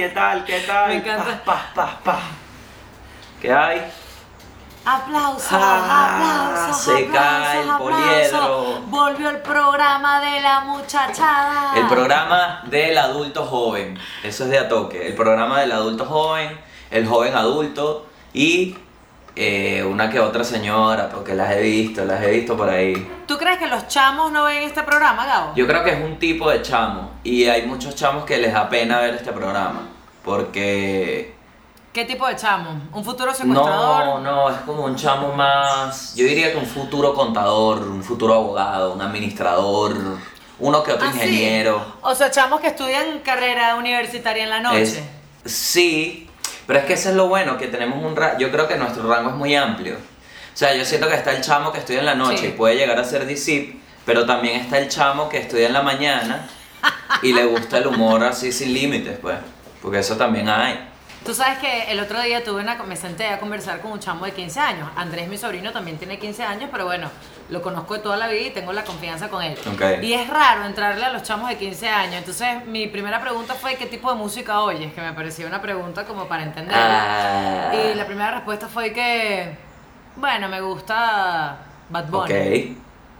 ¿Qué 0.00 0.08
tal? 0.08 0.46
¿Qué 0.46 0.60
tal? 0.60 0.88
Me 0.88 0.94
encanta. 0.96 1.42
Pa, 1.44 1.60
pa, 1.74 1.84
pa, 1.84 1.98
pa. 2.02 2.18
¿Qué 3.38 3.52
hay? 3.52 3.82
Aplausos, 4.82 5.46
Ah, 5.52 6.54
aplausos, 6.56 6.84
se 6.84 7.06
cae 7.08 7.60
el 7.60 7.68
poliedro. 7.76 8.80
Volvió 8.86 9.28
el 9.28 9.42
programa 9.42 10.22
de 10.22 10.40
la 10.40 10.60
muchachada. 10.60 11.74
El 11.76 11.86
programa 11.86 12.62
del 12.64 12.96
adulto 12.96 13.44
joven. 13.44 13.98
Eso 14.22 14.44
es 14.44 14.50
de 14.50 14.58
a 14.60 14.70
toque. 14.70 15.06
El 15.06 15.14
programa 15.14 15.60
del 15.60 15.72
adulto 15.72 16.06
joven, 16.06 16.58
el 16.90 17.06
joven 17.06 17.34
adulto 17.36 18.06
y 18.32 18.74
eh, 19.36 19.84
una 19.84 20.08
que 20.08 20.18
otra 20.18 20.44
señora, 20.44 21.10
porque 21.10 21.34
las 21.34 21.50
he 21.52 21.60
visto, 21.60 22.06
las 22.06 22.22
he 22.22 22.30
visto 22.30 22.56
por 22.56 22.70
ahí. 22.70 22.94
¿Tú 23.26 23.36
crees 23.36 23.58
que 23.58 23.66
los 23.66 23.86
chamos 23.86 24.32
no 24.32 24.44
ven 24.44 24.62
este 24.62 24.82
programa, 24.82 25.26
Gabo? 25.26 25.52
Yo 25.56 25.66
creo 25.66 25.84
que 25.84 25.90
es 25.92 26.02
un 26.02 26.18
tipo 26.18 26.48
de 26.48 26.62
chamo 26.62 27.10
y 27.22 27.44
hay 27.48 27.66
muchos 27.66 27.94
chamos 27.94 28.24
que 28.24 28.38
les 28.38 28.54
da 28.54 28.66
pena 28.70 28.98
ver 29.00 29.16
este 29.16 29.30
programa 29.32 29.89
porque 30.24 31.34
¿Qué 31.92 32.04
tipo 32.04 32.26
de 32.28 32.36
chamo? 32.36 32.80
¿Un 32.92 33.04
futuro 33.04 33.34
secuestrador? 33.34 34.04
no, 34.04 34.18
no, 34.20 34.48
es 34.50 34.58
como 34.58 34.84
un 34.84 34.94
chamo 34.94 35.32
más, 35.32 36.14
yo 36.14 36.24
diría 36.24 36.52
que 36.52 36.58
un 36.58 36.66
futuro 36.66 37.14
contador, 37.14 37.78
un 37.82 38.04
futuro 38.04 38.34
abogado, 38.34 38.92
un 38.92 39.02
administrador, 39.02 39.96
uno 40.60 40.82
que 40.84 40.92
otro 40.92 41.08
¿Ah, 41.08 41.12
sí? 41.12 41.18
ingeniero. 41.18 41.84
O 42.02 42.14
sea, 42.14 42.30
chamos 42.30 42.60
que 42.60 42.68
estudian 42.68 43.18
carrera 43.24 43.74
universitaria 43.74 44.44
en 44.44 44.50
la 44.50 44.60
noche. 44.60 44.82
Es- 44.82 45.02
sí, 45.52 46.28
pero 46.66 46.78
es 46.78 46.84
que 46.84 46.92
eso 46.92 47.08
es 47.08 47.16
lo 47.16 47.26
bueno, 47.28 47.58
que 47.58 47.66
tenemos 47.66 48.04
un 48.04 48.14
ra- 48.14 48.38
yo 48.38 48.52
creo 48.52 48.68
que 48.68 48.76
nuestro 48.76 49.08
rango 49.12 49.30
es 49.30 49.36
muy 49.36 49.56
amplio. 49.56 49.96
O 49.96 50.56
sea, 50.60 50.74
yo 50.74 50.84
siento 50.84 51.08
que 51.08 51.14
está 51.16 51.32
el 51.32 51.40
chamo 51.42 51.72
que 51.72 51.78
estudia 51.78 52.00
en 52.00 52.06
la 52.06 52.14
noche 52.14 52.38
Sí. 52.38 52.46
y 52.46 52.50
puede 52.50 52.76
llegar 52.76 52.98
a 53.00 53.04
ser 53.04 53.26
disip, 53.26 53.80
pero 54.04 54.26
también 54.26 54.60
está 54.60 54.78
el 54.78 54.88
chamo 54.88 55.28
que 55.28 55.38
estudia 55.38 55.66
en 55.66 55.72
la 55.72 55.82
mañana 55.82 56.46
y 57.22 57.32
le 57.32 57.46
gusta 57.46 57.78
el 57.78 57.88
humor 57.88 58.22
así 58.22 58.52
sin 58.52 58.72
límites, 58.72 59.18
pues. 59.20 59.36
Porque 59.82 59.98
eso 59.98 60.16
también 60.16 60.48
hay. 60.48 60.88
Tú 61.24 61.34
sabes 61.34 61.58
que 61.58 61.92
el 61.92 62.00
otro 62.00 62.20
día 62.22 62.42
tuve 62.42 62.62
una, 62.62 62.76
me 62.76 62.96
senté 62.96 63.28
a 63.28 63.38
conversar 63.38 63.80
con 63.80 63.92
un 63.92 64.00
chamo 64.00 64.24
de 64.24 64.32
15 64.32 64.58
años. 64.58 64.88
Andrés, 64.96 65.28
mi 65.28 65.36
sobrino, 65.36 65.70
también 65.70 65.98
tiene 65.98 66.18
15 66.18 66.42
años, 66.44 66.70
pero 66.72 66.86
bueno, 66.86 67.10
lo 67.50 67.60
conozco 67.60 67.92
de 67.92 68.00
toda 68.00 68.16
la 68.16 68.26
vida 68.26 68.46
y 68.46 68.50
tengo 68.50 68.72
la 68.72 68.84
confianza 68.84 69.28
con 69.28 69.42
él. 69.42 69.58
Ok. 69.70 70.02
Y 70.02 70.14
es 70.14 70.26
raro 70.28 70.64
entrarle 70.64 71.04
a 71.04 71.10
los 71.12 71.22
chamos 71.22 71.50
de 71.50 71.58
15 71.58 71.88
años. 71.90 72.14
Entonces, 72.14 72.64
mi 72.64 72.86
primera 72.86 73.20
pregunta 73.20 73.54
fue, 73.54 73.76
¿qué 73.76 73.84
tipo 73.84 74.10
de 74.10 74.16
música 74.16 74.60
oyes? 74.62 74.94
Que 74.94 75.02
me 75.02 75.12
pareció 75.12 75.46
una 75.46 75.60
pregunta 75.60 76.04
como 76.06 76.26
para 76.26 76.42
entenderla. 76.42 77.68
Ah, 77.70 77.74
Y 77.74 77.94
la 77.94 78.06
primera 78.06 78.30
respuesta 78.30 78.68
fue 78.68 78.94
que, 78.94 79.58
bueno, 80.16 80.48
me 80.48 80.62
gusta 80.62 81.58
Bad 81.90 82.06
Bunny. 82.06 82.32
ok. 82.72 82.76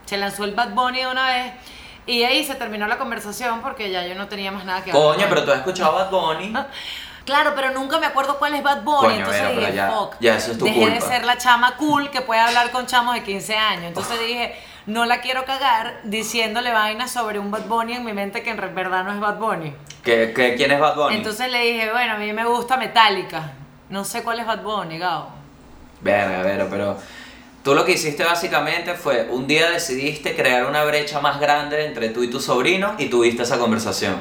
Se 0.06 0.16
lanzó 0.16 0.44
el 0.44 0.54
Bad 0.54 0.70
Bunny 0.70 1.00
de 1.00 1.06
una 1.06 1.26
vez 1.26 1.52
y 2.06 2.22
ahí 2.24 2.44
se 2.44 2.54
terminó 2.54 2.86
la 2.86 2.98
conversación 2.98 3.60
porque 3.62 3.90
ya 3.90 4.06
yo 4.06 4.14
no 4.14 4.28
tenía 4.28 4.50
más 4.52 4.64
nada 4.64 4.82
que 4.82 4.90
hablar. 4.90 5.14
Coño, 5.14 5.26
pero 5.28 5.44
tú 5.44 5.50
has 5.52 5.58
escuchado 5.58 5.94
Bad 5.94 6.10
Bunny. 6.10 6.52
Claro, 7.26 7.52
pero 7.54 7.70
nunca 7.70 8.00
me 8.00 8.06
acuerdo 8.06 8.38
cuál 8.38 8.54
es 8.54 8.62
Bad 8.62 8.82
Bunny. 8.82 9.00
Coño, 9.02 9.16
entonces 9.18 9.56
dije, 9.56 9.72
ya- 9.74 9.90
fuck. 9.90 10.14
ya 10.20 10.36
eso 10.36 10.52
es 10.52 10.58
tu 10.58 10.64
Dejé 10.64 10.90
de 10.90 11.00
ser 11.00 11.24
la 11.24 11.36
chama 11.38 11.76
cool 11.76 12.10
que 12.10 12.22
puede 12.22 12.40
hablar 12.40 12.70
con 12.72 12.86
chamos 12.86 13.14
de 13.14 13.22
15 13.22 13.56
años. 13.56 13.84
Entonces 13.84 14.18
dije, 14.18 14.58
no 14.86 15.04
la 15.04 15.20
quiero 15.20 15.44
cagar 15.44 16.00
diciéndole 16.02 16.72
vainas 16.72 17.12
sobre 17.12 17.38
un 17.38 17.50
Bad 17.50 17.66
Bunny 17.66 17.92
en 17.92 18.04
mi 18.04 18.14
mente 18.14 18.42
que 18.42 18.50
en 18.50 18.74
verdad 18.74 19.04
no 19.04 19.12
es 19.12 19.20
Bad 19.20 19.36
Bunny. 19.36 19.72
¿Qué, 20.02 20.32
qué, 20.34 20.54
quién 20.56 20.72
es 20.72 20.80
Bad 20.80 20.96
Bunny? 20.96 21.16
Entonces 21.16 21.52
le 21.52 21.60
dije, 21.60 21.92
bueno, 21.92 22.14
a 22.14 22.16
mí 22.16 22.32
me 22.32 22.44
gusta 22.46 22.76
Metallica. 22.78 23.52
No 23.90 24.04
sé 24.04 24.22
cuál 24.24 24.40
es 24.40 24.46
Bad 24.46 24.62
Bunny, 24.62 24.98
Gao. 24.98 25.28
Verga, 26.00 26.42
verga, 26.42 26.66
pero 26.70 26.96
tú 27.62 27.74
lo 27.74 27.84
que 27.84 27.92
hiciste 27.92 28.24
básicamente 28.24 28.94
fue 28.94 29.28
un 29.30 29.46
día 29.46 29.70
decidiste 29.70 30.34
crear 30.34 30.66
una 30.66 30.84
brecha 30.84 31.20
más 31.20 31.40
grande 31.40 31.84
entre 31.86 32.08
tú 32.08 32.22
y 32.22 32.30
tu 32.30 32.40
sobrino 32.40 32.94
y 32.98 33.06
tuviste 33.06 33.42
esa 33.42 33.58
conversación. 33.58 34.16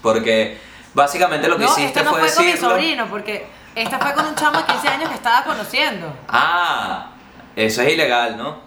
Porque 0.00 0.58
básicamente 0.94 1.48
lo 1.48 1.56
que 1.56 1.64
no, 1.64 1.70
hiciste 1.70 1.86
esta 1.86 2.02
no 2.02 2.10
fue 2.10 2.28
fue 2.28 2.34
con 2.34 2.46
mi 2.46 2.52
sobrino, 2.56 3.06
porque 3.08 3.46
esta 3.74 3.98
fue 3.98 4.12
con 4.14 4.26
un 4.26 4.34
chamo 4.34 4.58
de 4.58 4.64
15 4.64 4.88
años 4.88 5.08
que 5.08 5.14
estaba 5.14 5.44
conociendo. 5.44 6.14
Ah, 6.28 7.12
eso 7.56 7.82
es 7.82 7.92
ilegal, 7.92 8.36
¿no? 8.36 8.60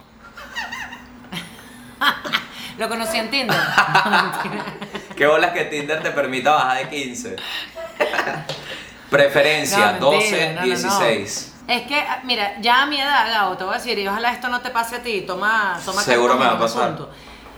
Lo 2.77 2.89
conocí 2.89 3.17
en 3.17 3.29
Tinder. 3.29 3.57
Qué 5.15 5.25
bolas 5.25 5.51
que 5.51 5.65
Tinder 5.65 6.01
te 6.03 6.11
permita 6.11 6.51
bajar 6.51 6.77
de 6.79 6.89
15. 6.89 7.35
Preferencia, 9.09 9.93
No, 9.93 10.11
12, 10.11 10.17
mentira, 10.17 10.47
no, 10.53 10.61
no, 10.61 10.61
no. 10.61 10.65
16. 10.65 11.54
Es 11.67 11.81
que, 11.87 11.95
ah, 11.99 12.19
mira, 12.23 12.59
ya 12.61 12.83
a 12.83 12.85
mi 12.85 12.99
edad, 12.99 13.27
Gabo, 13.27 13.57
te 13.57 13.63
voy 13.63 13.73
a 13.73 13.77
decir, 13.77 13.97
y 13.97 14.07
ojalá 14.07 14.31
esto 14.31 14.49
no 14.49 14.61
te 14.61 14.69
pase 14.69 14.97
a 14.97 15.03
ti, 15.03 15.21
toma, 15.21 15.79
toma 15.83 16.01
Seguro 16.01 16.35
me 16.35 16.45
va 16.45 16.51
a 16.53 16.59
pasar. 16.59 16.83
asunto. 16.83 17.09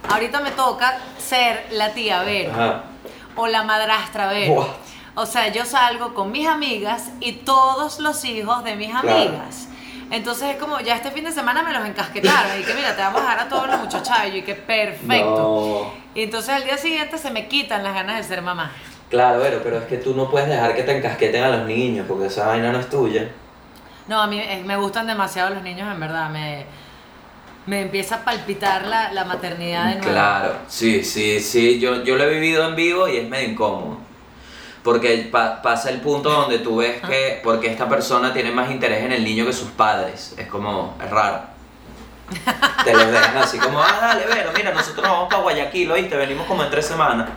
Ahorita 0.10 0.40
me 0.40 0.52
toca 0.52 0.98
ser 1.18 1.68
la 1.72 1.90
tía 1.94 2.22
Vero 2.24 2.52
Ajá. 2.54 2.84
o 3.36 3.48
la 3.48 3.64
madrastra 3.64 4.28
Vero. 4.28 4.54
Buah. 4.54 4.68
O 5.16 5.26
sea, 5.26 5.50
yo 5.50 5.66
salgo 5.66 6.14
con 6.14 6.32
mis 6.32 6.48
amigas 6.48 7.10
y 7.20 7.34
todos 7.34 8.00
los 8.00 8.24
hijos 8.24 8.64
de 8.64 8.76
mis 8.78 8.92
Claro. 8.92 9.10
amigas. 9.10 9.68
Entonces 10.10 10.52
es 10.52 10.56
como, 10.56 10.80
ya 10.80 10.96
este 10.96 11.12
fin 11.12 11.26
de 11.26 11.34
semana 11.34 11.62
me 11.64 11.74
los 11.74 11.86
encasquetaron 11.86 12.62
y 12.62 12.64
que 12.64 12.74
mira, 12.76 12.96
te 12.96 13.02
vamos 13.02 13.20
a 13.20 13.24
dejar 13.24 13.40
a 13.42 13.50
todos 13.50 13.68
los 13.68 13.78
muchachos 13.82 14.16
y 14.34 14.42
que 14.44 14.56
perfecto. 14.56 15.92
Y 16.16 16.24
entonces 16.24 16.52
al 16.56 16.64
día 16.64 16.78
siguiente 16.78 17.18
se 17.18 17.30
me 17.32 17.48
quitan 17.50 17.84
las 17.84 17.94
ganas 17.94 18.18
de 18.18 18.24
ser 18.24 18.42
mamá. 18.42 18.72
Claro, 19.10 19.40
pero, 19.42 19.62
pero 19.64 19.80
es 19.80 19.86
que 19.86 19.98
tú 19.98 20.14
no 20.16 20.30
puedes 20.30 20.48
dejar 20.48 20.76
que 20.76 20.84
te 20.84 20.96
encasqueten 20.98 21.44
a 21.44 21.50
los 21.50 21.66
niños 21.68 22.06
porque 22.08 22.28
esa 22.28 22.48
vaina 22.48 22.72
no 22.72 22.80
es 22.80 22.90
tuya. 22.90 23.28
No, 24.08 24.22
a 24.22 24.28
mí 24.28 24.40
eh, 24.40 24.64
me 24.66 24.78
gustan 24.78 25.08
demasiado 25.08 25.50
los 25.54 25.64
niños, 25.64 25.92
en 25.92 26.00
verdad. 26.00 26.30
Me, 26.30 26.66
me 27.66 27.82
empieza 27.82 28.16
a 28.16 28.24
palpitar 28.24 28.86
la, 28.88 29.12
la 29.12 29.26
maternidad 29.26 29.88
de 29.88 29.96
nuevo. 29.96 30.10
Claro, 30.12 30.56
sí, 30.68 31.04
sí, 31.04 31.40
sí, 31.42 31.80
yo, 31.80 32.04
yo 32.04 32.16
lo 32.16 32.24
he 32.24 32.30
vivido 32.30 32.68
en 32.68 32.76
vivo 32.76 33.08
y 33.08 33.18
es 33.18 33.28
medio 33.30 33.50
incómodo. 33.50 33.98
Porque 34.84 35.28
pa- 35.30 35.62
pasa 35.62 35.90
el 35.90 36.00
punto 36.00 36.30
donde 36.30 36.60
tú 36.60 36.78
ves 36.78 37.02
que, 37.06 37.42
porque 37.44 37.68
esta 37.68 37.90
persona 37.90 38.32
tiene 38.32 38.52
más 38.52 38.72
interés 38.72 39.04
en 39.04 39.12
el 39.12 39.24
niño 39.24 39.46
que 39.46 39.52
sus 39.52 39.70
padres, 39.72 40.34
es 40.38 40.48
como, 40.48 40.96
es 41.04 41.10
raro. 41.10 41.42
Te 42.86 42.94
los 42.94 43.12
dejan 43.12 43.38
así 43.38 43.58
como, 43.58 43.82
ah, 43.82 43.98
dale, 44.02 44.26
Vero, 44.28 44.52
mira, 44.56 44.72
nosotros 44.74 45.04
nos 45.06 45.12
vamos 45.12 45.30
para 45.30 45.42
Guayaquil, 45.44 45.92
oíste, 45.92 46.16
venimos 46.16 46.46
como 46.48 46.64
en 46.64 46.70
tres 46.70 46.86
semanas. 46.86 47.28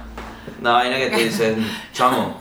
Una 0.61 0.73
vaina 0.75 0.97
que 0.97 1.11
tú 1.11 1.19
dices, 1.19 1.57
chamo, 1.93 2.41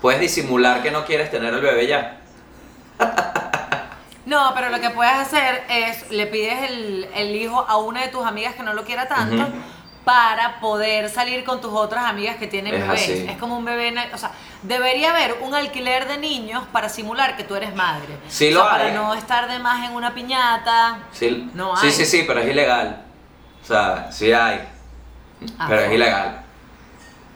puedes 0.00 0.20
disimular 0.20 0.82
que 0.82 0.90
no 0.92 1.04
quieres 1.04 1.30
tener 1.32 1.52
el 1.52 1.60
bebé 1.60 1.86
ya. 1.88 2.20
No, 4.26 4.52
pero 4.54 4.70
lo 4.70 4.80
que 4.80 4.90
puedes 4.90 5.12
hacer 5.14 5.64
es, 5.68 6.10
le 6.10 6.26
pides 6.26 6.70
el, 6.70 7.08
el 7.14 7.36
hijo 7.36 7.60
a 7.68 7.76
una 7.76 8.00
de 8.02 8.08
tus 8.08 8.24
amigas 8.24 8.54
que 8.54 8.62
no 8.62 8.72
lo 8.72 8.84
quiera 8.84 9.06
tanto 9.06 9.42
Ujú. 9.42 9.52
para 10.04 10.60
poder 10.60 11.10
salir 11.10 11.44
con 11.44 11.60
tus 11.60 11.72
otras 11.72 12.04
amigas 12.06 12.36
que 12.36 12.46
tienen 12.46 12.74
Es 12.74 12.80
bebés. 12.82 13.02
así. 13.02 13.26
Es 13.28 13.36
como 13.38 13.58
un 13.58 13.64
bebé, 13.66 13.88
en- 13.88 14.14
o 14.14 14.18
sea, 14.18 14.30
debería 14.62 15.10
haber 15.10 15.36
un 15.42 15.54
alquiler 15.54 16.08
de 16.08 16.16
niños 16.16 16.64
para 16.72 16.88
simular 16.88 17.36
que 17.36 17.44
tú 17.44 17.54
eres 17.54 17.74
madre. 17.74 18.16
Sí 18.28 18.48
O 18.48 18.54
lo 18.54 18.62
hay. 18.64 18.70
Para 18.70 18.90
no 18.92 19.12
estar 19.14 19.46
de 19.46 19.58
más 19.58 19.84
en 19.86 19.94
una 19.94 20.14
piñata. 20.14 20.98
Sí, 21.12 21.50
No 21.52 21.76
sí, 21.76 21.86
hay. 21.86 21.92
sí, 21.92 22.04
sí, 22.06 22.24
pero 22.26 22.40
es 22.40 22.48
ilegal. 22.48 23.02
O 23.62 23.66
sea, 23.66 24.10
sí 24.10 24.32
hay, 24.32 24.60
Ah, 25.58 25.66
pero 25.68 25.82
es 25.82 25.92
ilegal. 25.92 26.40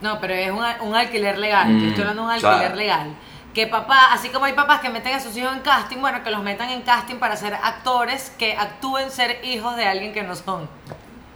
No, 0.01 0.19
pero 0.21 0.33
es 0.33 0.51
un, 0.51 0.65
un 0.89 0.95
alquiler 0.95 1.37
legal. 1.39 1.69
Mm, 1.69 1.89
estoy 1.89 2.03
hablando 2.03 2.23
de 2.23 2.29
un 2.29 2.35
alquiler 2.35 2.59
claro. 2.61 2.77
legal. 2.77 3.17
Que 3.59 3.67
papá, 3.67 4.13
así 4.13 4.29
como 4.29 4.45
hay 4.45 4.53
papás 4.53 4.79
que 4.79 4.89
meten 4.89 5.17
a 5.17 5.19
sus 5.19 5.37
hijos 5.37 5.53
en 5.53 5.59
casting, 5.59 5.97
bueno, 5.97 6.23
que 6.23 6.31
los 6.31 6.45
metan 6.45 6.71
en 6.71 6.83
casting 6.83 7.17
para 7.17 7.35
ser 7.35 7.55
actores 7.55 8.31
que 8.39 8.53
actúen 8.57 9.11
ser 9.11 9.45
hijos 9.45 9.75
de 9.75 9.85
alguien 9.85 10.13
que 10.13 10.23
no 10.23 10.37
son. 10.37 10.69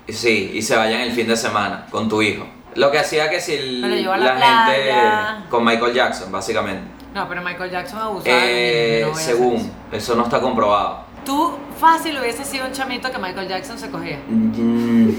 Sí, 0.09 0.53
y 0.55 0.63
se 0.63 0.77
vayan 0.77 1.01
el 1.01 1.11
fin 1.11 1.27
de 1.27 1.37
semana 1.37 1.89
con 1.91 2.09
tu 2.09 2.23
hijo. 2.23 2.47
Lo 2.77 2.93
que 2.93 3.01
hacía 3.01 3.29
que 3.29 3.41
si 3.41 3.59
la, 3.81 4.17
la 4.17 4.67
gente 4.69 4.93
con 5.51 5.65
Michael 5.65 5.95
Jackson, 5.95 6.31
básicamente. 6.31 6.85
No, 7.13 7.29
pero 7.29 7.43
Michael 7.43 7.73
Jackson 7.73 7.99
abusaba 7.99 8.37
Eh, 8.41 9.05
no 9.05 9.17
según, 9.17 9.73
eso. 9.91 10.15
no 10.15 10.23
está 10.23 10.41
comprobado. 10.41 11.01
Tú 11.27 11.59
fácil 11.77 12.17
hubiese 12.21 12.45
sido 12.45 12.67
un 12.67 12.73
chamito 12.73 13.11
que 13.11 13.19
Michael 13.19 13.49
Jackson 13.49 13.77
se 13.77 13.91
cogía. 13.91 14.21
Mm. 14.29 15.11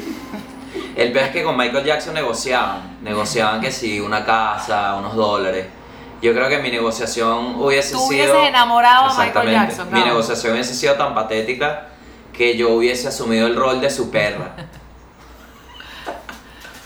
El 0.96 1.12
peor 1.12 1.26
es 1.26 1.32
que 1.32 1.44
con 1.44 1.58
Michael 1.58 1.84
Jackson 1.84 2.14
negociaban. 2.14 3.00
Negociaban 3.02 3.60
que 3.60 3.74
si 3.74 4.00
una 4.00 4.24
casa, 4.24 4.96
unos 4.96 5.14
dólares. 5.18 5.83
Yo 6.24 6.34
creo 6.34 6.48
que 6.50 6.60
mi 6.60 6.72
negociación 6.72 7.56
hubiese 7.62 7.92
Tú 7.92 8.00
sido. 8.00 8.08
hubieses 8.08 8.50
enamorado 8.50 9.10
a 9.10 9.18
Michael. 9.26 9.52
Jackson, 9.52 9.92
Mi 9.92 10.00
¿no? 10.00 10.06
negociación 10.06 10.54
hubiese 10.54 10.74
sido 10.74 10.96
tan 10.96 11.14
patética 11.14 11.88
que 12.32 12.56
yo 12.58 12.70
hubiese 12.70 13.10
asumido 13.10 13.46
el 13.46 13.56
rol 13.56 13.80
de 13.82 13.90
su 13.92 14.10
perra. 14.10 14.56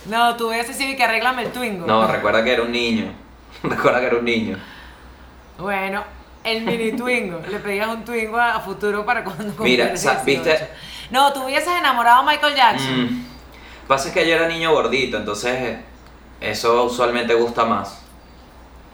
No, 0.06 0.38
tú 0.38 0.48
hubiese 0.48 0.74
sido 0.74 0.92
y 0.92 0.96
que 0.96 1.04
arréglame 1.04 1.44
el 1.44 1.52
Twingo. 1.52 1.86
No, 1.86 2.08
recuerda 2.08 2.42
que 2.44 2.54
era 2.54 2.64
un 2.64 2.72
niño. 2.72 3.12
Recuerda 3.64 4.00
que 4.00 4.06
era 4.06 4.18
un 4.18 4.24
niño. 4.26 4.58
Bueno, 5.58 6.02
el 6.46 6.62
mini 6.64 6.94
Twingo. 6.94 7.42
Le 7.50 7.60
pedías 7.60 7.90
un 7.90 8.06
Twingo 8.06 8.38
a, 8.38 8.56
a 8.56 8.60
futuro 8.62 9.06
para 9.06 9.24
cuando 9.26 9.44
Mira, 9.44 9.56
cumplieras 9.90 10.02
sa- 10.02 10.24
18. 10.24 10.26
¿viste? 10.50 10.70
No, 11.12 11.34
tú 11.34 11.44
hubieses 11.44 11.74
enamorado 11.78 12.22
a 12.22 12.24
Michael 12.24 12.56
Jackson. 12.56 13.04
Mm. 13.04 13.26
Pasa 13.88 14.08
es 14.08 14.14
que 14.14 14.26
yo 14.28 14.36
era 14.36 14.48
niño 14.48 14.72
gordito, 14.72 15.18
entonces 15.18 15.78
eso 16.40 16.84
usualmente 16.86 17.34
gusta 17.34 17.66
más. 17.66 18.02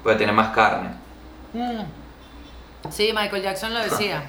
Porque 0.04 0.18
tiene 0.18 0.34
más 0.34 0.54
carne. 0.54 0.90
Mm. 1.54 1.82
Sí, 2.92 3.12
Michael 3.16 3.42
Jackson 3.42 3.74
lo 3.74 3.80
decía. 3.80 4.24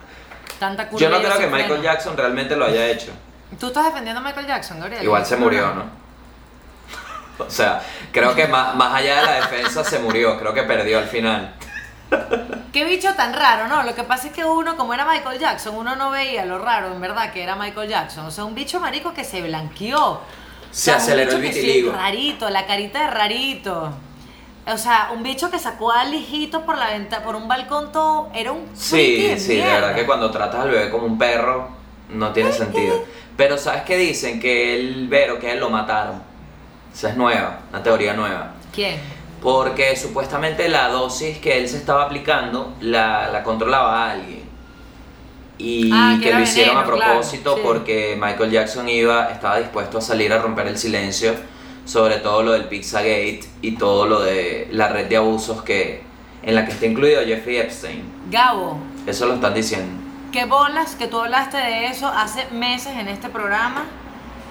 Tanta 0.58 0.88
Yo 0.92 1.10
no 1.10 1.18
creo 1.18 1.36
que 1.38 1.46
Michael 1.48 1.66
freno. 1.66 1.82
Jackson 1.82 2.16
realmente 2.16 2.56
lo 2.56 2.64
haya 2.64 2.86
hecho. 2.86 3.12
¿Tú 3.60 3.66
estás 3.68 3.84
defendiendo 3.86 4.20
a 4.20 4.24
Michael 4.24 4.46
Jackson, 4.46 4.80
Gabriel? 4.80 5.02
Igual 5.02 5.26
se 5.26 5.36
murió, 5.36 5.74
¿no? 5.74 5.84
O 7.38 7.50
sea, 7.50 7.82
creo 8.12 8.34
que 8.34 8.46
más, 8.46 8.74
más 8.76 8.94
allá 8.94 9.16
de 9.20 9.26
la 9.26 9.32
defensa 9.34 9.84
se 9.84 9.98
murió, 9.98 10.38
creo 10.38 10.54
que 10.54 10.62
perdió 10.62 10.98
al 10.98 11.04
final. 11.06 11.54
Qué 12.72 12.84
bicho 12.86 13.12
tan 13.14 13.34
raro, 13.34 13.68
¿no? 13.68 13.82
Lo 13.82 13.94
que 13.94 14.04
pasa 14.04 14.28
es 14.28 14.32
que 14.32 14.42
uno, 14.44 14.76
como 14.78 14.94
era 14.94 15.04
Michael 15.04 15.38
Jackson, 15.38 15.74
uno 15.76 15.96
no 15.96 16.10
veía 16.10 16.46
lo 16.46 16.58
raro, 16.58 16.92
en 16.92 17.00
verdad, 17.00 17.30
que 17.32 17.42
era 17.42 17.54
Michael 17.56 17.90
Jackson. 17.90 18.24
O 18.24 18.30
sea, 18.30 18.44
un 18.44 18.54
bicho 18.54 18.80
marico 18.80 19.12
que 19.12 19.22
se 19.24 19.42
blanqueó. 19.42 20.22
Se 20.70 20.90
O 20.90 20.94
sea, 20.94 20.96
aceleró 20.96 21.32
el 21.32 21.42
que 21.42 21.52
sí, 21.52 21.60
vitiligo. 21.60 21.92
rarito, 21.92 22.48
la 22.48 22.64
carita 22.66 23.00
de 23.02 23.06
rarito. 23.08 23.92
O 24.72 24.76
sea, 24.78 25.10
un 25.14 25.22
bicho 25.22 25.50
que 25.50 25.58
sacó 25.58 25.92
al 25.92 26.12
hijito 26.12 26.66
por 26.66 26.76
la 26.76 26.88
venta, 26.90 27.22
por 27.22 27.36
un 27.36 27.46
balcón 27.46 27.92
todo. 27.92 28.30
Era 28.34 28.52
un 28.52 28.66
Sí, 28.74 29.22
de 29.22 29.38
sí, 29.38 29.56
de 29.56 29.62
mierda. 29.62 29.74
verdad 29.74 29.94
que 29.94 30.06
cuando 30.06 30.30
tratas 30.30 30.60
al 30.62 30.70
bebé 30.70 30.90
como 30.90 31.06
un 31.06 31.18
perro 31.18 31.68
no 32.10 32.32
tiene 32.32 32.52
sentido. 32.52 33.04
Pero 33.36 33.58
¿sabes 33.58 33.82
qué 33.82 33.96
dicen? 33.96 34.40
Que 34.40 34.74
el 34.80 35.08
Vero, 35.08 35.38
que 35.38 35.48
a 35.50 35.52
él 35.52 35.60
lo 35.60 35.70
mataron. 35.70 36.22
Esa 36.92 37.10
es 37.10 37.16
nueva, 37.16 37.60
una 37.70 37.82
teoría 37.82 38.14
nueva. 38.14 38.54
¿Quién? 38.72 38.98
Porque 39.40 39.94
supuestamente 39.96 40.68
la 40.68 40.88
dosis 40.88 41.38
que 41.38 41.58
él 41.58 41.68
se 41.68 41.76
estaba 41.76 42.04
aplicando 42.04 42.74
la, 42.80 43.28
la 43.28 43.42
controlaba 43.44 44.10
alguien. 44.10 44.44
Y 45.58 45.90
Ah, 45.92 46.18
que 46.20 46.30
que, 46.30 46.34
lo 46.34 46.40
hicieron 46.40 46.76
a 46.76 46.80
veneno, 46.80 46.96
claro, 46.96 47.12
propósito 47.12 47.54
sí. 47.56 47.60
porque 47.62 48.18
Michael 48.20 48.50
Jackson 48.50 48.88
iba, 48.88 49.30
estaba 49.30 49.58
dispuesto 49.58 49.98
a 49.98 50.00
salir 50.00 50.32
a 50.32 50.38
romper 50.38 50.66
el 50.66 50.76
silencio 50.78 51.34
sobre 51.86 52.16
todo 52.18 52.42
lo 52.42 52.52
del 52.52 52.64
Pizzagate 52.66 53.40
y 53.62 53.72
todo 53.76 54.06
lo 54.06 54.20
de 54.20 54.68
la 54.72 54.88
red 54.88 55.06
de 55.06 55.16
abusos 55.16 55.62
que 55.62 56.02
en 56.42 56.54
la 56.54 56.66
que 56.66 56.72
está 56.72 56.84
incluido 56.86 57.22
Jeffrey 57.24 57.56
Epstein. 57.56 58.02
Gabo, 58.30 58.78
Eso 59.06 59.26
lo 59.26 59.34
están 59.34 59.54
diciendo. 59.54 60.02
qué 60.32 60.44
bolas 60.44 60.94
que 60.96 61.06
tú 61.08 61.18
hablaste 61.20 61.56
de 61.56 61.86
eso 61.86 62.06
hace 62.08 62.44
meses 62.52 62.92
en 62.98 63.08
este 63.08 63.28
programa 63.30 63.84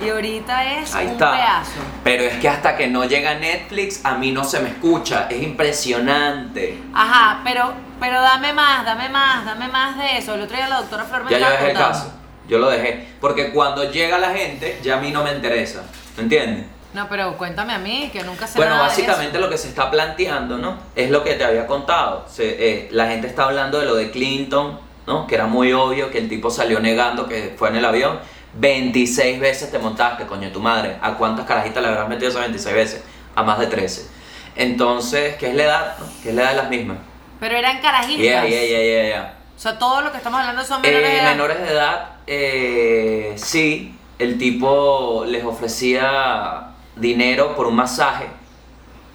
y 0.03 0.09
ahorita 0.09 0.73
es 0.79 0.93
Ahí 0.95 1.05
un 1.05 1.11
está. 1.13 1.31
pedazo. 1.33 1.71
Pero 2.03 2.23
es 2.23 2.35
que 2.39 2.49
hasta 2.49 2.75
que 2.75 2.87
no 2.87 3.05
llega 3.05 3.35
Netflix 3.35 4.03
a 4.03 4.15
mí 4.15 4.31
no 4.31 4.43
se 4.43 4.59
me 4.59 4.69
escucha. 4.69 5.27
Es 5.29 5.41
impresionante. 5.41 6.77
Ajá, 6.93 7.41
pero, 7.43 7.73
pero 7.99 8.21
dame 8.21 8.51
más, 8.53 8.83
dame 8.85 9.07
más, 9.09 9.45
dame 9.45 9.67
más 9.69 9.97
de 9.97 10.17
eso. 10.17 10.33
El 10.35 10.41
otro 10.41 10.57
día 10.57 10.67
la 10.67 10.77
doctora 10.81 11.03
Flor 11.05 11.23
me 11.25 11.31
Ya 11.31 11.39
yo 11.39 11.49
dejé 11.49 11.71
el 11.71 11.77
caso. 11.77 12.11
Yo 12.47 12.57
lo 12.59 12.69
dejé. 12.69 13.07
Porque 13.21 13.51
cuando 13.51 13.89
llega 13.91 14.17
la 14.17 14.31
gente, 14.31 14.79
ya 14.83 14.97
a 14.97 15.01
mí 15.01 15.11
no 15.11 15.23
me 15.23 15.31
interesa. 15.33 15.83
¿Me 16.17 16.23
entiendes? 16.23 16.65
No, 16.95 17.07
pero 17.09 17.37
cuéntame 17.37 17.73
a 17.73 17.77
mí, 17.77 18.09
que 18.11 18.23
nunca 18.23 18.47
sé 18.47 18.57
Bueno, 18.57 18.75
nada 18.75 18.83
de 18.83 18.89
básicamente 18.89 19.37
lo 19.37 19.49
que 19.49 19.57
se 19.57 19.67
está 19.67 19.91
planteando, 19.91 20.57
¿no? 20.57 20.77
Es 20.95 21.09
lo 21.11 21.23
que 21.25 21.33
te 21.33 21.43
había 21.43 21.67
contado. 21.67 22.25
Se- 22.29 22.55
eh, 22.57 22.87
la 22.91 23.07
gente 23.07 23.27
está 23.27 23.43
hablando 23.43 23.79
de 23.79 23.85
lo 23.85 23.95
de 23.95 24.11
Clinton, 24.11 24.79
¿no? 25.05 25.27
Que 25.27 25.35
era 25.35 25.45
muy 25.45 25.73
obvio 25.73 26.09
que 26.09 26.19
el 26.19 26.29
tipo 26.29 26.49
salió 26.49 26.79
negando 26.79 27.27
que 27.27 27.53
fue 27.57 27.67
en 27.69 27.75
el 27.75 27.85
avión. 27.85 28.19
26 28.53 29.41
veces 29.41 29.69
te 29.71 29.77
montaste, 29.77 30.25
coño, 30.25 30.49
tu 30.53 30.61
madre. 30.61 30.95
¿A 31.01 31.15
cuántas 31.15 31.45
carajitas 31.45 31.83
le 31.83 31.89
habrás 31.89 32.07
metido 32.07 32.29
esas 32.29 32.41
26 32.41 32.73
veces? 32.75 33.03
A 33.35 33.43
más 33.43 33.59
de 33.59 33.67
13. 33.67 34.09
Entonces, 34.55 35.35
¿qué 35.35 35.49
es 35.49 35.55
la 35.55 35.63
edad? 35.63 35.95
no? 35.99 36.05
¿Qué 36.23 36.29
es 36.29 36.35
la 36.35 36.43
edad 36.43 36.49
de 36.51 36.55
las 36.57 36.69
mismas? 36.69 36.97
eso. 36.97 37.05
Pero 37.41 37.57
eran 37.57 37.81
carajitas. 37.81 38.21
Yeah, 38.23 38.45
yeah, 38.47 38.63
yeah, 38.65 38.81
yeah, 38.81 39.07
yeah. 39.07 39.33
O 39.57 39.59
sea, 39.59 39.77
todo 39.77 39.99
lo 40.01 40.11
que 40.11 40.17
estamos 40.17 40.39
hablando 40.39 40.63
son 40.63 40.81
menores 40.81 41.05
Eh, 41.09 41.11
de 41.11 41.19
edad. 41.19 41.31
menores 41.31 41.59
de 41.61 41.67
edad, 41.73 42.05
eh, 42.27 43.33
sí, 43.35 43.97
el 44.17 44.37
tipo 44.37 45.25
les 45.27 45.43
ofrecía 45.43 46.67
dinero 46.95 47.55
por 47.55 47.67
un 47.67 47.75
masaje, 47.75 48.27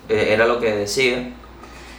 eh, 0.09 0.29
era 0.31 0.47
lo 0.47 0.61
que 0.61 0.73
decía, 0.73 1.31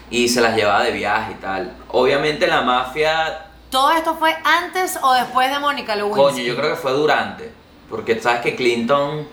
y 0.10 0.28
se 0.28 0.42
las 0.42 0.56
llevaba 0.56 0.84
de 0.84 0.92
viaje 0.92 1.34
y 1.34 1.42
tal. 1.42 1.74
Obviamente 1.90 2.48
la 2.48 2.62
mafia, 2.62 3.48
¿Todo 3.70 3.92
esto 3.92 4.16
fue 4.16 4.36
antes 4.44 5.00
o 5.02 5.14
después 5.14 5.50
de 5.50 5.58
Mónica 5.58 5.96
Lewinsky? 5.96 6.22
coño, 6.22 6.44
yo 6.44 6.58
creo 6.58 6.72
que 6.72 6.76
fue 6.76 6.92
durante, 6.92 7.50
porque 7.90 8.20
sabes 8.20 8.42
que 8.42 8.56
Clinton 8.56 9.26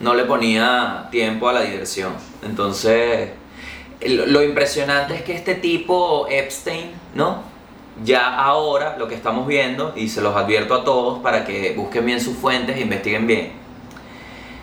no 0.00 0.14
le 0.14 0.24
ponía 0.24 1.06
tiempo 1.12 1.48
a 1.48 1.52
la 1.52 1.60
diversión. 1.60 2.12
Entonces, 2.42 3.30
lo, 4.04 4.26
lo 4.26 4.42
impresionante 4.42 5.14
es 5.14 5.22
que 5.22 5.36
este 5.36 5.54
tipo, 5.54 6.26
Epstein, 6.28 6.90
¿no? 7.14 7.42
Ya 8.02 8.34
ahora 8.34 8.96
lo 8.98 9.06
que 9.06 9.14
estamos 9.14 9.46
viendo, 9.46 9.92
y 9.94 10.08
se 10.08 10.20
los 10.20 10.34
advierto 10.34 10.74
a 10.74 10.82
todos 10.82 11.20
para 11.20 11.44
que 11.44 11.74
busquen 11.76 12.04
bien 12.04 12.20
sus 12.20 12.36
fuentes 12.36 12.76
e 12.76 12.80
investiguen 12.80 13.28
bien. 13.28 13.52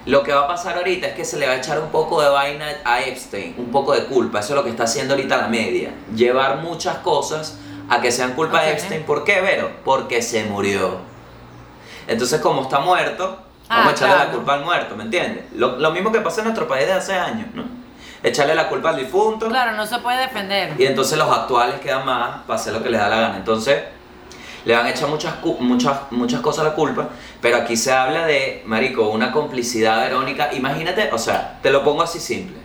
Lo 0.06 0.24
que 0.24 0.34
va 0.34 0.42
a 0.42 0.48
pasar 0.48 0.78
ahorita 0.78 1.08
es 1.08 1.14
que 1.14 1.24
se 1.26 1.38
le 1.38 1.46
va 1.48 1.54
a 1.54 1.58
echar 1.58 1.80
un 1.80 1.90
poco 1.90 2.22
de 2.22 2.30
vaina 2.30 2.66
a 2.84 3.02
Epstein, 3.02 3.56
un 3.58 3.72
poco 3.72 3.94
de 3.94 4.06
culpa. 4.06 4.40
Eso 4.40 4.50
es 4.54 4.56
lo 4.56 4.64
que 4.64 4.72
está 4.72 4.84
haciendo 4.84 5.14
ahorita 5.14 5.38
la 5.38 5.48
media. 5.48 5.92
Llevar 6.16 6.58
muchas 6.58 6.98
cosas 6.98 7.58
a 7.90 8.02
que 8.02 8.12
sean 8.12 8.34
culpa 8.34 8.58
Ok. 8.58 8.64
de 8.64 8.72
Epstein. 8.72 9.04
¿Por 9.04 9.24
qué, 9.24 9.42
Vero? 9.42 9.70
Porque 9.86 10.22
se 10.24 10.44
murió. 10.46 10.98
Entonces, 12.08 12.42
como 12.42 12.64
está 12.64 12.80
muerto, 12.80 13.38
Ah, 13.70 13.78
vamos 13.78 13.94
a 13.94 13.96
echarle 13.96 14.16
claro. 14.16 14.30
la 14.32 14.36
culpa 14.36 14.54
al 14.56 14.66
muerto, 14.66 14.96
¿me 14.98 15.04
entiendes? 15.04 15.46
Lo, 15.56 15.78
lo 15.78 15.92
mismo 15.92 16.12
que 16.12 16.20
pasa 16.20 16.42
en 16.42 16.46
nuestro 16.48 16.68
país 16.68 16.88
de 16.88 16.92
hace 16.94 17.14
años, 17.14 17.48
¿no? 17.54 17.64
Echarle 18.22 18.54
la 18.54 18.68
culpa 18.68 18.90
al 18.90 18.98
difunto. 18.98 19.48
Claro, 19.48 19.72
no 19.74 19.86
se 19.88 19.98
puede 20.00 20.18
defender. 20.20 20.74
Y 20.78 20.86
entonces 20.88 21.18
los 21.18 21.30
actuales 21.30 21.80
quedan 21.80 22.06
más 22.06 22.42
para 22.46 22.60
hacer 22.60 22.74
lo 22.74 22.84
que 22.84 22.90
les 22.90 23.00
da 23.00 23.08
la 23.08 23.16
gana. 23.22 23.38
Entonces, 23.38 23.82
le 24.66 24.76
van 24.76 24.86
a 24.86 24.92
echar 24.92 25.10
muchas, 25.10 25.36
muchas, 25.60 26.12
muchas 26.12 26.42
cosas 26.42 26.66
a 26.66 26.70
la 26.70 26.76
culpa, 26.76 27.10
pero 27.42 27.58
aquí 27.58 27.76
se 27.76 27.92
habla 27.92 28.26
de, 28.26 28.64
marico, 28.66 29.10
una 29.10 29.32
complicidad 29.32 30.02
verónica. 30.02 30.54
Imagínate, 30.54 31.10
o 31.12 31.18
sea, 31.18 31.60
te 31.62 31.72
lo 31.72 31.84
pongo 31.84 32.02
así 32.04 32.20
simple. 32.20 32.58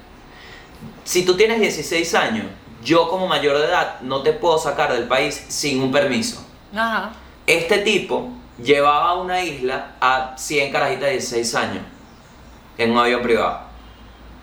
Si 1.05 1.25
tú 1.25 1.37
tienes 1.37 1.61
16 1.61 2.15
años, 2.15 2.47
yo 2.85 3.09
como 3.09 3.27
mayor 3.27 3.59
de 3.59 3.67
edad 3.67 4.01
no 4.03 4.23
te 4.23 4.33
puedo 4.33 4.59
sacar 4.59 4.93
del 4.93 5.05
país 5.05 5.45
sin 5.49 5.83
un 5.83 5.91
permiso. 5.91 6.45
Ajá. 6.75 7.13
Este 7.47 7.79
tipo 7.79 8.29
llevaba 8.63 9.11
a 9.11 9.15
una 9.15 9.43
isla 9.43 9.93
a 10.01 10.35
100 10.37 10.73
carajitas 10.73 11.07
de 11.07 11.13
16 11.13 11.55
años 11.55 11.83
en 12.79 12.91
un 12.91 12.99
avión 12.99 13.23
privado. 13.23 13.66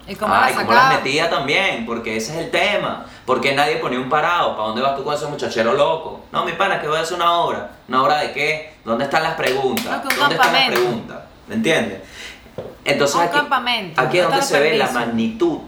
¿Y 0.08 0.16
cómo 0.16 0.34
Ay, 0.34 0.54
la 0.54 0.62
cómo 0.62 0.74
las 0.74 0.96
metía 0.96 1.30
también, 1.30 1.86
porque 1.86 2.18
ese 2.18 2.34
es 2.34 2.46
el 2.46 2.52
tema. 2.52 3.06
Porque 3.26 3.54
nadie 3.54 3.78
ponía 3.78 4.00
un 4.00 4.10
parado. 4.10 4.56
¿Para 4.56 4.68
dónde 4.68 4.82
vas 4.82 4.96
tú 4.98 5.04
con 5.04 5.14
ese 5.16 5.28
muchachero 5.28 5.74
loco? 5.74 6.26
No, 6.32 6.44
mi 6.44 6.52
pana, 6.54 6.82
que 6.82 6.88
voy 6.88 6.98
a 6.98 7.02
hacer 7.02 7.16
una 7.16 7.32
obra. 7.34 7.72
¿Una 7.88 8.04
obra 8.04 8.20
de 8.20 8.34
qué? 8.34 8.74
¿Dónde 8.84 9.06
están 9.06 9.24
las 9.24 9.36
preguntas? 9.36 9.86
No, 9.86 10.02
que 10.02 10.08
un 10.14 10.20
¿Dónde 10.20 10.36
están 10.36 10.54
las 10.54 10.68
preguntas? 10.68 11.18
¿Me 11.48 11.56
entiendes? 11.56 12.02
Entonces 12.86 13.16
Un 13.16 13.22
aquí, 13.24 13.38
campamento, 13.38 14.02
aquí 14.02 14.18
es 14.20 14.24
donde 14.26 14.42
se 14.42 14.60
ve 14.60 14.78
la 14.78 14.92
magnitud. 14.92 15.60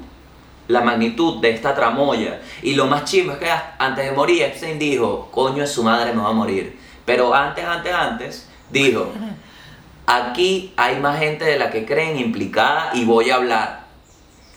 La 0.67 0.81
magnitud 0.81 1.39
de 1.41 1.51
esta 1.51 1.73
tramoya. 1.73 2.41
Y 2.61 2.73
lo 2.73 2.87
más 2.87 3.05
chimbo 3.05 3.33
es 3.33 3.37
que 3.37 3.49
antes 3.77 4.05
de 4.05 4.11
morir, 4.11 4.43
Epstein 4.43 4.79
dijo, 4.79 5.29
coño 5.31 5.61
de 5.61 5.67
su 5.67 5.83
madre 5.83 6.11
me 6.11 6.21
va 6.21 6.29
a 6.29 6.33
morir. 6.33 6.77
Pero 7.05 7.33
antes, 7.33 7.63
antes, 7.63 7.93
antes, 7.93 8.49
dijo, 8.69 9.11
aquí 10.07 10.73
hay 10.75 10.99
más 10.99 11.19
gente 11.19 11.45
de 11.45 11.57
la 11.57 11.69
que 11.69 11.85
creen 11.85 12.17
implicada 12.17 12.91
y 12.93 13.05
voy 13.05 13.29
a 13.29 13.35
hablar. 13.35 13.84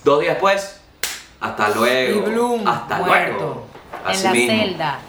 Dos 0.03 0.19
días 0.21 0.33
después, 0.33 0.79
hasta 1.39 1.69
luego. 1.69 2.19
Y 2.27 2.31
Bloom, 2.31 2.67
hasta 2.67 2.97
muerto. 2.99 3.37
luego. 3.37 3.67
En 4.05 4.11
Así 4.11 4.23
la 4.23 4.31
mismo. 4.31 4.57
celda. 4.63 4.99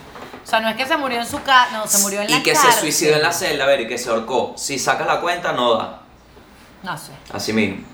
O 0.42 0.46
sea, 0.50 0.60
no 0.60 0.68
es 0.68 0.76
que 0.76 0.86
se 0.86 0.96
murió 0.96 1.20
en 1.20 1.26
su 1.26 1.40
casa, 1.42 1.68
no, 1.72 1.86
se 1.86 1.98
murió 1.98 2.20
en 2.22 2.30
la 2.30 2.36
Y 2.38 2.42
que 2.42 2.52
cárcel. 2.52 2.72
se 2.72 2.80
suicidó 2.80 3.14
en 3.16 3.22
la 3.22 3.32
celda, 3.32 3.64
a 3.64 3.66
ver, 3.68 3.82
y 3.82 3.86
que 3.86 3.98
se 3.98 4.10
ahorcó. 4.10 4.54
Si 4.56 4.78
sacas 4.78 5.06
la 5.06 5.20
cuenta, 5.20 5.52
no 5.52 5.74
da. 5.74 6.00
No 6.82 6.96
sé, 6.98 7.12
Así 7.32 7.52
mismo. 7.52 7.84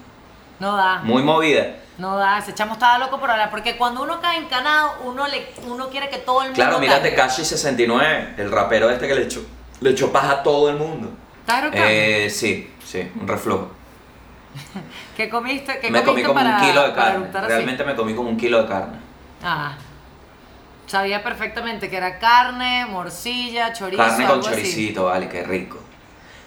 no 0.58 0.74
da. 0.76 1.00
Muy 1.02 1.22
movida. 1.22 1.76
No 1.98 2.16
da, 2.16 2.38
ese 2.38 2.54
chamo 2.54 2.74
estaba 2.74 2.98
loco 2.98 3.18
por 3.18 3.30
hablar, 3.30 3.50
porque 3.50 3.76
cuando 3.76 4.02
uno 4.02 4.20
cae 4.20 4.38
encanado, 4.38 4.92
uno 5.04 5.26
le, 5.26 5.48
uno 5.66 5.88
quiere 5.88 6.08
que 6.08 6.18
todo 6.18 6.42
el 6.42 6.48
mundo 6.48 6.62
Claro, 6.62 6.78
mira 6.78 7.00
caiga. 7.00 7.10
Tekashi 7.10 7.44
69, 7.44 8.34
el 8.38 8.50
rapero 8.52 8.90
este 8.90 9.08
que 9.08 9.14
le 9.14 9.22
echó, 9.24 9.40
le 9.80 9.90
echó 9.90 10.12
paja 10.12 10.30
a 10.30 10.42
todo 10.42 10.68
el 10.70 10.76
mundo. 10.76 11.10
¿Estás? 11.40 11.70
Eh, 11.72 12.28
sí, 12.30 12.70
sí, 12.84 13.10
un 13.20 13.26
reflujo. 13.26 13.70
¿Qué 15.16 15.30
comiste? 15.30 15.78
¿Qué 15.80 15.90
Me 15.90 16.02
comí 16.02 16.22
como 16.22 16.34
para, 16.34 16.58
un 16.58 16.66
kilo 16.66 16.82
de 16.86 16.92
carne. 16.92 17.26
así? 17.32 17.46
Realmente 17.48 17.84
me 17.84 17.94
comí 17.94 18.14
como 18.14 18.28
un 18.28 18.36
kilo 18.36 18.62
de 18.62 18.68
carne. 18.68 18.98
Ah. 19.42 19.72
Sabía 20.86 21.22
perfectamente 21.22 21.88
que 21.90 21.96
era 21.96 22.18
carne, 22.18 22.86
morcilla, 22.86 23.72
chorizo, 23.72 24.02
Carne 24.02 24.24
con 24.26 24.34
algo 24.36 24.46
así. 24.46 24.56
choricito, 24.56 25.04
vale, 25.06 25.28
qué 25.28 25.42
rico. 25.42 25.78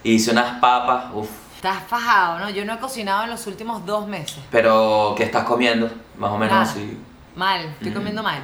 Hice 0.02 0.30
unas 0.30 0.58
papas, 0.60 1.06
uff. 1.12 1.28
Estás 1.56 1.82
fajado, 1.88 2.38
¿no? 2.38 2.48
Yo 2.48 2.64
no 2.64 2.72
he 2.74 2.78
cocinado 2.78 3.24
en 3.24 3.30
los 3.30 3.46
últimos 3.46 3.84
dos 3.84 4.06
meses. 4.06 4.38
Pero, 4.50 5.14
¿qué 5.16 5.24
estás 5.24 5.44
comiendo? 5.44 5.90
Más 6.16 6.30
o 6.30 6.38
menos 6.38 6.52
Nada. 6.54 6.62
así. 6.62 6.98
Mal, 7.36 7.60
estoy 7.66 7.90
Mm. 7.90 7.94
comiendo 7.94 8.22
mal. 8.22 8.42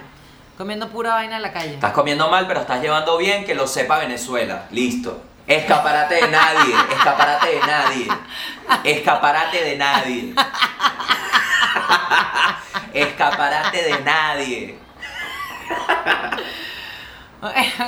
Comiendo 0.58 0.88
pura 0.88 1.14
vaina 1.14 1.36
en 1.36 1.42
la 1.42 1.52
calle. 1.52 1.74
Estás 1.74 1.92
comiendo 1.92 2.28
mal, 2.30 2.46
pero 2.46 2.60
estás 2.60 2.82
llevando 2.82 3.16
bien 3.16 3.44
que 3.46 3.54
lo 3.54 3.66
sepa 3.66 3.98
Venezuela. 3.98 4.66
Listo. 4.70 5.22
Escaparate 5.46 6.14
de 6.16 6.28
nadie, 6.28 6.74
escaparate 6.90 7.46
de 7.48 7.60
nadie. 7.60 8.08
Escaparate 8.84 9.62
de 9.64 9.76
nadie. 9.76 10.34
Escaparate 12.92 13.82
de 13.82 14.00
nadie. 14.00 14.78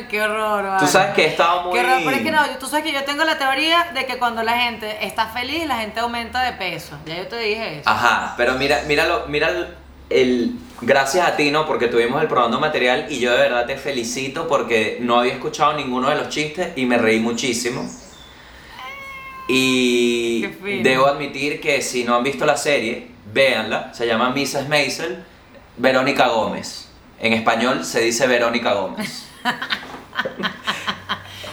Qué 0.09 0.23
horror, 0.23 0.63
Tú 0.63 0.69
vale. 0.71 0.87
sabes 0.87 1.15
que 1.15 1.25
he 1.25 1.27
estado 1.29 1.63
muy. 1.63 1.73
Qué 1.73 1.81
horror, 1.85 2.01
pero 2.05 2.17
es 2.17 2.23
que 2.23 2.31
no, 2.31 2.45
tú 2.61 2.67
sabes 2.69 2.85
que 2.85 2.93
yo 2.93 3.03
tengo 3.05 3.25
la 3.25 3.39
teoría 3.39 3.89
de 3.93 4.07
que 4.07 4.19
cuando 4.19 4.43
la 4.43 4.57
gente 4.57 5.05
está 5.05 5.27
feliz, 5.27 5.67
la 5.67 5.79
gente 5.79 5.99
aumenta 6.01 6.43
de 6.43 6.53
peso. 6.53 6.97
Ya 7.07 7.17
yo 7.17 7.27
te 7.27 7.39
dije 7.39 7.81
eso. 7.81 7.89
Ajá, 7.91 8.35
pero 8.37 8.53
mira, 8.55 8.83
míralo, 8.87 9.25
mira 9.27 9.49
el, 10.11 10.59
Gracias 10.81 11.27
a 11.27 11.35
ti, 11.35 11.51
¿no? 11.51 11.67
Porque 11.67 11.89
tuvimos 11.89 12.23
el 12.23 12.29
probando 12.29 12.61
material 12.61 13.07
y 13.11 13.19
yo 13.19 13.33
de 13.33 13.39
verdad 13.39 13.67
te 13.67 13.77
felicito 13.77 14.47
porque 14.47 14.99
no 15.01 15.19
había 15.19 15.33
escuchado 15.33 15.73
ninguno 15.73 16.09
de 16.09 16.15
los 16.15 16.29
chistes 16.29 16.73
y 16.77 16.87
me 16.87 16.99
reí 16.99 17.19
muchísimo. 17.19 17.85
Y 19.49 20.47
debo 20.83 21.07
admitir 21.07 21.61
que 21.61 21.83
si 21.83 22.05
no 22.05 22.15
han 22.15 22.23
visto 22.23 22.47
la 22.47 22.57
serie, 22.57 23.09
véanla, 23.33 23.93
se 23.93 24.07
llama 24.07 24.31
Mrs. 24.31 24.69
Maisel, 24.69 25.25
Verónica 25.79 26.29
Gómez. 26.29 26.89
En 27.19 27.33
español 27.33 27.85
se 27.85 28.01
dice 28.01 28.29
Verónica 28.29 28.75
Gómez. 28.75 29.27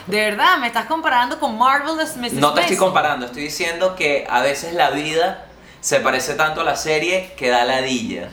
De 0.06 0.18
verdad, 0.18 0.60
me 0.60 0.68
estás 0.68 0.86
comparando 0.86 1.40
con 1.40 1.58
Marvelous 1.58 2.16
Mrs. 2.16 2.34
No 2.34 2.54
te 2.54 2.62
estoy 2.62 2.78
comparando, 2.78 3.26
estoy 3.26 3.42
diciendo 3.42 3.96
que 3.96 4.28
a 4.30 4.42
veces 4.42 4.76
la 4.76 4.92
vida 4.92 5.48
se 5.82 6.00
parece 6.00 6.36
tanto 6.36 6.62
a 6.62 6.64
la 6.64 6.76
serie 6.76 7.34
que 7.36 7.50
da 7.50 7.66
ladilla. 7.66 8.30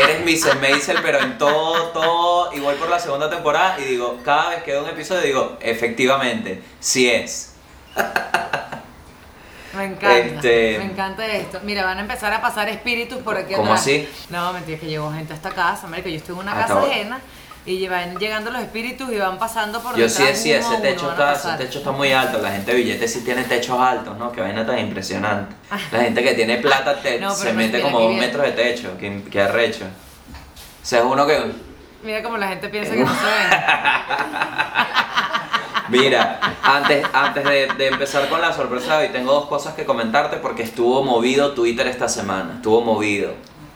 Eres 0.00 0.20
Mrs. 0.24 0.60
Maisel, 0.60 0.98
pero 1.02 1.20
en 1.20 1.36
todo, 1.38 1.88
todo, 1.88 2.50
voy 2.60 2.74
por 2.76 2.88
la 2.88 2.98
segunda 2.98 3.28
temporada 3.28 3.78
y 3.80 3.84
digo, 3.84 4.18
cada 4.24 4.50
vez 4.50 4.62
que 4.62 4.70
veo 4.72 4.82
un 4.84 4.88
episodio 4.90 5.20
digo, 5.22 5.58
efectivamente, 5.60 6.62
sí 6.80 7.10
es. 7.10 7.54
Me 9.76 9.84
encanta, 9.84 10.16
Este- 10.18 10.78
me 10.78 10.84
encanta 10.84 11.26
esto. 11.26 11.60
Mira, 11.62 11.84
van 11.84 11.98
a 11.98 12.00
empezar 12.00 12.32
a 12.32 12.40
pasar 12.40 12.68
espíritus 12.68 13.18
por 13.22 13.36
aquí 13.36 13.54
¿Cómo 13.54 13.66
atrás. 13.72 13.82
así? 13.82 14.08
No, 14.30 14.52
mentira, 14.52 14.78
que 14.78 14.86
llegó 14.86 15.12
gente 15.12 15.32
a 15.32 15.36
esta 15.36 15.50
casa, 15.50 15.86
marico. 15.86 16.08
Yo 16.08 16.16
estoy 16.16 16.34
en 16.34 16.40
una 16.40 16.52
Ah, 16.52 16.60
casa 16.62 16.74
bueno. 16.74 17.18
Y 17.68 17.86
van 17.86 18.16
llegando 18.16 18.50
los 18.50 18.62
espíritus 18.62 19.10
y 19.12 19.18
van 19.18 19.38
pasando 19.38 19.80
por 19.80 19.94
Yo 19.96 20.08
sí 20.08 20.22
decía, 20.24 20.58
ese 20.58 20.76
techo, 20.78 21.10
está, 21.10 21.34
ese 21.34 21.50
techo 21.58 21.78
está 21.78 21.92
muy 21.92 22.12
alto, 22.12 22.38
la 22.38 22.50
gente 22.52 22.72
de 22.72 22.78
billetes 22.78 23.12
sí 23.12 23.20
tiene 23.24 23.44
techos 23.44 23.78
altos, 23.78 24.16
¿no? 24.16 24.32
Que 24.32 24.40
vaina 24.40 24.64
tan 24.66 24.78
impresionante. 24.78 25.54
La 25.92 26.00
gente 26.00 26.22
que 26.22 26.34
tiene 26.34 26.56
plata 26.58 26.96
te- 27.02 27.20
No, 27.20 27.34
se 27.34 27.52
no, 27.52 27.58
mete 27.58 27.82
como 27.82 28.00
dos 28.00 28.14
metros 28.14 28.44
de 28.46 28.52
techo, 28.52 28.96
que, 28.98 29.22
que 29.24 29.40
arrecho. 29.42 29.84
O 29.84 30.86
sea, 30.86 31.00
es 31.00 31.04
uno 31.04 31.26
que... 31.26 31.52
Mira 32.02 32.22
como 32.22 32.38
la 32.38 32.48
gente 32.48 32.68
piensa 32.68 32.94
que 32.94 33.04
no 33.04 33.14
se 33.14 33.24
ven. 33.26 33.50
Mira, 35.88 36.38
antes, 36.62 37.06
antes 37.12 37.44
de, 37.44 37.66
de 37.78 37.86
empezar 37.88 38.28
con 38.28 38.40
la 38.40 38.52
sorpresa 38.52 38.98
de 38.98 39.06
hoy, 39.06 39.12
tengo 39.12 39.32
dos 39.32 39.46
cosas 39.46 39.74
que 39.74 39.84
comentarte 39.86 40.36
porque 40.36 40.62
estuvo 40.62 41.02
movido 41.02 41.52
Twitter 41.54 41.86
esta 41.86 42.08
semana. 42.08 42.54
Estuvo 42.56 42.82
movido. 42.82 43.32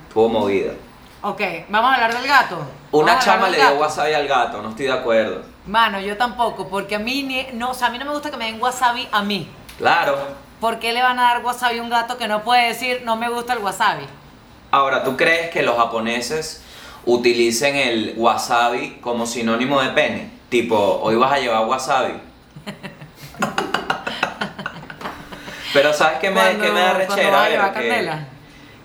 Estuvo 0.09 0.29
movido. 0.29 0.75
Ok, 1.23 1.41
vamos 1.69 1.91
a 1.91 1.95
hablar 1.95 2.15
del 2.15 2.27
gato. 2.27 2.59
Una 2.93 3.13
Vamos 3.15 3.27
a 3.27 3.33
hablar 3.33 3.39
chama 3.41 3.49
le 3.49 3.57
dio 3.57 3.67
gato. 3.67 3.81
wasabi 3.81 4.13
al 4.13 4.29
gato, 4.29 4.63
no 4.63 4.69
estoy 4.71 4.87
de 4.87 4.93
acuerdo. 4.93 5.43
Mano, 5.67 5.99
yo 6.01 6.17
tampoco, 6.19 6.69
porque 6.69 6.97
a 6.97 6.99
mí 6.99 7.23
ni- 7.23 7.47
no, 7.55 7.71
o 7.71 7.75
sea, 7.75 7.89
a 7.89 7.91
mí 7.91 7.99
no 7.99 8.05
me 8.05 8.13
gusta 8.13 8.31
que 8.31 8.37
me 8.37 8.45
den 8.47 8.61
wasabi 8.61 9.09
a 9.11 9.23
mí. 9.23 9.49
Claro. 9.79 10.17
¿Por 10.61 10.79
qué 10.79 10.93
le 10.93 11.03
van 11.03 11.19
a 11.19 11.23
dar 11.23 11.43
wasabi 11.45 11.79
a 11.79 11.83
un 11.83 11.89
gato 11.91 12.19
que 12.19 12.29
no 12.29 12.43
puede 12.43 12.69
decir 12.69 13.01
no 13.05 13.17
me 13.17 13.29
gusta 13.31 13.55
el 13.55 13.61
wasabi? 13.61 14.05
Ahora, 14.71 15.03
¿tú 15.05 15.17
crees 15.17 15.51
que 15.51 15.63
los 15.63 15.77
japoneses 15.77 16.63
utilicen 17.07 17.77
el 17.77 18.15
wasabi 18.17 18.99
como 19.01 19.27
sinónimo 19.27 19.81
de 19.81 19.89
pene? 19.91 20.31
Tipo, 20.51 21.01
hoy 21.03 21.17
vas 21.17 21.33
a 21.33 21.39
llevar 21.39 21.65
wasabi. 21.67 22.13
Pero 25.73 25.93
¿sabes 25.95 26.19
qué 26.21 26.29
me, 26.31 26.41
Cuando- 26.41 26.65
qué 26.65 26.71
me 26.71 26.81
da 26.81 26.93
cuando 26.93 27.15
rechera? 27.15 27.31
vas 27.37 27.47
a 27.47 27.51
llevar 27.51 27.73
candela. 27.73 28.27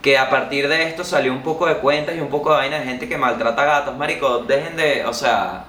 Que 0.08 0.18
a 0.18 0.30
partir 0.30 0.70
de 0.70 0.88
esto 0.88 1.04
salió 1.04 1.34
un 1.34 1.44
poco 1.44 1.66
de 1.66 1.80
cuentas 1.80 2.16
y 2.16 2.22
un 2.22 2.30
poco 2.30 2.52
de 2.52 2.56
vaina 2.60 2.80
de 2.80 2.86
gente 2.86 3.10
que 3.10 3.18
maltrata 3.18 3.66
gatos, 3.66 3.98
marico, 3.98 4.38
dejen 4.38 4.78
de, 4.78 5.06
o 5.06 5.12
sea, 5.12 5.66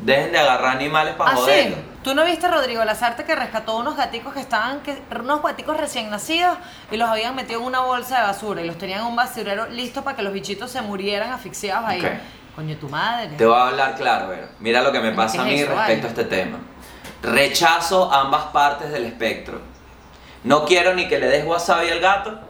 dejen 0.00 0.32
de 0.32 0.38
agarrar 0.38 0.74
animales 0.74 1.16
para 1.16 1.32
¿Ah, 1.32 1.34
sí? 1.34 1.42
joder. 1.42 1.74
¿Tú 2.02 2.14
no 2.14 2.24
viste 2.24 2.46
a 2.46 2.50
Rodrigo 2.50 2.82
Lazarte 2.82 3.24
que 3.24 3.36
rescató 3.36 3.76
unos 3.76 3.94
gaticos 3.94 4.32
que 4.32 4.40
estaban, 4.40 4.80
que, 4.80 5.02
unos 5.20 5.42
gaticos 5.42 5.76
recién 5.76 6.08
nacidos 6.08 6.56
y 6.90 6.96
los 6.96 7.10
habían 7.10 7.34
metido 7.34 7.60
en 7.60 7.66
una 7.66 7.80
bolsa 7.80 8.20
de 8.20 8.22
basura 8.22 8.62
y 8.62 8.66
los 8.66 8.78
tenían 8.78 9.00
en 9.00 9.06
un 9.08 9.16
basurero 9.16 9.66
listo 9.66 10.02
para 10.02 10.16
que 10.16 10.22
los 10.22 10.32
bichitos 10.32 10.70
se 10.70 10.80
murieran 10.80 11.30
asfixiados 11.30 11.84
ahí? 11.86 12.02
Coño, 12.54 12.74
tu 12.78 12.88
madre. 12.88 13.36
Te 13.36 13.44
voy 13.44 13.58
a 13.58 13.66
hablar 13.66 13.96
claro, 13.96 14.28
Vero. 14.28 14.46
Mira 14.60 14.80
lo 14.80 14.92
que 14.92 15.00
me 15.00 15.10
¿Qué 15.10 15.14
pasa 15.14 15.42
a 15.42 15.44
mí 15.44 15.56
eso, 15.56 15.74
respecto 15.74 16.06
vale? 16.06 16.20
a 16.20 16.22
este 16.22 16.24
tema. 16.24 16.58
Rechazo 17.22 18.10
ambas 18.10 18.44
partes 18.44 18.90
del 18.90 19.04
espectro. 19.04 19.60
No 20.42 20.64
quiero 20.64 20.94
ni 20.94 21.06
que 21.06 21.18
le 21.18 21.26
des 21.26 21.44
wasabi 21.44 21.90
al 21.90 22.00
gato, 22.00 22.45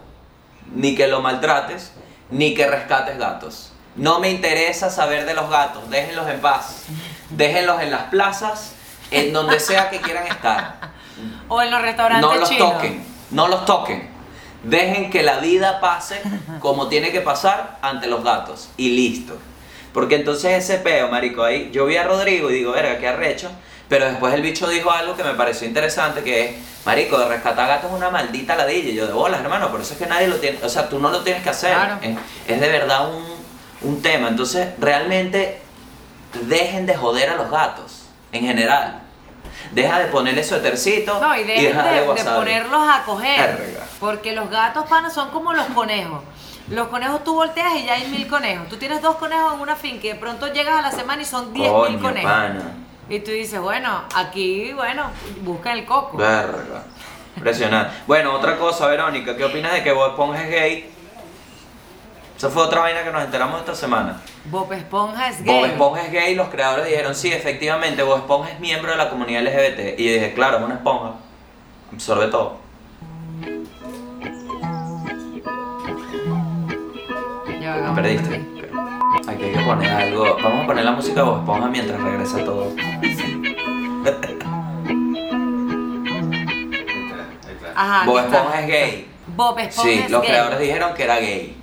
ni 0.75 0.95
que 0.95 1.07
lo 1.09 1.21
maltrates, 1.23 1.93
ni 2.31 2.55
que 2.55 2.67
rescates 2.67 3.19
gatos. 3.19 3.73
No 3.97 4.21
me 4.21 4.31
interesa 4.31 4.91
saber 4.91 5.25
de 5.25 5.35
los 5.35 5.49
gatos, 5.49 5.89
déjenlos 5.89 6.29
en 6.29 6.41
paz. 6.41 6.85
Déjenlos 7.31 7.81
en 7.81 7.91
las 7.91 8.03
plazas, 8.05 8.73
en 9.11 9.33
donde 9.33 9.59
sea 9.59 9.91
que 9.91 10.01
quieran 10.01 10.27
estar. 10.27 10.77
O 11.49 11.63
en 11.63 11.71
los 11.71 11.81
restaurantes 11.81 12.29
No 12.29 12.37
los 12.37 12.49
chinos. 12.51 12.73
toquen, 12.75 13.03
no 13.31 13.49
los 13.49 13.65
toquen. 13.65 14.11
Dejen 14.65 15.11
que 15.11 15.23
la 15.23 15.39
vida 15.39 15.81
pase 15.81 16.21
como 16.61 16.89
tiene 16.89 17.11
que 17.11 17.23
pasar 17.23 17.79
ante 17.81 18.07
los 18.07 18.23
gatos 18.23 18.69
y 18.77 18.91
listo. 18.91 19.39
Porque 19.95 20.17
entonces 20.17 20.63
ese 20.63 20.79
peo, 20.81 21.09
marico, 21.09 21.43
ahí 21.43 21.71
yo 21.73 21.87
vi 21.87 21.97
a 21.97 22.03
Rodrigo 22.05 22.51
y 22.51 22.55
digo, 22.55 22.73
verga, 22.73 22.99
qué 22.99 23.09
arrecho. 23.09 23.49
Pero 23.89 24.07
después 24.07 24.35
el 24.35 24.43
bicho 24.43 24.67
dijo 24.69 24.91
algo 24.91 25.17
que 25.17 25.23
me 25.23 25.35
pareció 25.35 25.67
interesante, 25.67 26.23
que 26.25 26.45
es, 26.45 26.57
marico, 26.85 27.19
de 27.19 27.29
rescatar 27.29 27.69
gatos 27.69 27.91
es 27.91 27.97
una 27.97 28.11
maldita 28.11 28.57
ladilla. 28.57 28.91
Y 28.91 28.95
yo 28.95 29.07
de 29.07 29.13
bolas, 29.13 29.41
hermano, 29.41 29.71
por 29.71 29.81
eso 29.81 29.93
es 29.93 29.99
que 29.99 30.07
nadie 30.07 30.27
lo 30.27 30.37
tiene, 30.37 30.59
o 30.63 30.69
sea, 30.69 30.89
tú 30.89 30.99
no 30.99 31.11
lo 31.11 31.23
tienes 31.23 31.43
que 31.43 31.51
hacer. 31.51 31.73
Claro. 31.73 31.99
Es, 32.03 32.17
es 32.49 32.61
de 32.61 32.69
verdad 32.69 33.09
un, 33.09 33.25
un 33.83 34.03
tema. 34.03 34.29
Entonces, 34.29 34.71
realmente, 34.79 35.61
dejen 36.43 36.87
de 36.87 36.97
joder 36.97 37.31
a 37.31 37.37
los 37.37 37.51
gatos, 37.51 38.07
en 38.33 38.45
general. 38.45 39.03
Deja 39.73 39.99
de 39.99 40.07
ponerle 40.07 40.45
su 40.45 40.55
etercito 40.55 41.19
No, 41.21 41.37
y 41.37 41.43
deja 41.45 41.83
de, 41.83 42.01
de 42.01 42.25
ponerlos 42.25 42.89
a 42.89 43.03
coger. 43.05 43.79
Porque 43.99 44.33
los 44.33 44.51
gatos, 44.51 44.87
panas, 44.89 45.13
son 45.15 45.31
como 45.31 45.53
los 45.53 45.67
conejos. 45.67 46.23
Los 46.69 46.89
conejos 46.89 47.23
tú 47.23 47.35
volteas 47.35 47.75
y 47.77 47.85
ya 47.85 47.95
hay 47.95 48.09
mil 48.09 48.27
conejos. 48.27 48.69
Tú 48.69 48.77
tienes 48.77 49.01
dos 49.01 49.17
conejos 49.17 49.55
en 49.55 49.61
una 49.61 49.77
finca 49.77 50.07
y 50.07 50.11
de 50.11 50.15
pronto 50.17 50.53
llegas 50.53 50.79
a 50.79 50.83
la 50.83 50.91
semana 50.91 51.23
y 51.23 51.25
son 51.25 51.53
diez 51.53 51.73
mil 51.89 51.99
conejos. 52.01 52.31
pana. 52.31 52.73
Y 53.09 53.21
tú 53.21 53.31
dices, 53.31 53.61
bueno, 53.61 54.03
aquí, 54.15 54.73
bueno, 54.73 55.05
busca 55.43 55.73
el 55.73 55.85
coco. 55.85 56.17
Verga. 56.17 56.83
Impresionante. 57.37 57.93
Bueno, 58.07 58.33
otra 58.35 58.57
cosa, 58.57 58.89
Verónica, 58.89 59.37
¿qué 59.37 59.45
opinas 59.45 59.73
de 59.73 59.83
que 59.83 59.93
Bob 59.93 60.11
Esponja 60.11 60.43
es 60.43 60.51
gay? 60.51 60.91
Esa 62.37 62.51
fue 62.51 62.63
otra 62.63 62.81
vaina 62.81 63.05
que 63.05 63.11
nos 63.11 63.25
enteramos 63.25 63.61
esta 63.61 63.75
semana. 63.75 64.21
Bob 64.47 64.73
Esponja 64.73 65.29
es 65.29 65.43
gay. 65.43 65.55
Bob 65.55 65.65
Esponja 65.67 66.03
es 66.03 66.13
gay 66.13 66.33
y 66.33 66.35
los 66.35 66.49
creadores 66.49 66.87
dijeron, 66.87 67.15
sí, 67.15 67.33
efectivamente, 67.33 68.03
Bob 68.03 68.19
Esponja 68.19 68.51
es 68.51 68.61
miembro 68.61 68.91
de 68.91 68.97
la 68.99 69.09
comunidad 69.09 69.43
LGBT. 69.43 69.99
Y 69.99 70.07
yo 70.07 70.13
dije, 70.15 70.35
claro, 70.35 70.59
es 70.59 70.65
una 70.65 70.75
esponja. 70.75 71.13
Absorbe 71.93 72.27
todo. 72.27 72.59
Ya 77.61 77.77
Me 77.77 78.03
perdiste. 78.03 78.56
Aquí 79.29 79.43
hay 79.45 79.53
que 79.53 79.61
poner 79.61 79.91
algo. 79.91 80.37
Vamos 80.43 80.65
a 80.65 80.67
poner 80.67 80.85
la 80.85 80.93
música 80.93 81.23
de 81.23 81.31
Esponja 81.33 81.69
mientras 81.69 82.01
regresa 82.01 82.45
todo. 82.45 82.73
Ajá, 87.75 88.05
Bob. 88.07 88.19
Esponja 88.19 88.61
es 88.61 88.67
gay. 88.69 89.09
Bob 89.29 89.59
Esponja 89.59 89.91
Sí, 89.91 89.99
es 90.05 90.11
los 90.11 90.23
gay. 90.23 90.31
creadores 90.31 90.59
dijeron 90.61 90.95
que 90.95 91.03
era 91.05 91.17
gay. 91.19 91.57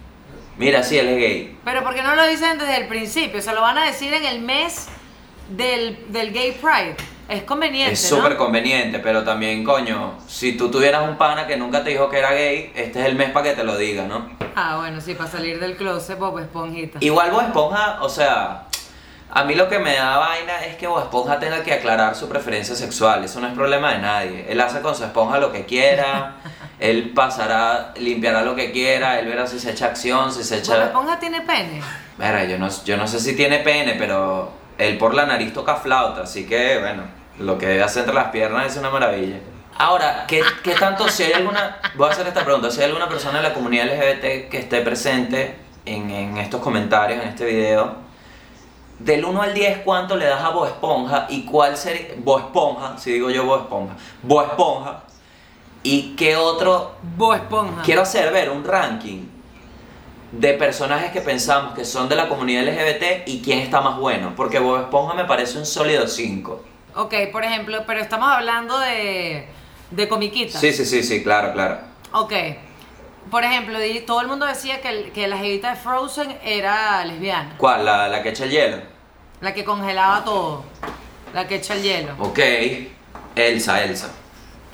Mira, 0.57 0.83
sí, 0.83 0.97
él 0.97 1.09
es 1.09 1.17
gay. 1.17 1.57
Pero 1.65 1.83
¿por 1.83 1.95
qué 1.95 2.03
no 2.03 2.15
lo 2.15 2.27
dicen 2.27 2.57
desde 2.59 2.77
el 2.77 2.87
principio? 2.87 3.41
Se 3.41 3.53
lo 3.53 3.61
van 3.61 3.77
a 3.77 3.85
decir 3.85 4.13
en 4.13 4.25
el 4.25 4.41
mes 4.41 4.87
del, 5.49 6.05
del 6.09 6.31
Gay 6.31 6.51
Pride. 6.61 6.95
Es 7.29 7.43
conveniente, 7.43 7.93
Es 7.93 8.11
¿no? 8.11 8.17
súper 8.17 8.35
conveniente, 8.37 8.99
pero 8.99 9.23
también, 9.23 9.63
coño, 9.63 10.15
si 10.27 10.57
tú 10.57 10.69
tuvieras 10.69 11.07
un 11.07 11.17
pana 11.17 11.47
que 11.47 11.55
nunca 11.57 11.83
te 11.83 11.91
dijo 11.91 12.09
que 12.09 12.19
era 12.19 12.31
gay, 12.33 12.71
este 12.75 12.99
es 12.99 13.05
el 13.05 13.15
mes 13.15 13.29
para 13.31 13.49
que 13.49 13.55
te 13.55 13.63
lo 13.63 13.77
diga, 13.77 14.03
¿no? 14.05 14.29
Ah, 14.55 14.77
bueno, 14.77 14.99
sí, 15.01 15.15
para 15.15 15.29
salir 15.29 15.59
del 15.59 15.75
closet, 15.77 16.19
Bob 16.19 16.37
Esponjita. 16.39 16.99
Igual 17.01 17.31
Bob 17.31 17.41
Esponja, 17.41 17.99
o 18.01 18.09
sea, 18.09 18.65
a 19.31 19.43
mí 19.45 19.55
lo 19.55 19.67
que 19.69 19.79
me 19.79 19.95
da 19.95 20.17
vaina 20.17 20.65
es 20.65 20.75
que 20.75 20.85
Bob 20.85 20.99
Esponja 20.99 21.39
tenga 21.39 21.63
que 21.63 21.73
aclarar 21.73 22.13
su 22.15 22.27
preferencia 22.27 22.75
sexual, 22.75 23.23
eso 23.23 23.39
no 23.39 23.47
es 23.47 23.53
problema 23.53 23.93
de 23.93 23.99
nadie. 23.99 24.45
Él 24.49 24.59
hace 24.61 24.81
con 24.81 24.93
su 24.93 25.03
esponja 25.05 25.39
lo 25.39 25.51
que 25.51 25.65
quiera, 25.65 26.35
él 26.79 27.13
pasará, 27.15 27.93
limpiará 27.97 28.43
lo 28.43 28.53
que 28.55 28.71
quiera, 28.71 29.17
él 29.19 29.27
verá 29.27 29.47
si 29.47 29.59
se 29.59 29.71
echa 29.71 29.85
acción, 29.87 30.31
si 30.31 30.43
se 30.43 30.55
Bob 30.57 30.63
echa... 30.63 30.83
Esponja 30.85 31.19
tiene 31.19 31.41
pene. 31.41 31.81
Mira, 32.17 32.43
yo 32.43 32.59
no, 32.59 32.67
yo 32.83 32.97
no 32.97 33.07
sé 33.07 33.19
si 33.19 33.35
tiene 33.35 33.59
pene, 33.59 33.95
pero 33.97 34.51
él 34.87 34.97
por 34.97 35.13
la 35.13 35.25
nariz 35.25 35.53
toca 35.53 35.75
flauta, 35.75 36.23
así 36.23 36.45
que 36.45 36.79
bueno, 36.79 37.03
lo 37.39 37.57
que 37.57 37.81
hace 37.81 37.99
entre 37.99 38.13
las 38.13 38.27
piernas 38.29 38.67
es 38.67 38.77
una 38.77 38.89
maravilla. 38.89 39.37
Ahora, 39.77 40.25
¿qué, 40.27 40.41
qué 40.63 40.75
tanto, 40.75 41.09
si 41.09 41.23
hay 41.23 41.33
alguna, 41.33 41.79
voy 41.95 42.07
a 42.07 42.11
hacer 42.11 42.27
esta 42.27 42.43
pregunta, 42.43 42.69
si 42.69 42.79
hay 42.79 42.87
alguna 42.87 43.09
persona 43.09 43.39
de 43.41 43.49
la 43.49 43.53
comunidad 43.53 43.85
LGBT 43.85 44.49
que 44.49 44.57
esté 44.59 44.81
presente 44.81 45.57
en, 45.85 46.11
en 46.11 46.37
estos 46.37 46.61
comentarios, 46.61 47.23
en 47.23 47.29
este 47.29 47.45
video, 47.45 47.95
del 48.99 49.25
1 49.25 49.41
al 49.41 49.53
10, 49.53 49.79
¿cuánto 49.79 50.15
le 50.15 50.25
das 50.25 50.43
a 50.43 50.49
Bob 50.49 50.67
Esponja 50.67 51.25
y 51.29 51.43
cuál 51.45 51.75
sería, 51.75 52.13
Bob 52.17 52.39
Esponja, 52.39 52.97
si 52.97 53.13
digo 53.13 53.29
yo 53.31 53.45
Bob 53.45 53.61
Esponja, 53.61 53.95
Bob 54.21 54.43
Esponja, 54.43 55.03
y 55.81 56.15
qué 56.15 56.37
otro 56.37 56.95
Bob 57.17 57.33
Esponja. 57.33 57.81
Quiero 57.83 58.03
hacer 58.03 58.31
ver 58.31 58.49
un 58.49 58.63
ranking 58.63 59.32
de 60.33 60.53
personajes 60.55 61.11
que 61.11 61.21
pensamos 61.21 61.73
que 61.75 61.85
son 61.85 62.09
de 62.09 62.15
la 62.15 62.27
comunidad 62.27 62.63
LGBT 62.63 63.27
y 63.27 63.41
quién 63.41 63.59
está 63.59 63.81
más 63.81 63.97
bueno. 63.97 64.33
Porque 64.35 64.59
Bob 64.59 64.79
Esponja 64.81 65.13
me 65.13 65.25
parece 65.25 65.57
un 65.59 65.65
sólido 65.65 66.07
5. 66.07 66.63
Ok, 66.95 67.13
por 67.31 67.43
ejemplo, 67.43 67.83
pero 67.85 67.99
estamos 68.01 68.29
hablando 68.29 68.79
de, 68.79 69.47
de 69.91 70.07
comiquitas. 70.07 70.59
Sí, 70.59 70.73
sí, 70.73 70.85
sí, 70.85 71.03
sí, 71.03 71.23
claro, 71.23 71.53
claro. 71.53 71.77
Ok. 72.13 72.33
Por 73.31 73.43
ejemplo, 73.43 73.77
todo 74.05 74.21
el 74.21 74.27
mundo 74.27 74.45
decía 74.45 74.81
que, 74.81 74.89
el- 74.89 75.11
que 75.11 75.27
la 75.27 75.37
jevita 75.37 75.71
de 75.71 75.75
Frozen 75.77 76.35
era 76.43 77.03
lesbiana. 77.05 77.55
¿Cuál? 77.57 77.85
¿La, 77.85 78.07
la 78.07 78.21
que 78.21 78.29
echa 78.29 78.43
el 78.43 78.51
hielo? 78.51 78.77
La 79.41 79.53
que 79.53 79.63
congelaba 79.63 80.23
todo. 80.23 80.63
La 81.33 81.47
que 81.47 81.55
echa 81.55 81.73
el 81.75 81.83
hielo. 81.83 82.13
Ok. 82.19 82.39
Elsa, 83.35 83.83
Elsa. 83.83 84.11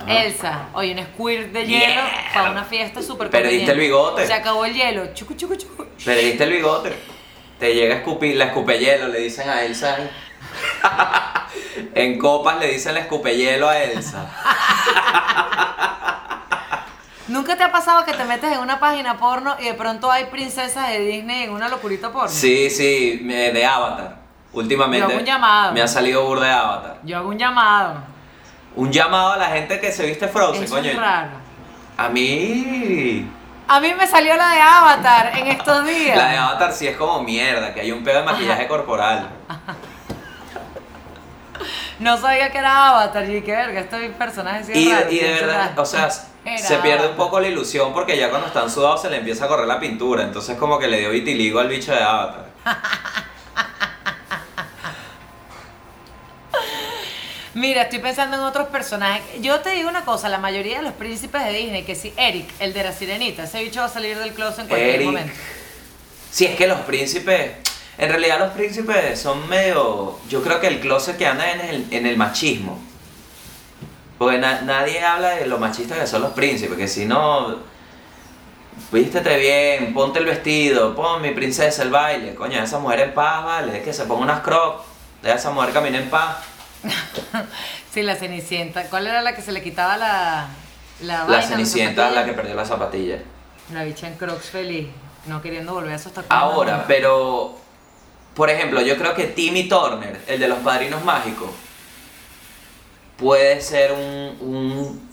Ajá. 0.02 0.24
Elsa, 0.24 0.68
oye, 0.74 0.94
un 0.94 1.06
squirt 1.14 1.52
de 1.52 1.66
hielo 1.66 1.86
Yeah. 1.86 2.32
para 2.34 2.52
una 2.52 2.64
fiesta 2.64 3.02
súper 3.02 3.30
Perdiste 3.30 3.72
el 3.72 3.80
bigote. 3.80 4.26
Se 4.26 4.34
acabó 4.34 4.66
el 4.66 4.74
hielo. 4.74 5.14
Chucu, 5.14 5.34
chucu, 5.36 5.56
chucu. 5.56 5.86
Perdiste 6.06 6.44
el 6.44 6.52
bigote. 6.52 6.94
Te 7.60 7.74
llega 7.76 7.96
a 7.96 7.98
escupir, 7.98 8.38
la 8.38 8.46
escupehielo, 8.46 9.10
le 9.10 9.20
dicen 9.20 9.50
a 9.50 9.64
Elsa. 9.64 9.98
en 11.96 12.18
copas 12.18 12.58
le 12.60 12.72
dicen 12.72 12.94
la 12.94 13.02
escupehielo 13.02 13.68
a 13.68 13.78
Elsa. 13.84 14.30
¿Nunca 17.28 17.56
te 17.56 17.64
ha 17.64 17.72
pasado 17.72 18.06
que 18.06 18.14
te 18.14 18.24
metes 18.26 18.52
en 18.52 18.60
una 18.60 18.80
página 18.80 19.18
porno 19.20 19.56
y 19.60 19.66
de 19.66 19.74
pronto 19.76 20.12
hay 20.12 20.26
princesas 20.26 20.90
de 20.90 21.00
Disney 21.00 21.44
en 21.44 21.52
una 21.52 21.70
locurita 21.70 22.12
porno? 22.12 22.30
Sí, 22.30 22.70
sí, 22.72 23.18
de 23.20 23.66
Avatar. 23.66 24.18
Últimamente 24.52 25.06
Yo 25.06 25.12
hago 25.12 25.20
un 25.20 25.26
llamado. 25.26 25.74
me 25.74 25.82
ha 25.82 25.88
salido 25.88 26.26
burda 26.26 26.48
de 26.48 26.54
Avatar. 26.54 27.00
Yo 27.04 27.18
hago 27.18 27.30
un 27.30 27.38
llamado. 27.38 28.02
Un 28.76 28.92
llamado 28.92 29.34
a 29.34 29.38
la 29.38 29.48
gente 29.48 29.80
que 29.80 29.92
se 29.92 30.06
viste 30.06 30.28
Frozen, 30.28 30.64
Eso 30.64 30.76
coño. 30.76 30.90
es 30.92 30.96
raro. 30.98 31.30
A 31.98 32.08
mí. 32.10 33.30
A 33.68 33.80
mí 33.80 33.94
me 33.94 34.08
salió 34.08 34.36
la 34.36 34.50
de 34.52 34.62
Avatar 34.62 35.38
en 35.38 35.48
estos 35.48 35.86
días. 35.86 36.18
La 36.18 36.30
de 36.30 36.38
Avatar 36.38 36.72
sí 36.74 36.88
es 36.88 36.96
como 36.98 37.22
mierda, 37.22 37.74
que 37.74 37.82
hay 37.82 37.92
un 37.92 38.04
pedo 38.04 38.20
de 38.20 38.26
maquillaje 38.26 38.68
corporal. 38.68 39.30
No 42.00 42.18
sabía 42.18 42.50
que 42.50 42.58
era 42.60 42.88
Avatar 42.88 43.30
y 43.30 43.42
qué 43.42 43.52
verga, 43.52 43.82
este 43.82 44.10
personaje 44.12 44.64
sí 44.64 44.72
es 44.72 44.78
Y, 44.78 44.90
raro, 44.94 45.12
y 45.12 45.16
de 45.16 45.20
¿quién 45.20 45.36
verdad, 45.48 45.78
o 45.78 45.86
sea, 45.86 46.10
Era 46.46 46.58
se 46.58 46.78
pierde 46.78 47.10
un 47.10 47.16
poco 47.18 47.42
la 47.42 47.50
ilusión 47.50 47.92
porque 47.92 48.18
ya 48.18 48.30
cuando 48.30 48.48
están 48.48 48.70
sudados 48.70 49.02
se 49.02 49.10
le 49.10 49.18
empieza 49.18 49.44
a 49.44 49.48
correr 49.50 49.68
la 49.68 49.82
pintura. 49.82 50.24
Entonces, 50.24 50.58
como 50.58 50.80
que 50.80 50.88
le 50.88 51.00
dio 51.02 51.10
vitiligo 51.10 51.60
al 51.60 51.68
bicho 51.68 51.92
de 51.92 52.02
Avatar. 52.02 52.46
Mira, 57.56 57.84
estoy 57.84 58.00
pensando 58.00 58.38
en 58.38 58.44
otros 58.44 58.68
personajes. 58.68 59.24
Yo 59.42 59.60
te 59.62 59.72
digo 59.72 59.90
una 59.90 60.06
cosa, 60.06 60.30
la 60.30 60.38
mayoría 60.38 60.78
de 60.78 60.84
los 60.84 60.94
príncipes 60.94 61.44
de 61.44 61.52
Disney, 61.52 61.84
que 61.84 61.96
sí, 61.96 62.14
Eric, 62.16 62.50
el 62.60 62.74
de 62.74 62.84
la 62.84 62.92
sirenita, 62.94 63.44
ese 63.44 63.64
bicho 63.64 63.80
va 63.80 63.88
a 63.88 63.90
salir 63.90 64.18
del 64.18 64.34
closet 64.34 64.60
en 64.62 64.68
cualquier 64.68 64.96
Eric. 64.96 65.06
momento. 65.08 65.34
Si 66.32 66.46
es 66.46 66.56
que 66.56 66.68
los 66.68 66.80
príncipes. 66.82 67.52
En 67.98 68.08
realidad, 68.10 68.40
los 68.40 68.52
príncipes 68.52 69.20
son 69.20 69.50
medio. 69.50 70.18
Yo 70.30 70.42
creo 70.44 70.62
que 70.62 70.68
el 70.68 70.80
closet 70.80 71.18
que 71.18 71.26
anda 71.28 71.52
en 71.52 71.60
el, 71.62 71.86
en 71.92 72.06
el 72.06 72.16
machismo. 72.18 72.80
Porque 74.18 74.38
na- 74.38 74.62
nadie 74.62 75.02
habla 75.04 75.32
de 75.32 75.48
lo 75.48 75.58
machistas 75.58 75.98
que 75.98 76.08
son 76.08 76.22
los 76.22 76.32
príncipes, 76.34 76.78
que 76.78 76.88
si 76.88 77.06
no. 77.06 77.58
Vístete 78.92 79.38
bien, 79.38 79.94
ponte 79.94 80.20
el 80.20 80.26
vestido, 80.26 80.96
pon 80.96 81.22
mi 81.22 81.32
princesa 81.32 81.84
el 81.84 81.90
baile. 81.90 82.36
Coño, 82.36 82.62
esa 82.64 82.80
mujer 82.80 83.02
en 83.02 83.14
paz, 83.14 83.44
vale, 83.44 83.78
es 83.80 83.84
que 83.84 83.92
se 83.94 84.06
ponga 84.06 84.22
unas 84.24 84.40
crocs, 84.42 84.84
deja 85.22 85.36
a 85.36 85.38
esa 85.38 85.52
mujer 85.52 85.74
caminar 85.74 86.02
en 86.04 86.10
paz. 86.10 86.38
Sí, 87.94 88.04
la 88.04 88.16
cenicienta. 88.16 88.84
¿Cuál 88.90 89.08
era 89.08 89.22
la 89.22 89.36
que 89.36 89.42
se 89.42 89.52
le 89.52 89.64
quitaba 89.64 89.98
la, 89.98 90.48
la, 91.02 91.20
La 91.20 91.24
vaina, 91.26 91.42
cenicienta 91.42 92.10
es 92.10 92.16
la 92.16 92.22
que 92.24 92.32
zapatilla? 92.32 92.36
perdió 92.36 92.56
las 92.56 92.68
zapatillas. 92.68 93.22
La 93.74 93.84
bicha 93.84 94.08
en 94.08 94.16
Crocs 94.16 94.46
feliz, 94.52 94.88
no 95.26 95.42
queriendo 95.42 95.74
volver 95.74 95.94
a 95.94 95.96
esos 95.96 96.14
tacones. 96.14 96.32
Ahora, 96.32 96.86
pero, 96.88 97.58
por 98.36 98.50
ejemplo, 98.50 98.82
yo 98.82 98.98
creo 98.98 99.16
que 99.16 99.26
Timmy 99.26 99.68
Turner, 99.68 100.22
el 100.28 100.40
de 100.40 100.48
los 100.48 100.60
Padrinos 100.60 101.04
Mágicos, 101.04 101.50
puede 103.18 103.60
ser 103.62 103.92
un, 103.92 104.38
un 104.40 105.10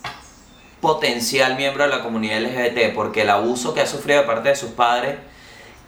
potencial 0.80 1.56
miembro 1.56 1.84
de 1.84 1.90
la 1.90 2.02
comunidad 2.02 2.40
LGBT 2.40 2.94
porque 2.94 3.22
el 3.22 3.30
abuso 3.30 3.74
que 3.74 3.80
ha 3.80 3.86
sufrido 3.86 4.20
de 4.20 4.26
parte 4.26 4.50
de 4.50 4.56
sus 4.56 4.70
padres 4.70 5.16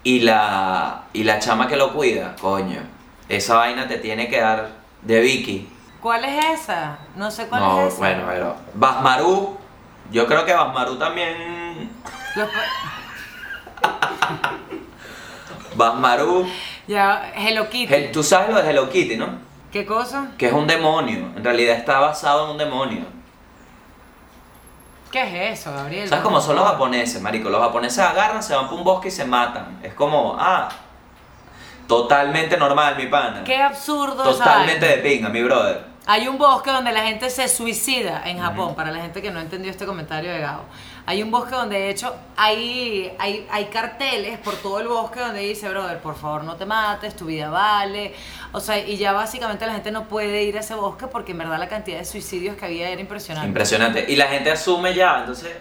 y 0.02 0.20
la, 0.20 1.04
y 1.12 1.24
la 1.24 1.38
chama 1.38 1.68
que 1.68 1.76
lo 1.76 1.92
cuida, 1.92 2.34
coño, 2.40 2.80
esa 3.28 3.56
vaina 3.56 3.86
te 3.86 3.98
tiene 3.98 4.28
que 4.28 4.40
dar 4.40 4.77
de 5.02 5.20
Vicky. 5.20 5.68
¿Cuál 6.02 6.24
es 6.24 6.44
esa? 6.60 6.98
No 7.16 7.30
sé 7.30 7.48
cuál 7.48 7.60
No, 7.60 7.80
es 7.86 7.88
esa. 7.94 7.98
bueno, 7.98 8.22
pero 8.28 8.56
Basmaru, 8.74 9.56
yo 10.10 10.26
creo 10.26 10.44
que 10.44 10.52
Basmaru 10.54 10.96
también... 10.98 11.90
Los 12.36 12.48
Basmaru, 15.74 16.46
ya, 16.86 17.32
Hello 17.36 17.68
Kitty. 17.68 18.08
Tú 18.12 18.22
sabes 18.22 18.50
lo 18.50 18.60
de 18.62 18.70
Hello 18.70 18.88
Kitty, 18.90 19.16
¿no? 19.16 19.26
¿Qué 19.70 19.84
cosa? 19.84 20.28
que 20.38 20.46
es 20.46 20.52
un 20.52 20.66
demonio. 20.66 21.18
En 21.36 21.44
realidad 21.44 21.76
está 21.76 21.98
basado 22.00 22.46
en 22.46 22.50
un 22.52 22.58
demonio. 22.58 23.04
¿Qué 25.12 25.52
es 25.52 25.60
eso, 25.60 25.72
Gabriel? 25.72 26.08
¿Sabes 26.08 26.24
cómo 26.24 26.40
son 26.40 26.56
los 26.56 26.66
japoneses, 26.66 27.20
marico? 27.20 27.48
Los 27.50 27.60
japoneses 27.60 27.98
agarran, 27.98 28.42
se 28.42 28.54
van 28.54 28.66
por 28.68 28.78
un 28.78 28.84
bosque 28.84 29.08
y 29.08 29.10
se 29.10 29.24
matan. 29.24 29.78
Es 29.82 29.92
como, 29.94 30.36
ah, 30.38 30.68
totalmente 31.88 32.56
normal, 32.56 32.94
mi 32.96 33.06
pana. 33.06 33.42
Qué 33.42 33.56
absurdo 33.56 34.22
Totalmente 34.22 34.86
de 34.86 34.98
pinga, 34.98 35.28
mi 35.30 35.42
brother. 35.42 35.88
Hay 36.10 36.26
un 36.26 36.38
bosque 36.38 36.70
donde 36.70 36.90
la 36.90 37.02
gente 37.02 37.28
se 37.28 37.48
suicida 37.48 38.22
en 38.24 38.38
Japón, 38.38 38.74
para 38.74 38.90
la 38.90 39.00
gente 39.00 39.20
que 39.20 39.30
no 39.30 39.40
entendió 39.40 39.70
este 39.70 39.84
comentario 39.84 40.32
de 40.32 40.38
Gabo. 40.38 40.62
Hay 41.04 41.22
un 41.22 41.30
bosque 41.30 41.54
donde 41.54 41.78
de 41.78 41.90
hecho 41.90 42.14
hay, 42.34 43.12
hay, 43.18 43.46
hay 43.50 43.64
carteles 43.66 44.38
por 44.38 44.54
todo 44.56 44.80
el 44.80 44.88
bosque 44.88 45.20
donde 45.20 45.40
dice, 45.40 45.68
brother, 45.68 45.98
por 45.98 46.16
favor 46.16 46.44
no 46.44 46.56
te 46.56 46.64
mates, 46.64 47.14
tu 47.14 47.26
vida 47.26 47.50
vale. 47.50 48.14
O 48.52 48.60
sea, 48.60 48.78
y 48.78 48.96
ya 48.96 49.12
básicamente 49.12 49.66
la 49.66 49.74
gente 49.74 49.90
no 49.90 50.08
puede 50.08 50.44
ir 50.44 50.56
a 50.56 50.60
ese 50.60 50.74
bosque 50.74 51.08
porque 51.08 51.32
en 51.32 51.38
verdad 51.38 51.58
la 51.58 51.68
cantidad 51.68 51.98
de 51.98 52.06
suicidios 52.06 52.56
que 52.56 52.64
había 52.64 52.88
era 52.88 53.00
impresionante. 53.02 53.48
Impresionante. 53.48 54.06
Y 54.08 54.16
la 54.16 54.28
gente 54.28 54.50
asume 54.50 54.94
ya, 54.94 55.18
entonces, 55.20 55.56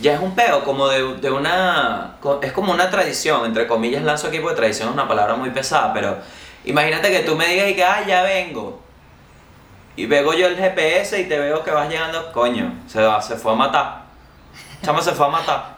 ya 0.00 0.14
es 0.14 0.20
un 0.20 0.34
peo, 0.34 0.62
como 0.64 0.88
de, 0.88 1.16
de 1.16 1.30
una. 1.30 2.16
Es 2.42 2.52
como 2.52 2.72
una 2.72 2.90
tradición, 2.90 3.44
entre 3.46 3.66
comillas, 3.66 4.02
lanzo 4.02 4.28
aquí 4.28 4.38
porque 4.38 4.56
tradición 4.56 4.88
es 4.88 4.94
una 4.94 5.08
palabra 5.08 5.34
muy 5.34 5.50
pesada, 5.50 5.92
pero 5.92 6.18
imagínate 6.64 7.10
que 7.10 7.20
tú 7.20 7.34
me 7.34 7.46
digas 7.46 7.68
y 7.70 7.74
que, 7.74 7.84
ah, 7.84 8.04
ya 8.06 8.22
vengo. 8.22 8.80
Y 9.96 10.06
veo 10.06 10.32
yo 10.32 10.46
el 10.46 10.56
GPS 10.56 11.20
y 11.20 11.24
te 11.24 11.38
veo 11.38 11.64
que 11.64 11.72
vas 11.72 11.88
llegando, 11.88 12.32
coño, 12.32 12.72
se, 12.86 13.02
va, 13.02 13.20
se 13.20 13.36
fue 13.36 13.52
a 13.52 13.56
matar. 13.56 14.02
Chamo 14.84 15.02
se 15.02 15.10
fue 15.12 15.26
a 15.26 15.30
matar. 15.30 15.76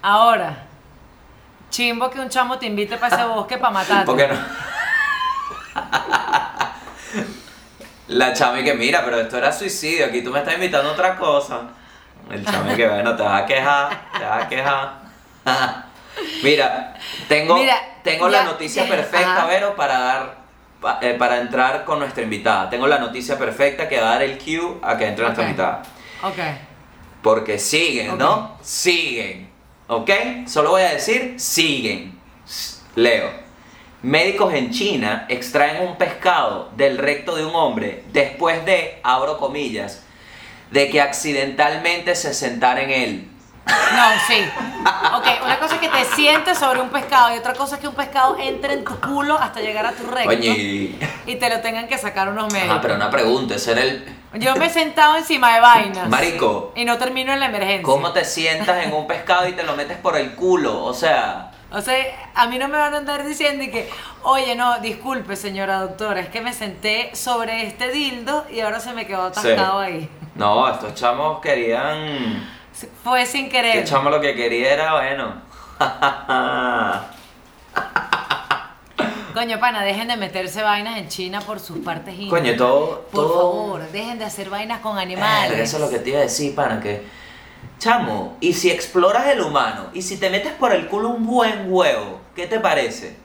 Ahora, 0.00 0.64
chimbo 1.70 2.08
que 2.08 2.20
un 2.20 2.28
chamo 2.28 2.56
te 2.56 2.66
invite 2.66 2.96
para 2.96 3.16
ese 3.16 3.24
bosque 3.26 3.58
para 3.58 3.72
matarte. 3.72 4.06
¿Por 4.06 4.16
qué 4.16 4.28
no? 4.28 4.36
La 8.08 8.32
chama 8.32 8.60
y 8.60 8.64
que 8.64 8.74
mira, 8.74 9.04
pero 9.04 9.18
esto 9.20 9.36
era 9.36 9.52
suicidio, 9.52 10.06
aquí 10.06 10.22
tú 10.22 10.30
me 10.30 10.38
estás 10.38 10.54
invitando 10.54 10.90
a 10.90 10.92
otra 10.92 11.16
cosa. 11.16 11.62
El 12.30 12.44
chamo 12.44 12.74
que 12.76 12.86
bueno, 12.88 13.16
te 13.16 13.22
vas 13.22 13.42
a 13.42 13.46
quejar, 13.46 14.00
te 14.18 14.24
vas 14.24 14.44
a 14.44 14.48
quejar. 14.48 14.92
Mira, 16.42 16.94
tengo, 17.28 17.56
Mira, 17.56 17.76
tengo 18.02 18.28
ya- 18.28 18.38
la 18.38 18.44
noticia 18.44 18.84
ya- 18.84 18.90
perfecta, 18.90 19.36
ajá. 19.38 19.46
Vero, 19.46 19.74
para 19.76 19.98
dar 19.98 20.34
pa- 20.80 20.98
eh, 21.00 21.14
para 21.14 21.38
entrar 21.40 21.84
con 21.84 21.98
nuestra 22.00 22.22
invitada. 22.22 22.68
Tengo 22.70 22.86
la 22.86 22.98
noticia 22.98 23.38
perfecta 23.38 23.88
que 23.88 24.00
va 24.00 24.08
a 24.08 24.12
dar 24.14 24.22
el 24.22 24.38
cue 24.38 24.78
a 24.82 24.96
que 24.96 25.06
entre 25.06 25.24
nuestra 25.24 25.44
invitada. 25.44 25.82
Ok. 26.22 26.38
Porque 27.22 27.58
siguen. 27.58 28.18
¿no? 28.18 28.56
Siguen. 28.62 29.48
¿Ok? 29.86 30.10
Solo 30.46 30.70
voy 30.70 30.82
a 30.82 30.90
decir, 30.90 31.34
siguen. 31.38 32.18
Leo. 32.94 33.30
Médicos 34.02 34.54
en 34.54 34.70
China 34.70 35.26
extraen 35.28 35.82
un 35.86 35.96
pescado 35.96 36.70
del 36.76 36.98
recto 36.98 37.34
de 37.34 37.44
un 37.44 37.54
hombre 37.54 38.04
después 38.12 38.64
de, 38.64 39.00
abro 39.02 39.38
comillas, 39.38 40.04
de 40.70 40.90
que 40.90 41.00
accidentalmente 41.00 42.14
se 42.14 42.34
sentara 42.34 42.82
en 42.82 42.90
él. 42.90 43.28
No, 43.68 44.08
sí. 44.26 44.48
Ok, 45.14 45.44
una 45.44 45.58
cosa 45.58 45.74
es 45.74 45.80
que 45.80 45.88
te 45.88 46.04
sientes 46.14 46.56
sobre 46.58 46.80
un 46.80 46.88
pescado 46.88 47.34
y 47.34 47.38
otra 47.38 47.52
cosa 47.52 47.74
es 47.74 47.80
que 47.82 47.88
un 47.88 47.94
pescado 47.94 48.38
entre 48.38 48.72
en 48.74 48.84
tu 48.84 48.98
culo 48.98 49.38
hasta 49.38 49.60
llegar 49.60 49.84
a 49.84 49.92
tu 49.92 50.06
recto 50.06 50.30
Oye, 50.30 50.96
y- 51.26 51.34
te 51.36 51.50
lo 51.50 51.60
tengan 51.60 51.86
que 51.86 51.98
sacar 51.98 52.28
unos 52.30 52.50
médicos. 52.52 52.70
Ajá, 52.72 52.80
pero 52.80 52.94
una 52.94 53.10
pregunta, 53.10 53.56
ese 53.56 53.72
era 53.72 53.82
el... 53.82 54.16
Yo 54.34 54.56
me 54.56 54.66
he 54.66 54.70
sentado 54.70 55.16
encima 55.16 55.54
de 55.54 55.60
vainas. 55.60 56.08
Marico, 56.08 56.72
Y 56.76 56.84
no 56.84 56.96
termino 56.96 57.32
en 57.32 57.40
la 57.40 57.46
emergencia. 57.46 57.82
¿cómo 57.82 58.12
te 58.12 58.24
sientas 58.24 58.84
en 58.84 58.92
un 58.92 59.06
pescado 59.06 59.46
y 59.48 59.52
te 59.52 59.62
lo 59.62 59.74
metes 59.76 59.98
por 59.98 60.16
el 60.16 60.34
culo? 60.34 60.84
O 60.84 60.94
sea... 60.94 61.50
O 61.70 61.82
sea, 61.82 62.30
a 62.34 62.46
mí 62.46 62.58
no 62.58 62.68
me 62.68 62.78
van 62.78 62.94
a 62.94 62.96
andar 62.96 63.26
diciendo 63.26 63.62
y 63.62 63.70
que, 63.70 63.90
oye, 64.22 64.54
no, 64.56 64.78
disculpe, 64.80 65.36
señora 65.36 65.80
doctora, 65.80 66.20
es 66.20 66.28
que 66.30 66.40
me 66.40 66.54
senté 66.54 67.14
sobre 67.14 67.66
este 67.66 67.90
dildo 67.90 68.46
y 68.50 68.60
ahora 68.60 68.80
se 68.80 68.94
me 68.94 69.06
quedó 69.06 69.24
atascado 69.26 69.78
ahí. 69.80 70.08
No, 70.38 70.72
estos 70.72 70.94
chamos 70.94 71.40
querían... 71.40 72.48
Fue 73.02 73.26
sin 73.26 73.50
querer. 73.50 73.72
Que 73.72 73.82
chamo 73.84 74.08
lo 74.08 74.20
que 74.20 74.36
quería 74.36 74.72
era, 74.72 74.94
bueno. 74.94 75.42
Coño, 79.34 79.58
pana, 79.58 79.82
dejen 79.82 80.06
de 80.06 80.16
meterse 80.16 80.62
vainas 80.62 80.96
en 80.98 81.08
China 81.08 81.40
por 81.40 81.58
sus 81.58 81.78
partes 81.78 82.14
íntimas. 82.14 82.40
Coño, 82.40 82.56
todo. 82.56 83.08
Por 83.10 83.24
todo... 83.24 83.34
favor, 83.34 83.82
dejen 83.90 84.20
de 84.20 84.26
hacer 84.26 84.48
vainas 84.48 84.78
con 84.80 84.96
animales. 84.96 85.58
Eso 85.58 85.78
es 85.78 85.82
lo 85.82 85.90
que 85.90 85.98
te 85.98 86.10
iba 86.10 86.20
a 86.20 86.22
decir, 86.22 86.54
pana, 86.54 86.80
que. 86.80 87.04
Chamo, 87.80 88.36
y 88.40 88.52
si 88.52 88.70
exploras 88.70 89.26
el 89.26 89.40
humano, 89.40 89.86
y 89.92 90.02
si 90.02 90.18
te 90.18 90.30
metes 90.30 90.52
por 90.52 90.72
el 90.72 90.86
culo 90.86 91.08
un 91.08 91.26
buen 91.26 91.64
huevo, 91.66 92.20
¿qué 92.36 92.46
te 92.46 92.60
parece? 92.60 93.16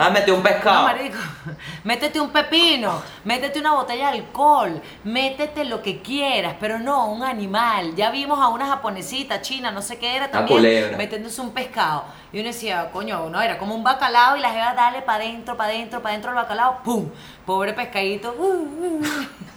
Ah, 0.00 0.10
mete 0.10 0.30
un 0.30 0.38
No, 0.38 0.44
pescado. 0.44 0.82
marico, 0.84 1.18
métete 1.84 2.20
un 2.20 2.30
pepino, 2.30 3.02
métete 3.24 3.58
una 3.58 3.72
botella 3.72 4.12
de 4.12 4.18
alcohol, 4.18 4.80
métete 5.02 5.64
lo 5.64 5.82
que 5.82 6.00
quieras, 6.00 6.54
pero 6.60 6.78
no 6.78 7.06
un 7.08 7.24
animal. 7.24 7.96
Ya 7.96 8.10
vimos 8.10 8.38
a 8.38 8.46
una 8.48 8.66
japonesita 8.68 9.40
china, 9.40 9.72
no 9.72 9.82
sé 9.82 9.98
qué 9.98 10.14
era 10.14 10.30
también, 10.30 10.96
metiéndose 10.96 11.40
un 11.40 11.50
pescado. 11.50 12.04
Y 12.32 12.38
uno 12.38 12.46
decía, 12.48 12.90
coño, 12.92 13.28
no, 13.28 13.40
era 13.42 13.58
como 13.58 13.74
un 13.74 13.82
bacalao 13.82 14.36
y 14.36 14.40
la 14.40 14.50
jeva 14.50 14.72
dale 14.74 15.02
para 15.02 15.24
adentro, 15.24 15.56
para 15.56 15.70
adentro, 15.72 16.00
para 16.00 16.12
adentro 16.12 16.30
el 16.30 16.36
bacalao, 16.36 16.82
¡pum! 16.84 17.10
Pobre 17.44 17.72
pescadito, 17.72 18.34
uh, 18.38 18.42
uh, 18.42 19.00
uh. 19.00 19.04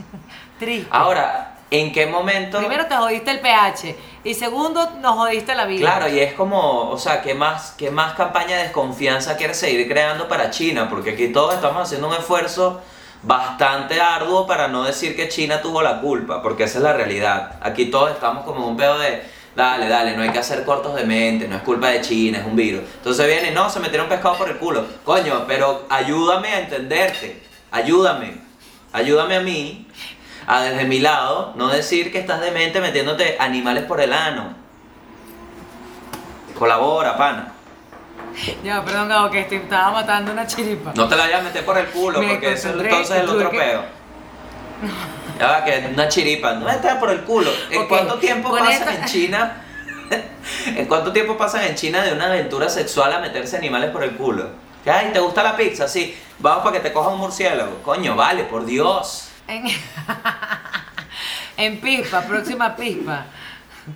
triste. 0.59 0.87
Ahora, 0.89 1.55
¿En 1.73 1.93
qué 1.93 2.05
momento? 2.05 2.57
Primero 2.57 2.85
te 2.85 2.95
jodiste 2.97 3.31
el 3.31 3.39
pH 3.39 3.95
y 4.25 4.33
segundo 4.33 4.89
nos 4.99 5.15
jodiste 5.15 5.55
la 5.55 5.65
vida. 5.65 5.85
Claro, 5.85 6.13
y 6.13 6.19
es 6.19 6.33
como, 6.33 6.89
o 6.89 6.97
sea, 6.97 7.21
¿qué 7.21 7.33
más, 7.33 7.75
qué 7.77 7.89
más 7.89 8.13
campaña 8.13 8.57
de 8.57 8.63
desconfianza 8.63 9.37
quieres 9.37 9.57
seguir 9.57 9.87
creando 9.87 10.27
para 10.27 10.49
China? 10.49 10.89
Porque 10.89 11.11
aquí 11.11 11.29
todos 11.29 11.55
estamos 11.55 11.83
haciendo 11.83 12.09
un 12.09 12.15
esfuerzo 12.15 12.81
bastante 13.23 14.01
arduo 14.01 14.45
para 14.45 14.67
no 14.67 14.83
decir 14.83 15.15
que 15.15 15.29
China 15.29 15.61
tuvo 15.61 15.81
la 15.81 16.01
culpa, 16.01 16.41
porque 16.41 16.65
esa 16.65 16.79
es 16.79 16.83
la 16.83 16.91
realidad. 16.91 17.55
Aquí 17.61 17.85
todos 17.85 18.11
estamos 18.11 18.43
como 18.43 18.67
un 18.67 18.75
pedo 18.75 18.99
de, 18.99 19.23
dale, 19.55 19.87
dale, 19.87 20.17
no 20.17 20.23
hay 20.23 20.31
que 20.31 20.39
hacer 20.39 20.65
cortos 20.65 20.93
de 20.93 21.05
mente, 21.05 21.47
no 21.47 21.55
es 21.55 21.61
culpa 21.61 21.87
de 21.87 22.01
China, 22.01 22.39
es 22.39 22.45
un 22.45 22.57
virus. 22.57 22.81
Entonces 22.97 23.25
viene, 23.27 23.51
no, 23.51 23.69
se 23.69 23.79
metieron 23.79 24.09
pescado 24.09 24.35
por 24.35 24.49
el 24.49 24.57
culo. 24.57 24.85
Coño, 25.05 25.45
pero 25.47 25.85
ayúdame 25.89 26.49
a 26.49 26.59
entenderte, 26.59 27.41
ayúdame, 27.71 28.41
ayúdame 28.91 29.37
a 29.37 29.39
mí 29.39 29.87
a 30.53 30.61
desde 30.63 30.83
mi 30.83 30.99
lado 30.99 31.53
no 31.55 31.69
decir 31.69 32.11
que 32.11 32.19
estás 32.19 32.41
demente 32.41 32.81
metiéndote 32.81 33.37
animales 33.39 33.85
por 33.85 34.01
el 34.01 34.11
ano. 34.11 34.53
Colabora, 36.57 37.17
pana. 37.17 37.53
Ya, 38.63 38.83
perdón, 38.83 39.09
Gabo, 39.09 39.29
que 39.31 39.43
te 39.43 39.55
estaba 39.57 39.91
matando 39.91 40.31
una 40.33 40.45
chiripa. 40.45 40.91
No 40.95 41.07
te 41.07 41.15
la 41.15 41.23
vayas 41.23 41.39
a 41.41 41.43
meter 41.43 41.65
por 41.65 41.77
el 41.77 41.87
culo, 41.87 42.19
Me 42.19 42.29
porque 42.31 42.47
concentré, 42.47 42.89
entonces 42.89 43.15
es 43.17 43.23
el 43.23 43.29
otro 43.29 43.49
que- 43.49 43.57
peo. 43.57 43.83
Ya 45.39 45.47
va, 45.47 45.63
que 45.63 45.89
una 45.93 46.07
chiripa, 46.07 46.53
no 46.53 46.69
está 46.69 46.99
por 46.99 47.09
el 47.11 47.21
culo. 47.21 47.49
¿En 47.69 47.87
cuánto 47.87 48.15
tiempo 48.15 48.49
con 48.49 48.59
pasan 48.59 48.73
esta- 48.73 48.93
en 48.95 49.05
China? 49.05 49.63
¿En 50.67 50.85
cuánto 50.85 51.13
tiempo 51.13 51.37
pasan 51.37 51.63
en 51.63 51.75
China 51.75 52.01
de 52.03 52.11
una 52.13 52.25
aventura 52.25 52.67
sexual 52.69 53.13
a 53.13 53.19
meterse 53.19 53.55
animales 53.57 53.89
por 53.91 54.03
el 54.03 54.11
culo? 54.17 54.49
Ay, 54.85 55.11
¿te 55.13 55.19
gusta 55.19 55.43
la 55.43 55.55
pizza? 55.55 55.87
Sí. 55.87 56.17
Vamos 56.39 56.63
para 56.63 56.73
que 56.77 56.81
te 56.89 56.91
coja 56.93 57.09
un 57.09 57.19
murciélago. 57.19 57.81
Coño, 57.83 58.15
vale, 58.15 58.43
por 58.43 58.65
Dios. 58.65 59.29
En, 59.47 59.65
en 61.57 61.79
pispa, 61.81 62.21
próxima 62.21 62.75
pispa. 62.75 63.25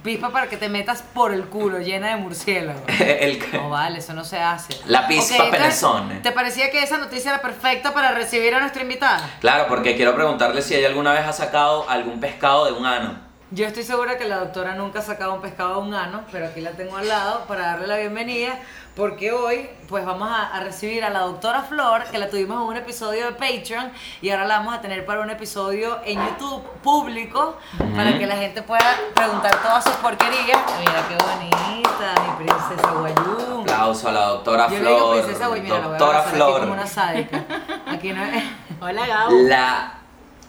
Pispa 0.04 0.30
para 0.32 0.48
que 0.48 0.58
te 0.58 0.68
metas 0.68 1.04
por 1.04 1.32
el 1.32 1.44
culo, 1.46 1.80
llena 1.80 2.10
de 2.10 2.16
murciélagos. 2.18 2.82
El- 3.00 3.40
No 3.54 3.70
vale, 3.70 4.00
eso 4.00 4.14
no 4.14 4.24
se 4.26 4.40
hace. 4.40 4.74
La 4.88 5.08
pispa 5.08 5.24
Ok, 5.26 5.32
entonces, 5.46 5.60
penezone. 5.60 6.16
¿Te 6.22 6.32
parecía 6.32 6.72
que 6.72 6.82
esa 6.82 6.98
noticia 6.98 7.32
era 7.32 7.42
perfecta 7.42 7.94
para 7.94 8.12
recibir 8.12 8.54
a 8.56 8.60
nuestra 8.60 8.82
invitada? 8.82 9.30
Claro, 9.42 9.66
porque 9.68 9.96
quiero 9.96 10.16
preguntarle 10.16 10.62
si 10.64 10.74
ella 10.76 10.88
alguna 10.88 11.14
vez 11.14 11.26
ha 11.28 11.34
sacado 11.34 11.88
algún 11.90 12.20
pescado 12.20 12.66
de 12.66 12.72
un 12.74 12.86
ano. 12.86 13.24
Yo 13.52 13.68
estoy 13.68 13.84
segura 13.84 14.18
que 14.18 14.26
la 14.26 14.38
doctora 14.40 14.74
nunca 14.74 15.00
ha 15.00 15.04
sacado 15.04 15.36
un 15.36 15.42
pescado 15.42 15.76
de 15.82 15.88
un 15.88 15.94
ano, 15.94 16.24
pero 16.32 16.48
aquí 16.48 16.62
la 16.62 16.72
tengo 16.72 16.98
al 16.98 17.08
lado 17.08 17.46
para 17.48 17.68
darle 17.68 17.86
la 17.88 17.98
bienvenida, 17.98 18.58
porque 18.96 19.32
hoy 19.32 19.70
pues 19.90 20.06
vamos 20.06 20.30
a, 20.32 20.56
a 20.56 20.60
recibir 20.62 21.04
a 21.04 21.10
la 21.10 21.20
doctora 21.20 21.62
Flor, 21.64 22.06
que 22.06 22.18
la 22.18 22.30
tuvimos 22.30 22.62
en 22.62 22.68
un 22.70 22.78
episodio 22.78 23.26
de 23.26 23.32
Patreon, 23.34 23.92
y 24.22 24.30
ahora 24.30 24.46
la 24.46 24.58
vamos 24.60 24.74
a 24.74 24.82
tener 24.82 25.06
para 25.06 25.22
un 25.22 25.30
episodio 25.30 26.00
en 26.06 26.20
YouTube 26.26 26.64
público, 26.82 27.58
para 27.96 28.18
que 28.18 28.26
la 28.26 28.36
gente 28.38 28.62
pueda 28.62 28.96
preguntar 29.14 29.62
todas 29.62 29.84
sus 29.84 29.94
porquerías. 29.96 30.60
Mira 30.80 31.06
qué 31.08 31.16
bonita, 31.24 32.16
mi 32.24 32.46
princesa 32.46 32.92
Guayú. 32.92 33.62
Aplauso 33.62 34.10
a 34.10 34.12
la 34.12 34.26
doctora 34.28 34.68
Yo 34.70 34.80
le 34.80 34.90
digo 34.90 34.98
Flor. 34.98 35.24
princesa 35.24 35.48
Guayú, 35.48 35.64
mira, 35.64 35.76
la 35.80 35.88
voy 35.88 35.96
a 35.96 35.98
doctora 36.00 36.20
abrazar 36.20 36.28
aquí 36.28 36.36
Flor. 36.38 36.60
como 36.62 36.74
una 36.74 36.88
sádica. 36.88 37.44
Aquí 37.88 38.14
no 38.14 38.24
es... 38.24 38.44
Hola 38.82 39.08
Gabo. 39.08 39.32
La 39.44 39.94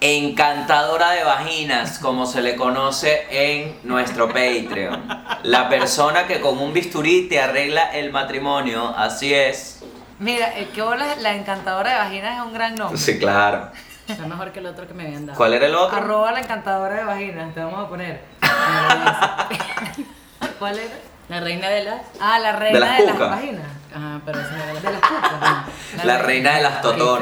encantadora 0.01 1.11
de 1.11 1.25
vaginas, 1.25 1.99
como 1.99 2.27
se 2.27 2.43
le 2.43 2.57
conoce 2.57 3.27
en 3.31 3.79
nuestro 3.85 4.29
Patreon. 4.29 5.25
La 5.45 5.69
persona 5.69 6.27
que 6.27 6.41
con 6.41 6.59
un 6.59 6.73
bisturí 6.73 7.29
te 7.29 7.41
arregla 7.41 7.93
el 7.93 8.13
matrimonio, 8.13 8.95
así 8.97 9.33
es. 9.33 9.85
Mira, 10.19 10.49
el 10.57 10.69
que 10.69 10.83
bola, 10.83 11.17
la 11.21 11.35
encantadora 11.35 11.91
de 11.93 11.99
vaginas 11.99 12.39
es 12.39 12.45
un 12.45 12.53
gran 12.53 12.75
nombre. 12.75 12.99
Sí, 12.99 13.19
claro. 13.19 13.71
Está 14.09 14.25
mejor 14.27 14.53
que 14.53 14.61
el 14.61 14.67
otro 14.67 14.87
que 14.87 14.95
me 14.95 15.05
habían 15.05 15.27
dado. 15.27 15.37
¿Cuál 15.37 15.55
era 15.55 15.67
el 15.67 15.75
otro? 15.75 15.97
Arroba 15.97 16.33
la 16.33 16.41
encantadora 16.41 16.95
de 16.95 17.05
vaginas, 17.05 17.55
te 17.55 17.61
vamos 17.61 17.85
a 17.85 17.89
poner. 17.89 18.21
¿Cuál 20.59 20.79
era? 20.79 20.95
La 21.29 21.41
reina 21.41 21.69
de 21.69 21.85
las. 21.85 22.03
Ah, 22.21 22.39
la 22.39 22.53
reina 22.53 22.79
De 22.79 22.81
las 22.81 22.99
de 22.99 23.05
las 23.05 23.15
cucas. 23.15 23.31
vaginas. 23.31 23.67
Ajá, 23.93 24.21
pero 24.25 24.41
esa 24.41 24.51
no 24.53 24.63
era 24.63 24.73
la 24.75 24.81
De 24.81 24.91
las 24.93 25.01
cucas. 25.01 26.05
La 26.05 26.19
reina 26.19 26.55
de 26.57 26.63
las 26.63 26.83
feos. 26.83 27.19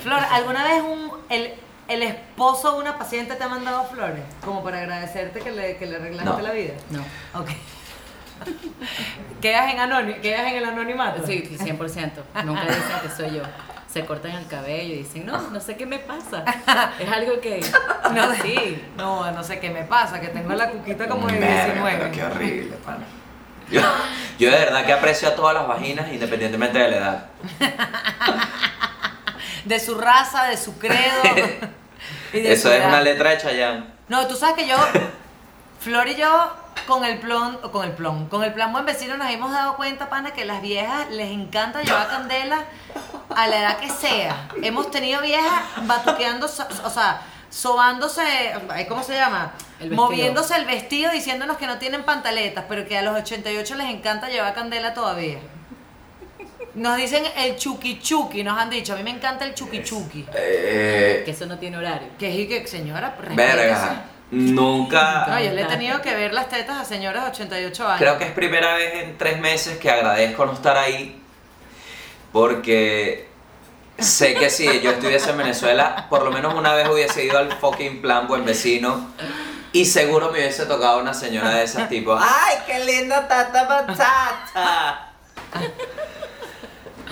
Flor, 0.00 0.20
¿alguna 0.30 0.64
vez 0.64 0.82
un, 0.82 1.03
el, 1.28 1.54
el 1.88 2.02
esposo 2.02 2.72
de 2.72 2.78
una 2.80 2.98
paciente 2.98 3.34
te 3.34 3.44
ha 3.44 3.48
mandado 3.48 3.84
flores? 3.84 4.22
Como 4.44 4.62
para 4.62 4.78
agradecerte 4.80 5.40
que 5.40 5.50
le, 5.52 5.76
que 5.76 5.86
le 5.86 5.96
arreglaste 5.96 6.30
No. 6.30 6.40
la 6.40 6.52
vida. 6.52 6.74
No. 6.90 7.00
Ok. 7.40 7.50
¿Quedas 9.40 9.72
en, 9.72 10.20
¿Quedas 10.20 10.46
en 10.48 10.56
el 10.56 10.64
anonimato? 10.64 11.26
Sí, 11.26 11.42
100%. 11.58 12.10
Nunca 12.44 12.62
dicen 12.62 12.82
que 13.02 13.08
soy 13.08 13.36
yo. 13.36 13.42
Se 13.90 14.04
cortan 14.04 14.32
el 14.32 14.46
cabello 14.48 14.94
y 14.94 14.98
dicen, 14.98 15.24
no, 15.24 15.40
no 15.50 15.60
sé 15.60 15.76
qué 15.76 15.86
me 15.86 16.00
pasa. 16.00 16.44
Es 16.98 17.08
algo 17.10 17.40
que. 17.40 17.64
No, 18.12 18.34
sí. 18.34 18.82
No, 18.96 19.30
no 19.30 19.42
sé 19.42 19.60
qué 19.60 19.70
me 19.70 19.82
pasa, 19.84 20.20
que 20.20 20.28
tengo 20.28 20.52
la 20.52 20.68
cuquita 20.70 21.08
como 21.08 21.26
de 21.26 21.38
Verga, 21.38 21.64
19. 21.64 21.96
pero 21.98 22.10
qué 22.12 22.24
horrible, 22.24 22.76
pana. 22.84 23.04
Yo, 23.70 23.80
yo 24.38 24.50
de 24.50 24.58
verdad 24.58 24.84
que 24.84 24.92
aprecio 24.92 25.28
a 25.28 25.34
todas 25.34 25.54
las 25.54 25.66
vaginas 25.66 26.12
independientemente 26.12 26.78
de 26.78 26.90
la 26.90 26.96
edad. 26.96 27.26
De 29.64 29.80
su 29.80 29.94
raza, 29.96 30.44
de 30.44 30.56
su 30.56 30.78
credo. 30.78 31.22
y 32.32 32.40
de 32.40 32.52
Eso 32.52 32.68
su 32.68 32.74
es 32.74 32.84
una 32.84 33.00
letra 33.00 33.30
de 33.30 33.38
Chayanne. 33.38 33.84
No, 34.08 34.26
tú 34.26 34.36
sabes 34.36 34.56
que 34.56 34.68
yo, 34.68 34.76
Flor 35.80 36.08
y 36.08 36.14
yo, 36.16 36.54
con 36.86 37.04
el 37.04 37.18
plon, 37.18 37.58
o 37.62 37.70
con 37.70 37.84
el 37.84 37.92
plon, 37.92 38.28
con 38.28 38.42
el 38.44 38.52
plan 38.52 38.72
buen 38.72 38.84
vecino 38.84 39.16
nos 39.16 39.30
hemos 39.30 39.52
dado 39.52 39.76
cuenta, 39.76 40.08
pana, 40.10 40.32
que 40.32 40.44
las 40.44 40.60
viejas 40.60 41.10
les 41.10 41.30
encanta 41.30 41.82
llevar 41.82 42.08
candela 42.08 42.64
a 43.34 43.46
la 43.46 43.58
edad 43.58 43.78
que 43.78 43.88
sea. 43.88 44.48
Hemos 44.62 44.90
tenido 44.90 45.22
viejas 45.22 45.62
batuqueando, 45.82 46.46
o 46.46 46.90
sea, 46.90 47.22
sobándose, 47.50 48.22
¿cómo 48.88 49.02
se 49.02 49.14
llama? 49.14 49.52
El 49.80 49.90
vestido. 49.90 50.02
Moviéndose 50.02 50.56
el 50.56 50.64
vestido 50.66 51.12
diciéndonos 51.12 51.56
que 51.56 51.66
no 51.66 51.78
tienen 51.78 52.02
pantaletas, 52.04 52.64
pero 52.68 52.86
que 52.86 52.98
a 52.98 53.02
los 53.02 53.16
88 53.16 53.74
les 53.76 53.88
encanta 53.88 54.28
llevar 54.28 54.54
candela 54.54 54.92
todavía. 54.92 55.38
Nos 56.74 56.96
dicen 56.96 57.24
el 57.36 57.56
chuki 57.56 58.00
chuki, 58.00 58.42
nos 58.42 58.58
han 58.58 58.68
dicho. 58.70 58.94
A 58.94 58.96
mí 58.96 59.02
me 59.02 59.10
encanta 59.10 59.44
el 59.44 59.54
chuki 59.54 59.82
chuki. 59.82 60.26
Eh, 60.34 61.22
Que 61.24 61.30
eso 61.30 61.46
no 61.46 61.58
tiene 61.58 61.76
horario. 61.76 62.08
Que 62.18 62.42
es 62.42 62.48
que, 62.48 62.66
señora, 62.66 63.16
verga. 63.34 64.04
Nunca. 64.30 65.26
No, 65.28 65.40
yo 65.40 65.52
le 65.52 65.62
he 65.62 65.66
tenido 65.66 66.00
que 66.02 66.12
ver 66.14 66.34
las 66.34 66.48
tetas 66.48 66.80
a 66.80 66.84
señoras 66.84 67.24
de 67.24 67.30
88 67.30 67.86
años. 67.86 67.98
Creo 68.00 68.18
que 68.18 68.24
es 68.24 68.32
primera 68.32 68.74
vez 68.74 69.04
en 69.04 69.16
tres 69.16 69.38
meses 69.38 69.78
que 69.78 69.90
agradezco 69.90 70.44
no 70.44 70.52
estar 70.54 70.76
ahí. 70.76 71.20
Porque 72.32 73.28
sé 73.98 74.34
que 74.34 74.50
si 74.50 74.80
yo 74.80 74.90
estuviese 74.90 75.30
en 75.30 75.38
Venezuela, 75.38 76.06
por 76.10 76.24
lo 76.24 76.32
menos 76.32 76.54
una 76.54 76.74
vez 76.74 76.88
hubiese 76.88 77.24
ido 77.24 77.38
al 77.38 77.52
fucking 77.52 78.02
plan 78.02 78.26
buen 78.26 78.44
vecino. 78.44 79.12
Y 79.72 79.84
seguro 79.84 80.30
me 80.32 80.38
hubiese 80.40 80.66
tocado 80.66 80.98
una 80.98 81.14
señora 81.14 81.50
de 81.50 81.64
esas 81.64 81.88
tipo. 81.88 82.16
¡Ay, 82.18 82.56
qué 82.66 82.84
linda 82.84 83.28
tata 83.28 83.64
batata! 83.64 85.12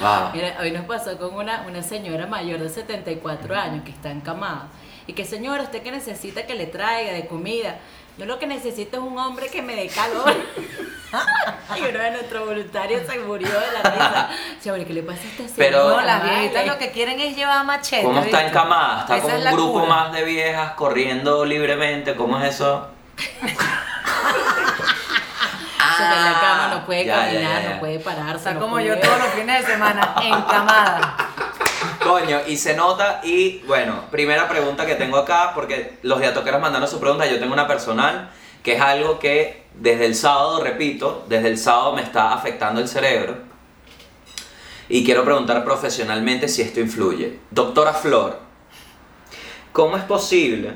Wow. 0.03 0.31
Mira, 0.35 0.57
hoy 0.61 0.73
nos 0.73 0.85
pasó 0.85 1.17
con 1.17 1.35
una, 1.35 1.63
una 1.69 1.83
señora 1.83 2.27
mayor 2.27 2.59
de 2.61 2.69
74 2.69 3.55
años 3.57 3.85
que 3.85 3.91
está 3.93 4.11
encamada. 4.11 4.67
Y 5.07 5.13
que, 5.15 5.25
señora, 5.25 5.63
¿usted 5.63 5.83
qué 5.83 5.91
necesita 5.93 6.45
que 6.45 6.55
le 6.55 6.67
traiga 6.67 7.13
de 7.13 7.27
comida? 7.27 7.77
Yo 8.19 8.27
lo 8.27 8.39
que 8.39 8.47
necesito 8.47 8.99
es 8.99 9.03
un 9.03 9.19
hombre 9.19 9.49
que 9.49 9.63
me 9.63 9.75
dé 9.75 9.89
calor. 9.89 10.33
y 11.77 11.81
uno 11.81 11.99
de 11.99 12.11
nuestros 12.11 12.47
voluntarios 12.47 13.03
se 13.09 13.19
murió 13.21 13.49
de 13.49 13.73
la 13.73 13.91
risa. 13.91 14.29
Señora, 14.61 14.85
¿qué 14.85 14.93
le 14.93 15.03
pasa 15.03 15.21
a 15.21 15.25
esta 15.25 15.37
señora? 15.43 15.55
Pero- 15.57 15.89
No, 15.91 16.01
las 16.03 16.23
viejitas 16.25 16.67
lo 16.67 16.79
que 16.79 16.91
quieren 16.91 17.21
es 17.21 17.37
llevar 17.37 17.65
machete. 17.65 18.03
¿Cómo 18.03 18.21
está 18.21 18.47
encamada? 18.47 19.01
¿Está 19.03 19.17
Esa 19.17 19.39
es 19.39 19.47
un 19.47 19.53
grupo 19.53 19.73
cura. 19.81 19.87
más 19.87 20.13
de 20.13 20.25
viejas 20.25 20.73
corriendo 20.75 21.45
libremente? 21.45 22.15
¿Cómo 22.15 22.39
es 22.41 22.55
eso? 22.55 22.89
La 26.11 26.41
cama, 26.41 26.69
no 26.75 26.87
puede 26.87 27.05
Ya, 27.05 27.17
caminar, 27.17 27.63
ya, 27.63 27.69
ya. 27.69 27.75
no 27.75 27.81
puede 27.81 27.99
pararse. 28.01 28.37
Está 28.37 28.55
no 28.55 28.61
como 28.61 28.73
puede- 28.73 28.87
yo 28.89 28.99
todos 28.99 29.19
los 29.19 29.29
fines 29.29 29.61
de 29.67 29.73
semana, 29.73 30.15
encamada. 30.23 31.17
Coño, 32.03 32.41
y 32.47 32.57
se 32.57 32.75
nota, 32.77 33.21
y 33.23 33.59
bueno, 33.67 34.05
primera 34.11 34.49
pregunta 34.49 34.85
que 34.87 34.97
tengo 34.97 35.17
acá, 35.19 35.53
porque 35.55 35.99
los 36.03 36.19
diatoqueros 36.21 36.61
mandaron 36.61 36.89
su 36.89 36.99
pregunta, 37.01 37.27
yo 37.27 37.39
tengo 37.39 37.53
una 37.53 37.67
personal, 37.69 38.31
que 38.63 38.75
es 38.75 38.81
algo 38.81 39.19
que 39.19 39.65
desde 39.75 40.07
el 40.07 40.15
sábado, 40.15 40.63
repito, 40.63 41.25
desde 41.29 41.49
el 41.49 41.59
sábado 41.59 41.93
me 41.95 42.03
está 42.03 42.33
afectando 42.33 42.81
el 42.81 42.89
cerebro. 42.89 43.37
Y 44.89 45.05
quiero 45.05 45.25
preguntar 45.25 45.65
profesionalmente 45.65 46.49
si 46.49 46.63
esto 46.63 46.81
influye. 46.81 47.39
Doctora 47.51 47.93
Flor, 47.95 48.39
¿cómo 49.73 49.97
es 49.97 50.03
posible 50.05 50.75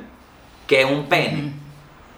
que 0.66 0.84
un 0.84 1.06
pene, 1.06 1.52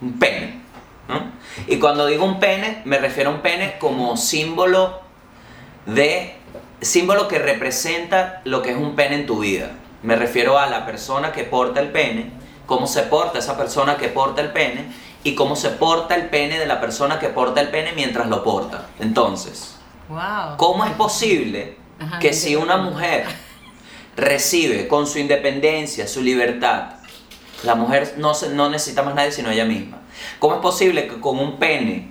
un 0.01 0.19
pene, 0.19 0.61
¿no? 1.09 1.33
Y 1.67 1.79
cuando 1.79 2.07
digo 2.07 2.25
un 2.25 2.39
pene, 2.41 2.83
me 2.85 2.99
refiero 2.99 3.31
a 3.31 3.35
un 3.35 3.41
pene 3.41 3.77
como 3.79 4.17
símbolo 4.17 5.01
de 5.87 6.35
símbolo 6.81 7.29
que 7.29 7.39
representa 7.39 8.41
lo 8.45 8.63
que 8.63 8.71
es 8.71 8.77
un 8.77 8.95
pene 8.95 9.17
en 9.17 9.27
tu 9.27 9.41
vida. 9.41 9.71
Me 10.03 10.15
refiero 10.17 10.59
a 10.59 10.67
la 10.67 10.87
persona 10.87 11.33
que 11.33 11.45
porta 11.45 11.81
el 11.81 11.89
pene, 11.89 12.31
cómo 12.67 12.87
se 12.87 13.03
porta 13.03 13.39
esa 13.39 13.57
persona 13.57 13.97
que 13.97 14.09
porta 14.09 14.41
el 14.41 14.53
pene 14.53 14.87
y 15.25 15.35
cómo 15.35 15.57
se 15.57 15.71
porta 15.71 16.15
el 16.15 16.29
pene 16.29 16.59
de 16.59 16.67
la 16.67 16.81
persona 16.81 17.19
que 17.19 17.29
porta 17.29 17.61
el 17.61 17.69
pene 17.71 17.93
mientras 17.95 18.29
lo 18.29 18.45
porta. 18.45 18.87
Entonces, 19.01 19.75
Wow. 20.09 20.57
¿cómo 20.57 20.85
es 20.85 20.93
posible 20.93 21.77
Ajá, 22.01 22.19
que 22.21 22.29
¿qué 22.29 22.35
si 22.35 22.55
una 22.57 22.77
mujer 22.79 23.25
recibe 24.17 24.89
con 24.89 25.07
su 25.07 25.19
independencia, 25.19 26.07
su 26.09 26.23
libertad, 26.23 26.93
La 27.65 27.75
mujer 27.75 28.15
no, 28.19 28.35
se- 28.35 28.51
no 28.51 28.71
necesita 28.71 29.03
más 29.03 29.17
nadie 29.17 29.33
sino 29.33 29.51
ella 29.51 29.65
misma. 29.65 29.99
¿Cómo 30.39 30.57
es 30.57 30.61
posible 30.61 31.07
que 31.09 31.21
con 31.21 31.39
un 31.39 31.59
pene 31.59 32.09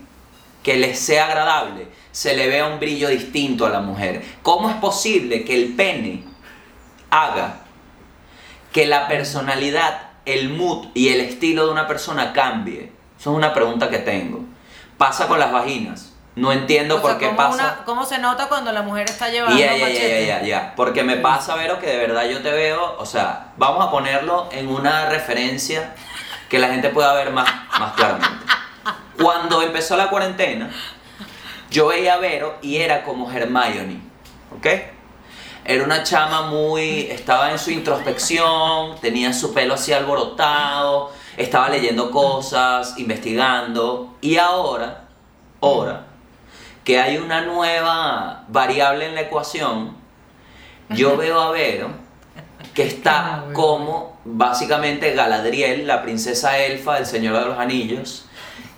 que 0.63 0.75
le 0.77 0.95
sea 0.95 1.25
agradable 1.27 1.87
se 2.11 2.35
le 2.35 2.47
vea 2.47 2.65
un 2.67 2.79
brillo 2.79 3.09
distinto 3.09 3.65
a 3.65 3.69
la 3.69 3.79
mujer? 3.79 4.23
¿Cómo 4.43 4.69
es 4.69 4.75
posible 4.77 5.43
que 5.45 5.55
el 5.55 5.73
pene 5.75 6.23
haga 7.09 7.59
que 8.71 8.85
la 8.85 9.07
personalidad, 9.07 10.01
el 10.25 10.49
mood 10.49 10.87
y 10.93 11.09
el 11.09 11.21
estilo 11.21 11.65
de 11.65 11.71
una 11.71 11.87
persona 11.87 12.33
cambie? 12.33 12.91
Eso 13.19 13.31
es 13.31 13.37
una 13.37 13.53
pregunta 13.53 13.89
que 13.89 13.99
tengo. 13.99 14.41
Pasa 14.97 15.27
con 15.27 15.39
las 15.39 15.51
vaginas. 15.51 16.13
No 16.35 16.51
entiendo 16.51 16.97
O 16.97 17.01
por 17.01 17.11
sea, 17.11 17.19
qué 17.19 17.25
¿cómo, 17.27 17.37
pasa. 17.37 17.53
una- 17.63 17.85
¿Cómo 17.85 18.05
se 18.05 18.19
nota 18.19 18.47
cuando 18.47 18.71
la 18.71 18.83
mujer 18.83 19.09
está 19.09 19.27
llevando 19.29 19.57
Ya, 19.57 19.71
ya, 19.71 19.77
ya, 19.77 19.85
machete? 19.85 20.27
ya, 20.27 20.41
ya, 20.41 20.45
ya. 20.47 20.73
Porque 20.75 21.03
me 21.03 21.17
pasa, 21.17 21.55
Vero, 21.55 21.79
que 21.79 21.87
de 21.87 21.97
verdad 21.97 22.29
yo 22.29 22.41
te 22.43 22.51
veo, 22.51 22.95
o 22.99 23.05
sea, 23.07 23.53
vamos 23.57 23.83
a 23.83 23.89
ponerlo 23.89 24.47
en 24.51 24.67
una 24.67 25.09
referencia 25.09 25.95
que 26.49 26.59
la 26.59 26.69
gente 26.69 26.89
pueda 26.89 27.13
ver 27.13 27.31
más, 27.31 27.49
más 27.79 27.93
claramente. 27.93 28.45
Cuando 29.21 29.61
empezó 29.61 29.97
la 29.97 30.09
cuarentena, 30.09 30.69
yo 31.69 31.87
veía 31.87 32.15
a 32.15 32.17
Vero 32.17 32.57
y 32.61 32.77
era 32.77 33.03
como 33.03 33.31
Hermione, 33.31 34.01
¿ok? 34.55 34.67
Era 35.65 35.83
una 35.83 36.03
chama 36.03 36.43
muy, 36.43 37.07
estaba 37.11 37.51
en 37.51 37.59
su 37.59 37.71
introspección, 37.71 38.97
tenía 39.01 39.33
su 39.33 39.53
pelo 39.53 39.73
así 39.73 39.91
alborotado, 39.91 41.11
estaba 41.35 41.67
leyendo 41.67 42.09
cosas, 42.09 42.97
investigando, 42.97 44.15
y 44.21 44.37
ahora, 44.37 45.07
ahora, 45.59 46.05
que 46.85 47.01
hay 47.01 47.17
una 47.17 47.41
nueva 47.41 48.45
variable 48.47 49.07
en 49.07 49.15
la 49.15 49.21
ecuación, 49.21 49.97
yo 50.89 51.17
veo 51.17 51.41
a 51.41 51.51
Vero 51.51 52.06
que 52.77 52.83
Ah, 52.83 52.87
está 52.87 53.39
bueno. 53.41 53.53
como 53.59 54.17
básicamente 54.23 55.11
Galadriel, 55.13 55.87
la 55.87 56.03
princesa 56.03 56.59
elfa 56.59 56.95
del 56.95 57.07
Señor 57.07 57.39
de 57.39 57.45
los 57.45 57.57
Anillos, 57.57 58.25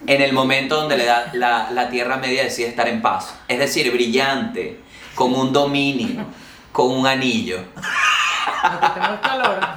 en 0.08 0.22
el 0.22 0.32
momento 0.32 0.78
donde 0.78 0.96
le 0.98 1.04
da 1.06 1.30
la, 1.34 1.70
la 1.72 1.90
Tierra 1.90 2.16
Media 2.16 2.44
decide 2.46 2.70
estar 2.70 2.88
en 2.88 3.02
paz. 3.02 3.36
Es 3.50 3.60
decir, 3.60 3.92
brillante, 3.92 4.80
con 5.16 5.36
un 5.36 5.52
dominio, 5.52 6.26
con 6.72 6.92
un 6.92 7.06
anillo. 7.06 7.60
Calor. 9.22 9.60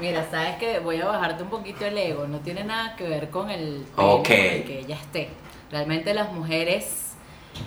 Mira, 0.00 0.26
sabes 0.30 0.56
que 0.56 0.80
voy 0.80 1.00
a 1.00 1.06
bajarte 1.06 1.42
un 1.44 1.50
poquito 1.50 1.86
el 1.86 1.96
ego, 1.96 2.26
no 2.26 2.38
tiene 2.40 2.64
nada 2.64 2.96
que 2.96 3.04
ver 3.08 3.30
con 3.30 3.48
el 3.50 3.84
pene, 3.96 4.08
Ok. 4.08 4.26
con 4.26 4.34
el 4.36 4.64
que 4.64 4.80
ella 4.80 4.96
esté. 4.96 5.30
Realmente 5.70 6.12
las 6.14 6.32
mujeres 6.32 7.03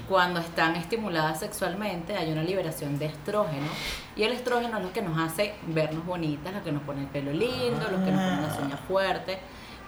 cuando 0.08 0.40
están 0.40 0.76
estimuladas 0.76 1.40
sexualmente 1.40 2.16
hay 2.16 2.32
una 2.32 2.44
liberación 2.44 2.98
de 3.00 3.08
estrógeno 3.08 3.68
y 4.16 4.24
el 4.24 4.32
estrógeno 4.32 4.78
es 4.78 4.84
lo 4.84 4.94
que 4.94 5.02
nos 5.02 5.18
hace 5.20 5.54
vernos 5.68 6.06
bonitas, 6.06 6.54
lo 6.54 6.64
que 6.64 6.72
nos 6.72 6.84
pone 6.84 7.02
el 7.02 7.08
pelo 7.08 7.32
lindo, 7.32 7.82
lo 7.92 8.04
que 8.04 8.12
nos 8.12 8.22
pone 8.22 8.42
las 8.42 8.60
uñas 8.60 8.80
fuertes. 8.88 9.38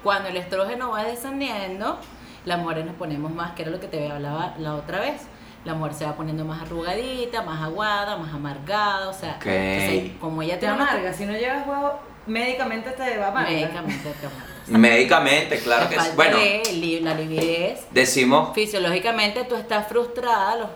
Cuando 0.04 0.30
el 0.30 0.38
estrógeno 0.38 0.92
va 0.92 1.04
descendiendo, 1.04 2.00
las 2.46 2.60
mujeres 2.60 2.86
nos 2.86 2.96
ponemos 2.96 3.32
más, 3.32 3.52
que 3.52 3.64
era 3.64 3.72
lo 3.72 3.80
que 3.80 3.88
te 3.88 4.10
hablaba 4.10 4.56
la 4.58 4.76
otra 4.76 5.00
vez. 5.00 5.28
La 5.66 5.74
mujer 5.74 5.94
se 5.94 6.06
va 6.06 6.16
poniendo 6.16 6.46
más 6.46 6.62
arrugadita, 6.62 7.42
más 7.42 7.62
aguada, 7.62 8.16
más 8.16 8.34
amargada, 8.34 9.10
o 9.10 9.14
sea, 9.14 9.34
entonces, 9.34 10.12
como 10.22 10.42
ella 10.42 10.58
Te 10.58 10.68
amarga, 10.68 11.12
si 11.12 11.26
no 11.26 11.34
llevas 11.34 11.68
huevo, 11.68 12.00
médicamente 12.28 12.92
te 12.92 13.18
va 13.18 13.28
amarga. 13.28 13.50
Médicamente 13.50 14.10
te 14.22 14.26
amargas. 14.26 14.59
Médicamente, 14.70 15.60
claro 15.60 15.84
La 15.86 15.90
que 15.90 16.00
sí. 16.00 16.10
Bueno, 16.16 16.38
de 16.38 17.00
la 17.02 17.14
lividez. 17.14 17.80
decimos, 17.92 18.54
Fisiológicamente 18.54 19.44
tú 19.46 19.56
estás 19.56 19.88
frustrada. 19.88 20.56
los- 20.56 20.70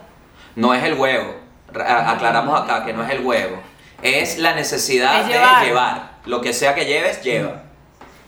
no 0.56 0.72
es 0.74 0.82
el 0.84 0.94
huevo. 0.94 1.34
Ra- 1.72 2.10
Aclaramos 2.10 2.60
acá 2.60 2.84
que 2.84 2.92
no 2.92 3.02
es 3.04 3.10
el 3.10 3.24
huevo. 3.24 3.56
Es 4.02 4.38
la 4.38 4.54
necesidad 4.54 5.20
Es 5.22 5.26
de 5.28 5.66
llevar. 5.66 6.14
Lo 6.26 6.40
que 6.40 6.52
sea 6.52 6.74
que 6.74 6.84
lleves, 6.84 7.22
lleva. 7.22 7.62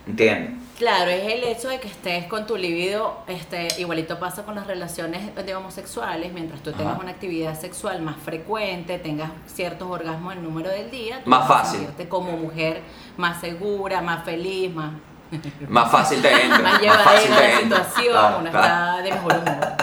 ¿Entiendes? 0.07 0.53
Claro, 0.79 1.11
es 1.11 1.25
el 1.33 1.43
hecho 1.45 1.69
de 1.69 1.81
que 1.81 1.89
estés 1.89 2.27
con 2.27 2.47
tu 2.47 2.57
libido, 2.59 3.23
este, 3.29 3.69
igualito 3.79 4.19
pasa 4.19 4.45
con 4.45 4.57
las 4.57 4.67
relaciones 4.67 5.35
de 5.35 5.55
homosexuales, 5.55 6.35
mientras 6.35 6.63
tú 6.63 6.71
tengas 6.73 6.93
Ajá. 6.95 7.03
una 7.03 7.13
actividad 7.13 7.59
sexual 7.59 8.03
más 8.03 8.17
frecuente, 8.23 8.99
tengas 8.99 9.31
ciertos 9.47 9.89
orgasmos 9.91 10.35
en 10.35 10.43
número 10.43 10.69
del 10.69 10.91
día, 10.91 11.23
Más 11.25 11.49
fácil. 11.49 11.89
como 12.11 12.33
mujer 12.33 12.83
más 13.17 13.41
segura, 13.41 14.03
más 14.03 14.25
feliz, 14.27 14.71
más, 14.75 14.91
Más 15.69 15.91
fácil 15.91 16.23
te 16.23 16.31
entra. 16.45 16.59
más 16.59 16.73
más 16.75 16.81
llevadera 16.81 17.05
fácil 17.11 17.35
te 17.35 17.41
la 17.49 17.61
entra. 17.61 17.79
situación, 17.85 18.13
Claro, 18.13 18.39
uno 18.41 18.51
claro. 18.51 18.67
está 18.67 19.03
de 19.03 19.13
mejor 19.13 19.33
humor. 19.39 19.77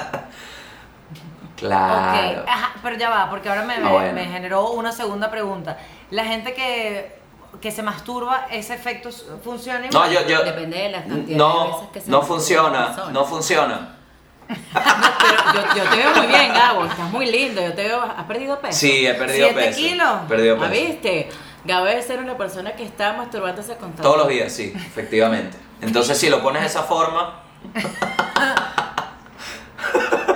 Claro. 1.55 2.41
Ok, 2.41 2.47
ajá, 2.47 2.71
pero 2.81 2.97
ya 2.97 3.09
va, 3.09 3.29
porque 3.29 3.49
ahora 3.49 3.63
me, 3.63 3.75
Ah, 3.75 3.79
me- 3.79 3.89
bueno. 3.91 4.13
me 4.13 4.25
generó 4.25 4.71
una 4.71 4.91
segunda 4.91 5.29
pregunta. 5.31 5.77
La 6.11 6.25
gente 6.25 6.53
que, 6.53 7.19
que 7.61 7.71
se 7.71 7.81
masturba, 7.83 8.47
¿ese 8.51 8.73
efecto 8.73 9.09
funciona 9.43 9.87
No, 9.91 10.09
yo, 10.11 10.25
yo. 10.27 10.43
Depende 10.43 10.77
de 10.77 10.89
la 10.89 10.99
cantidad 11.03 11.25
de 11.27 11.35
no, 11.35 11.65
veces 11.67 11.89
que 11.93 12.01
se 12.01 12.11
no 12.11 12.21
funciona. 12.21 12.95
No 13.11 13.23
funciona. 13.25 13.95
Pero 14.73 15.63
yo, 15.73 15.83
yo 15.83 15.89
te 15.89 15.95
veo 15.95 16.15
muy 16.15 16.27
bien, 16.27 16.53
Gabo, 16.53 16.85
estás 16.85 17.09
muy 17.11 17.25
lindo, 17.31 17.61
yo 17.61 17.73
te 17.73 17.83
veo, 17.83 18.01
¿has 18.01 18.25
perdido 18.25 18.59
peso? 18.59 18.77
Sí, 18.77 19.07
he 19.07 19.13
perdido 19.13 19.47
¿Siete 19.47 19.61
peso. 19.67 19.77
kilos? 19.79 20.11
Perdido 20.27 20.57
¿Ah, 20.57 20.69
peso. 20.69 20.71
viste? 20.71 21.29
Gabo 21.65 21.85
debe 21.85 22.01
ser 22.03 22.19
una 22.19 22.37
persona 22.37 22.73
que 22.75 22.83
está 22.83 23.13
masturbándose 23.13 23.75
con 23.77 23.93
Todos 23.93 24.17
los 24.17 24.27
días, 24.27 24.51
sí, 24.51 24.73
efectivamente. 24.75 25.57
Entonces, 25.81 26.17
si 26.17 26.29
lo 26.29 26.41
pones 26.41 26.61
de 26.61 26.67
esa 26.67 26.83
forma, 26.83 27.41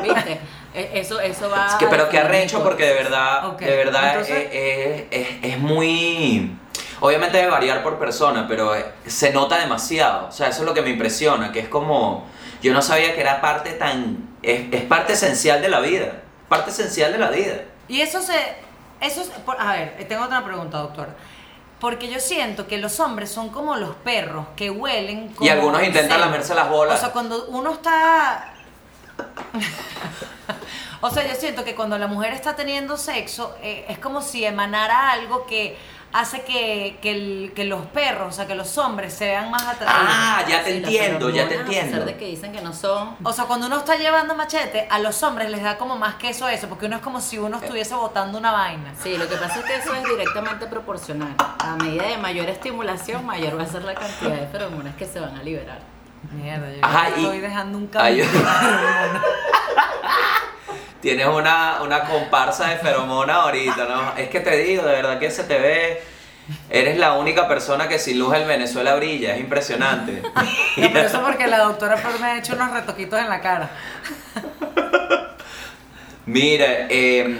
¿Viste? 0.03 0.39
E- 0.73 0.91
Eso, 0.99 1.19
eso 1.19 1.49
va. 1.49 1.67
es 1.67 1.73
que, 1.75 1.87
pero 1.87 2.07
que 2.09 2.17
arrecho 2.19 2.63
porque 2.63 2.85
de 2.85 2.93
verdad, 2.93 3.51
de 3.57 3.75
verdad 3.75 4.09
entonces- 4.11 4.47
eh, 4.51 5.07
es, 5.11 5.53
es 5.53 5.59
muy... 5.59 6.55
Obviamente 6.99 7.37
debe 7.37 7.49
variar 7.51 7.83
por 7.83 7.99
persona, 7.99 8.45
pero 8.47 8.75
eh, 8.75 8.85
se 9.05 9.31
nota 9.31 9.59
demasiado. 9.59 10.27
O 10.27 10.31
sea, 10.31 10.47
eso 10.47 10.61
es 10.61 10.65
lo 10.65 10.73
que 10.73 10.81
me 10.81 10.89
impresiona, 10.89 11.51
que 11.51 11.59
es 11.59 11.67
como... 11.67 12.27
Yo 12.61 12.73
no 12.73 12.81
sabía 12.81 13.13
que 13.13 13.21
era 13.21 13.39
parte 13.41 13.71
tan... 13.71 14.29
Es, 14.41 14.65
es 14.71 14.81
parte 14.83 15.13
esencial 15.13 15.61
de 15.61 15.69
la 15.69 15.79
vida. 15.79 16.21
Parte 16.49 16.71
esencial 16.71 17.11
de 17.11 17.19
la 17.19 17.29
vida. 17.29 17.55
Y 17.87 18.01
eso 18.01 18.21
se... 18.21 18.33
Eso 19.01 19.21
es- 19.21 19.29
por- 19.29 19.59
a 19.59 19.73
ver, 19.73 20.05
tengo 20.07 20.23
otra 20.25 20.43
pregunta, 20.43 20.77
doctor. 20.79 21.09
Porque 21.79 22.09
yo 22.09 22.19
siento 22.19 22.65
que 22.67 22.77
los 22.79 22.99
hombres 22.99 23.29
son 23.31 23.49
como 23.49 23.75
los 23.75 23.95
perros 23.97 24.47
que 24.55 24.71
huelen 24.71 25.33
como 25.33 25.45
Y 25.45 25.49
algunos 25.49 25.83
intentan 25.83 26.19
lamerse 26.19 26.55
las 26.55 26.69
bolas. 26.69 26.97
O 26.97 26.99
sea, 26.99 27.11
cuando 27.11 27.45
uno 27.49 27.71
está... 27.73 28.53
o 31.01 31.09
sea, 31.11 31.27
yo 31.27 31.35
siento 31.35 31.63
que 31.63 31.75
cuando 31.75 31.97
la 31.97 32.07
mujer 32.07 32.33
está 32.33 32.55
teniendo 32.55 32.97
sexo, 32.97 33.55
eh, 33.61 33.85
es 33.89 33.99
como 33.99 34.21
si 34.21 34.43
emanara 34.45 35.11
algo 35.11 35.45
que 35.45 35.77
hace 36.13 36.41
que, 36.43 36.97
que, 37.01 37.11
el- 37.11 37.51
que 37.55 37.65
los 37.65 37.85
perros, 37.87 38.29
o 38.29 38.31
sea, 38.31 38.47
que 38.47 38.55
los 38.55 38.77
hombres 38.77 39.13
se 39.13 39.25
vean 39.25 39.51
más 39.51 39.61
atraídos. 39.63 39.93
Ah, 40.09 40.43
ya 40.47 40.63
te 40.63 40.71
Sí, 40.71 40.77
entiendo, 40.77 41.29
ya 41.29 41.43
te 41.43 41.49
feromonas, 41.49 41.59
A 41.59 41.61
entiendo. 41.79 41.91
pesar 41.91 42.05
de 42.05 42.17
que 42.17 42.25
dicen 42.25 42.51
que 42.53 42.61
no 42.61 42.73
son. 42.73 43.15
O 43.23 43.33
sea, 43.33 43.45
cuando 43.45 43.67
uno 43.67 43.77
está 43.77 43.97
llevando 43.97 44.33
machete, 44.35 44.87
a 44.89 44.99
los 44.99 45.21
hombres 45.23 45.49
les 45.51 45.61
da 45.61 45.77
como 45.77 45.95
más 45.97 46.15
queso 46.15 46.47
eso, 46.47 46.67
porque 46.69 46.85
uno 46.87 46.95
es 46.95 47.01
como 47.01 47.21
si 47.21 47.37
uno 47.37 47.57
estuviese 47.57 47.93
botando 47.95 48.37
una 48.37 48.51
vaina. 48.51 48.93
Sí, 49.03 49.17
lo 49.17 49.27
que 49.29 49.35
pasa 49.35 49.59
es 49.59 49.65
que 49.65 49.75
eso 49.75 49.93
es 49.93 50.03
directamente 50.05 50.65
proporcional. 50.67 51.35
A 51.37 51.75
medida 51.75 52.03
de 52.07 52.17
mayor 52.17 52.49
estimulación, 52.49 53.25
mayor 53.25 53.57
va 53.59 53.63
a 53.63 53.67
ser 53.67 53.83
la 53.83 53.93
cantidad 53.93 54.35
de 54.35 54.47
feromonas 54.47 54.95
que 54.95 55.05
se 55.05 55.19
van 55.19 55.35
a 55.35 55.43
liberar. 55.43 55.79
Mierda, 56.31 56.71
yo 56.73 56.79
Ajá, 56.83 57.09
y- 57.09 57.21
estoy 57.23 57.39
dejando 57.39 57.77
un 57.77 57.89
Ay, 57.95 58.19
camino. 58.21 58.49
Tienes 61.01 61.27
una, 61.27 61.81
una 61.83 62.01
comparsa 62.05 62.69
de 62.69 62.77
feromona 62.77 63.35
ahorita, 63.43 63.85
¿no? 63.87 64.17
Es 64.17 64.29
que 64.29 64.39
te 64.39 64.57
digo, 64.57 64.83
de 64.83 64.93
verdad 64.93 65.19
que 65.19 65.29
se 65.31 65.43
te 65.43 65.57
ve. 65.59 66.03
Eres 66.69 66.97
la 66.97 67.13
única 67.13 67.47
persona 67.47 67.87
que 67.89 67.99
sin 67.99 68.17
luz 68.19 68.33
en 68.33 68.47
Venezuela 68.47 68.95
brilla, 68.95 69.33
es 69.35 69.39
impresionante. 69.41 70.21
No, 70.77 70.89
pero 70.93 71.07
eso 71.07 71.21
porque 71.21 71.47
la 71.47 71.57
doctora 71.59 71.97
Flor 71.97 72.19
me 72.19 72.27
ha 72.27 72.37
hecho 72.37 72.53
unos 72.53 72.71
retoquitos 72.71 73.19
en 73.19 73.29
la 73.29 73.41
cara. 73.41 73.69
Mira, 76.25 76.65
eh, 76.89 77.37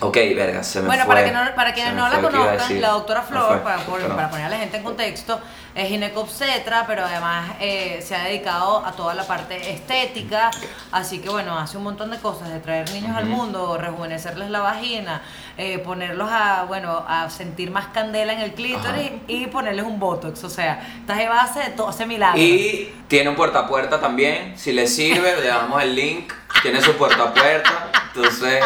ok, 0.00 0.14
verga, 0.36 0.62
se 0.62 0.80
me 0.80 0.86
Bueno, 0.86 1.04
fue. 1.04 1.14
para, 1.14 1.26
que 1.26 1.32
no, 1.32 1.40
para 1.54 1.74
quienes 1.74 1.94
no 1.94 2.08
la 2.08 2.20
conozcan, 2.20 2.80
la 2.80 2.88
doctora 2.90 3.22
Flor, 3.22 3.60
para, 3.60 3.78
por- 3.78 4.00
perdón. 4.00 4.16
para 4.16 4.30
poner 4.30 4.46
a 4.46 4.48
la 4.50 4.56
gente 4.58 4.76
en 4.76 4.82
contexto, 4.84 5.40
es 5.74 5.88
ginecobstetra, 5.88 6.86
pero 6.86 7.04
además 7.04 7.52
eh, 7.60 8.00
se 8.02 8.14
ha 8.14 8.24
dedicado 8.24 8.84
a 8.84 8.92
toda 8.92 9.14
la 9.14 9.26
parte 9.26 9.72
estética, 9.72 10.50
así 10.92 11.20
que 11.20 11.28
bueno, 11.28 11.58
hace 11.58 11.76
un 11.76 11.84
montón 11.84 12.10
de 12.10 12.18
cosas, 12.18 12.48
de 12.50 12.60
traer 12.60 12.90
niños 12.92 13.16
al 13.16 13.26
mundo, 13.26 13.76
rejuvenecerles 13.78 14.50
la 14.50 14.60
vagina, 14.60 15.22
eh, 15.56 15.78
ponerlos 15.78 16.28
a, 16.30 16.64
bueno, 16.64 17.04
a 17.06 17.30
sentir 17.30 17.70
más 17.70 17.86
candela 17.88 18.32
en 18.32 18.40
el 18.40 18.54
clítoris 18.54 19.12
y 19.26 19.46
ponerles 19.46 19.84
un 19.84 19.98
botox, 19.98 20.42
o 20.44 20.50
sea, 20.50 20.86
esta 21.00 21.14
jeva 21.14 21.42
hace 21.42 21.60
de 21.60 21.70
todo, 21.70 21.88
hace 21.88 22.06
milagros. 22.06 22.40
Y 22.40 22.92
tiene 23.08 23.30
un 23.30 23.36
puerta 23.36 23.60
a 23.60 23.66
puerta 23.66 24.00
también. 24.00 24.56
Si 24.58 24.72
le 24.72 24.86
sirve, 24.86 25.36
le 25.40 25.46
damos 25.46 25.82
el 25.82 25.94
link. 25.94 26.32
Tiene 26.62 26.80
su 26.80 26.92
puerta 26.96 27.24
a 27.24 27.34
puerta. 27.34 27.90
Entonces. 28.14 28.64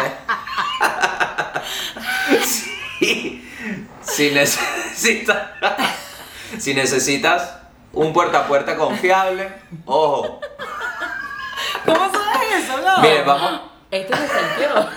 si, 2.99 3.49
si 4.01 4.31
necesitas. 4.31 5.37
Si 6.59 6.73
necesitas 6.73 7.57
un 7.91 8.13
puerta 8.13 8.39
a 8.39 8.47
puerta 8.47 8.75
confiable, 8.75 9.51
ojo. 9.85 10.39
¿Cómo 11.85 12.11
sabes 12.11 12.63
eso, 12.63 12.77
no? 12.81 12.97
Miren, 12.99 13.25
vamos. 13.25 13.61
Esto 13.91 14.15
se 14.17 14.27
salteó. 14.27 14.89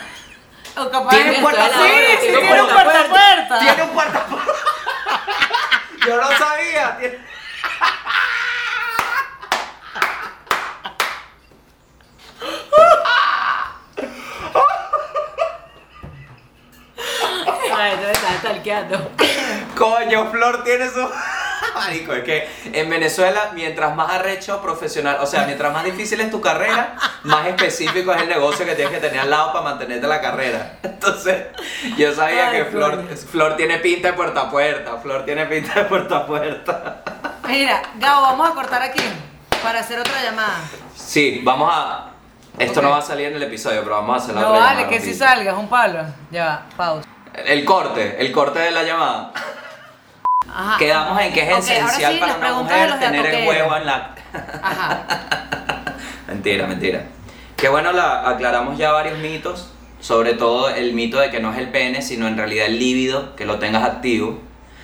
O 0.78 0.90
capaz 0.90 1.10
Tiene 1.10 1.32
es- 1.36 1.38
puerta 1.40 1.64
a 1.64 1.68
Sí, 1.68 1.74
puerta, 1.74 1.96
sí, 1.96 2.16
tiene 2.20 2.38
tiene 2.38 2.62
un 2.62 2.68
puerta 2.68 2.80
a 2.80 2.84
puerta 2.84 3.00
a 3.00 3.08
puerta. 3.08 3.58
Tiene 3.60 3.82
un 3.82 3.90
puerta 3.90 4.18
a 4.18 4.26
puerta. 4.26 4.52
Yo 6.06 6.16
no 6.20 6.28
sabía. 6.38 6.98
Ay, 17.74 17.96
no 17.96 18.02
me 18.02 18.12
estás 18.12 18.36
stalkeando. 18.38 19.10
Coño, 19.76 20.30
Flor 20.30 20.64
tiene 20.64 20.88
su. 20.90 21.08
Marico, 21.74 22.12
es 22.12 22.24
que 22.24 22.48
en 22.72 22.88
Venezuela, 22.90 23.50
mientras 23.54 23.94
más 23.94 24.10
arrecho 24.12 24.60
profesional, 24.60 25.18
o 25.20 25.26
sea, 25.26 25.44
mientras 25.46 25.72
más 25.72 25.84
difícil 25.84 26.20
es 26.20 26.30
tu 26.30 26.40
carrera, 26.40 26.94
más 27.24 27.46
específico 27.46 28.12
es 28.12 28.22
el 28.22 28.28
negocio 28.28 28.64
que 28.66 28.74
tienes 28.74 28.92
que 28.94 29.00
tener 29.00 29.20
al 29.20 29.30
lado 29.30 29.52
para 29.52 29.64
mantenerte 29.64 30.06
la 30.06 30.20
carrera. 30.20 30.78
Entonces, 30.82 31.46
yo 31.96 32.14
sabía 32.14 32.48
Ay, 32.50 32.58
que 32.58 32.64
Flor, 33.30 33.56
tiene 33.56 33.78
pinta 33.78 34.08
de 34.08 34.14
puerta 34.14 34.42
a 34.42 34.50
puerta. 34.50 34.96
Flor 34.98 35.24
tiene 35.24 35.46
pinta 35.46 35.74
de 35.74 35.84
puerta 35.84 36.16
a 36.18 36.26
puerta. 36.26 37.02
Mira, 37.46 37.82
Gabo, 37.96 38.22
vamos 38.22 38.50
a 38.50 38.54
cortar 38.54 38.82
aquí 38.82 39.02
para 39.62 39.80
hacer 39.80 39.98
otra 39.98 40.22
llamada. 40.22 40.58
Sí, 40.94 41.40
vamos 41.44 41.70
a. 41.72 42.10
Esto 42.58 42.80
no 42.80 42.90
va 42.90 42.98
a 42.98 43.02
salir 43.02 43.26
en 43.26 43.36
el 43.36 43.42
episodio, 43.42 43.82
pero 43.82 43.96
vamos 43.96 44.20
a 44.20 44.24
hacer 44.24 44.34
la 44.34 44.40
No 44.40 44.48
otra 44.48 44.60
vale, 44.60 44.70
llamada 44.76 44.88
que 44.88 44.94
si 45.00 45.06
rapidito. 45.12 45.24
salga, 45.26 45.52
es 45.52 45.58
un 45.58 45.68
palo. 45.68 45.98
Ya 46.30 46.46
va, 46.46 46.62
pausa. 46.76 47.08
El 47.34 47.64
corte, 47.66 48.16
el 48.18 48.32
corte 48.32 48.58
de 48.60 48.70
la 48.70 48.82
llamada. 48.82 49.32
Ajá. 50.48 50.78
Quedamos 50.78 51.20
en 51.20 51.32
que 51.32 51.40
es 51.40 51.48
Ok, 51.48 51.52
ahora 51.52 51.74
esencial 51.74 52.14
sí, 52.14 52.20
para 52.20 52.34
una 52.36 52.52
mujer 52.54 52.98
tener 52.98 53.26
el 53.26 53.48
huevo 53.48 53.76
en 53.76 53.86
la. 53.86 54.14
Ajá. 54.62 55.06
Mentira, 56.28 56.66
mentira. 56.66 57.04
Qué 57.56 57.68
bueno, 57.68 57.92
la, 57.92 58.28
aclaramos 58.28 58.76
ya 58.76 58.92
varios 58.92 59.18
mitos, 59.18 59.70
sobre 60.00 60.34
todo 60.34 60.68
el 60.68 60.92
mito 60.92 61.18
de 61.18 61.30
que 61.30 61.40
no 61.40 61.52
es 61.52 61.58
el 61.58 61.70
pene, 61.70 62.02
sino 62.02 62.26
en 62.26 62.36
realidad 62.36 62.66
el 62.66 62.78
líbido, 62.78 63.34
que 63.36 63.46
lo 63.46 63.58
tengas 63.58 63.84
activo. 63.84 64.40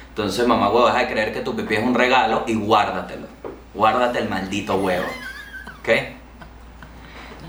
Entonces, 0.09 0.47
mamá 0.47 0.71
huevo, 0.71 0.87
deja 0.87 1.01
de 1.01 1.09
creer 1.09 1.33
que 1.33 1.41
tu 1.41 1.57
pipí 1.57 1.75
es 1.75 1.83
un 1.83 1.95
regalo 1.95 2.45
y 2.47 2.55
guárdatelo. 2.55 3.27
Guárdate 3.75 4.21
el 4.21 4.29
maldito 4.29 4.77
huevo. 4.77 5.07
¿Ok? 5.81 5.89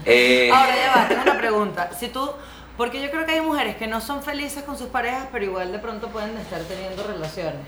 Eh, 0.05 0.49
Ahora 0.51 0.75
ya 0.75 0.95
va, 0.95 1.07
tengo 1.07 1.21
una 1.21 1.37
pregunta. 1.37 1.89
Si 1.97 2.07
tú, 2.07 2.31
porque 2.77 3.01
yo 3.01 3.11
creo 3.11 3.25
que 3.25 3.33
hay 3.33 3.41
mujeres 3.41 3.75
que 3.75 3.87
no 3.87 4.01
son 4.01 4.23
felices 4.23 4.63
con 4.63 4.77
sus 4.77 4.87
parejas, 4.87 5.27
pero 5.31 5.45
igual 5.45 5.71
de 5.71 5.79
pronto 5.79 6.09
pueden 6.09 6.35
estar 6.37 6.61
teniendo 6.61 7.03
relaciones. 7.03 7.61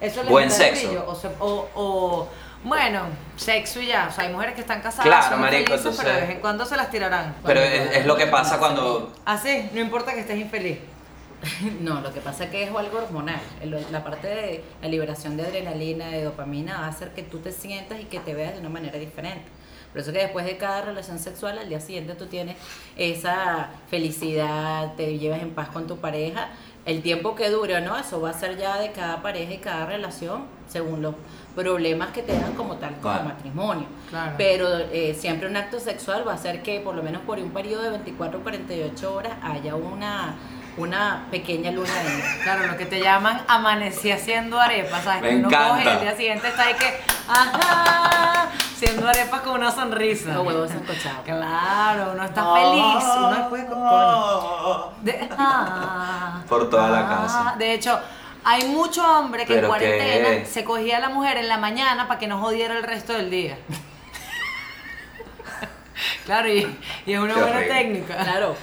Eso 0.00 0.22
les 0.22 0.30
Buen 0.30 0.50
sexo. 0.50 1.04
O, 1.06 1.14
se- 1.14 1.28
o, 1.40 1.68
o, 1.74 2.28
bueno, 2.64 3.02
sexo 3.36 3.80
y 3.80 3.86
ya. 3.88 4.08
O 4.10 4.12
sea, 4.14 4.24
hay 4.24 4.32
mujeres 4.32 4.54
que 4.54 4.60
están 4.62 4.80
casadas, 4.80 5.06
Claro, 5.06 5.28
son 5.30 5.40
marico, 5.40 5.72
felices, 5.72 5.78
entonces- 5.86 6.04
pero 6.04 6.14
de 6.14 6.20
vez 6.22 6.30
en 6.36 6.40
cuando 6.40 6.64
se 6.66 6.76
las 6.76 6.90
tirarán. 6.90 7.34
pero 7.44 7.60
es, 7.60 7.96
es 7.96 8.06
lo 8.06 8.16
que 8.16 8.26
pasa 8.26 8.58
cuando. 8.58 9.12
Así, 9.24 9.68
no 9.72 9.80
importa 9.80 10.12
que 10.14 10.20
estés 10.20 10.38
infeliz. 10.38 10.78
No, 11.80 12.00
lo 12.00 12.12
que 12.12 12.20
pasa 12.20 12.44
es 12.44 12.50
que 12.50 12.62
es 12.62 12.70
algo 12.74 12.98
hormonal. 12.98 13.40
La 13.92 14.02
parte 14.02 14.28
de 14.28 14.64
la 14.80 14.88
liberación 14.88 15.36
de 15.36 15.42
adrenalina, 15.44 16.08
de 16.08 16.24
dopamina, 16.24 16.80
va 16.80 16.86
a 16.86 16.88
hacer 16.88 17.10
que 17.12 17.22
tú 17.22 17.38
te 17.40 17.52
sientas 17.52 18.00
y 18.00 18.04
que 18.04 18.18
te 18.20 18.32
veas 18.34 18.54
de 18.54 18.60
una 18.60 18.70
manera 18.70 18.98
diferente. 18.98 19.44
Por 19.92 20.00
eso 20.00 20.10
que 20.12 20.18
después 20.18 20.44
de 20.46 20.56
cada 20.56 20.80
relación 20.82 21.18
sexual, 21.18 21.58
al 21.58 21.68
día 21.68 21.80
siguiente 21.80 22.14
tú 22.14 22.26
tienes 22.26 22.56
esa 22.96 23.68
felicidad, 23.90 24.94
te 24.96 25.18
llevas 25.18 25.40
en 25.42 25.50
paz 25.54 25.68
con 25.68 25.86
tu 25.86 25.98
pareja. 25.98 26.48
El 26.86 27.00
tiempo 27.02 27.34
que 27.34 27.48
dure 27.50 27.76
o 27.76 27.80
no, 27.80 27.96
eso 27.96 28.20
va 28.20 28.30
a 28.30 28.34
ser 28.34 28.58
ya 28.58 28.78
de 28.78 28.92
cada 28.92 29.22
pareja 29.22 29.54
y 29.54 29.58
cada 29.58 29.86
relación, 29.86 30.42
según 30.68 31.00
los 31.00 31.14
problemas 31.54 32.08
que 32.10 32.22
tengan 32.22 32.52
como 32.54 32.76
tal, 32.76 32.90
como 32.96 33.02
Claro. 33.14 33.24
matrimonio. 33.24 33.86
Claro. 34.10 34.32
Pero 34.36 34.68
eh, 34.92 35.14
siempre 35.18 35.48
un 35.48 35.56
acto 35.56 35.80
sexual 35.80 36.26
va 36.26 36.32
a 36.32 36.34
hacer 36.34 36.62
que 36.62 36.80
por 36.80 36.94
lo 36.94 37.02
menos 37.02 37.22
por 37.22 37.38
un 37.38 37.50
periodo 37.50 37.82
de 37.84 37.90
24 37.90 38.38
o 38.38 38.42
48 38.42 39.14
horas 39.14 39.32
haya 39.42 39.74
una, 39.76 40.34
una 40.76 41.26
pequeña 41.30 41.70
luna 41.70 41.92
de 41.94 42.10
miel. 42.10 42.22
Claro, 42.42 42.66
lo 42.66 42.76
que 42.76 42.86
te 42.86 43.00
llaman 43.00 43.42
amanecí 43.46 44.10
haciendo 44.10 44.60
arepas, 44.60 45.04
¿sabes? 45.04 45.22
Me 45.22 45.28
que 45.30 45.36
uno 45.36 45.48
encanta. 45.48 45.68
coge 45.70 45.84
y 45.84 45.88
el 45.88 46.00
día 46.00 46.16
siguiente 46.16 46.48
está 46.48 46.62
ahí 46.64 46.74
que, 46.74 47.00
ajá, 47.28 48.48
haciendo 48.74 49.08
arepas 49.08 49.40
con 49.42 49.52
una 49.54 49.70
sonrisa. 49.70 50.34
Los 50.34 50.46
huevos 50.46 50.70
sancochados. 50.70 51.20
Claro, 51.24 52.10
uno 52.14 52.24
está 52.24 52.54
feliz, 52.54 53.04
uno 53.18 53.34
después 53.36 53.64
coño, 53.66 54.90
de- 55.02 55.28
ah, 55.38 56.42
Por 56.48 56.68
toda 56.68 56.90
la 56.90 57.00
ah. 57.00 57.08
casa. 57.22 57.54
De 57.58 57.74
hecho, 57.74 57.98
hay 58.44 58.64
mucho 58.64 59.06
hombre 59.18 59.46
que 59.46 59.58
en 59.60 59.66
cuarentena 59.66 60.28
qué- 60.28 60.46
se 60.46 60.64
cogía 60.64 60.96
a 60.96 61.00
la 61.00 61.08
mujer 61.08 61.36
en 61.38 61.48
la 61.48 61.58
mañana 61.58 62.08
para 62.08 62.18
que 62.18 62.26
no 62.26 62.38
jodiera 62.40 62.76
el 62.76 62.82
resto 62.82 63.12
del 63.12 63.30
día. 63.30 63.56
claro, 66.26 66.48
y, 66.48 66.76
y 67.06 67.12
es 67.12 67.18
una 67.20 67.34
Qué 67.34 67.40
buena 67.40 67.56
horrible. 67.58 67.74
técnica. 67.74 68.16
Claro. 68.16 68.56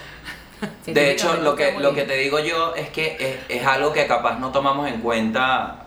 De 0.85 1.11
hecho, 1.11 1.35
lo 1.37 1.55
que, 1.55 1.73
lo 1.79 1.93
que 1.93 2.03
te 2.03 2.15
digo 2.17 2.39
yo 2.39 2.75
es 2.75 2.89
que 2.89 3.17
es, 3.49 3.59
es 3.61 3.65
algo 3.65 3.93
que 3.93 4.05
capaz 4.07 4.39
no 4.39 4.51
tomamos 4.51 4.87
en 4.87 5.01
cuenta, 5.01 5.85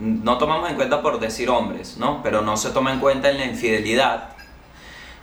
no 0.00 0.38
tomamos 0.38 0.70
en 0.70 0.76
cuenta 0.76 1.02
por 1.02 1.20
decir 1.20 1.50
hombres, 1.50 1.96
¿no? 1.98 2.22
Pero 2.22 2.42
no 2.42 2.56
se 2.56 2.70
toma 2.70 2.92
en 2.92 3.00
cuenta 3.00 3.30
en 3.30 3.38
la 3.38 3.44
infidelidad, 3.44 4.30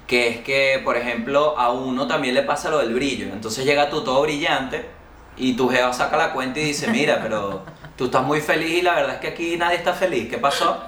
que 0.05 0.29
es 0.29 0.37
que, 0.39 0.81
por 0.83 0.95
ejemplo, 0.95 1.57
a 1.57 1.71
uno 1.71 2.07
también 2.07 2.33
le 2.33 2.43
pasa 2.43 2.69
lo 2.69 2.79
del 2.79 2.93
brillo. 2.93 3.27
Entonces 3.27 3.65
llega 3.65 3.89
tú 3.89 4.03
todo 4.03 4.21
brillante 4.21 4.89
y 5.35 5.53
tu 5.53 5.69
jeva 5.69 5.91
saca 5.93 6.17
la 6.17 6.33
cuenta 6.33 6.59
y 6.59 6.65
dice, 6.65 6.87
mira, 6.87 7.19
pero 7.21 7.63
tú 7.97 8.05
estás 8.05 8.23
muy 8.23 8.39
feliz 8.41 8.71
y 8.71 8.81
la 8.81 8.95
verdad 8.95 9.15
es 9.15 9.21
que 9.21 9.27
aquí 9.27 9.57
nadie 9.57 9.77
está 9.77 9.93
feliz, 9.93 10.29
¿qué 10.29 10.37
pasó? 10.37 10.83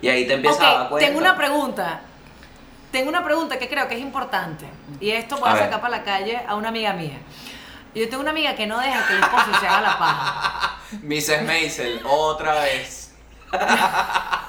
Y 0.00 0.08
ahí 0.08 0.26
te 0.26 0.34
empiezas 0.34 0.60
a 0.60 0.78
dar 0.78 0.88
cuenta. 0.88 1.06
tengo 1.06 1.18
una 1.20 1.36
pregunta. 1.36 2.00
Tengo 2.96 3.10
una 3.10 3.22
pregunta 3.22 3.58
que 3.58 3.68
creo 3.68 3.86
que 3.88 3.94
es 3.94 4.00
importante. 4.00 4.64
Y 5.00 5.10
esto 5.10 5.36
voy 5.36 5.50
A 5.50 5.52
a, 5.52 5.54
ver. 5.56 5.64
sacar 5.64 5.82
para 5.82 5.98
la 5.98 6.02
calle 6.02 6.40
a 6.48 6.54
una 6.54 6.70
amiga 6.70 6.94
mía. 6.94 7.18
Yo 7.94 8.08
tengo 8.08 8.22
una 8.22 8.30
amiga 8.30 8.54
que 8.54 8.66
no 8.66 8.78
deja 8.78 9.06
que 9.06 9.12
el 9.12 9.20
esposo 9.20 9.60
se 9.60 9.66
haga 9.68 9.82
la 9.82 9.98
paja. 9.98 10.78
Mrs. 11.02 11.42
Maisel, 11.42 12.00
otra 12.06 12.54
vez. 12.60 13.14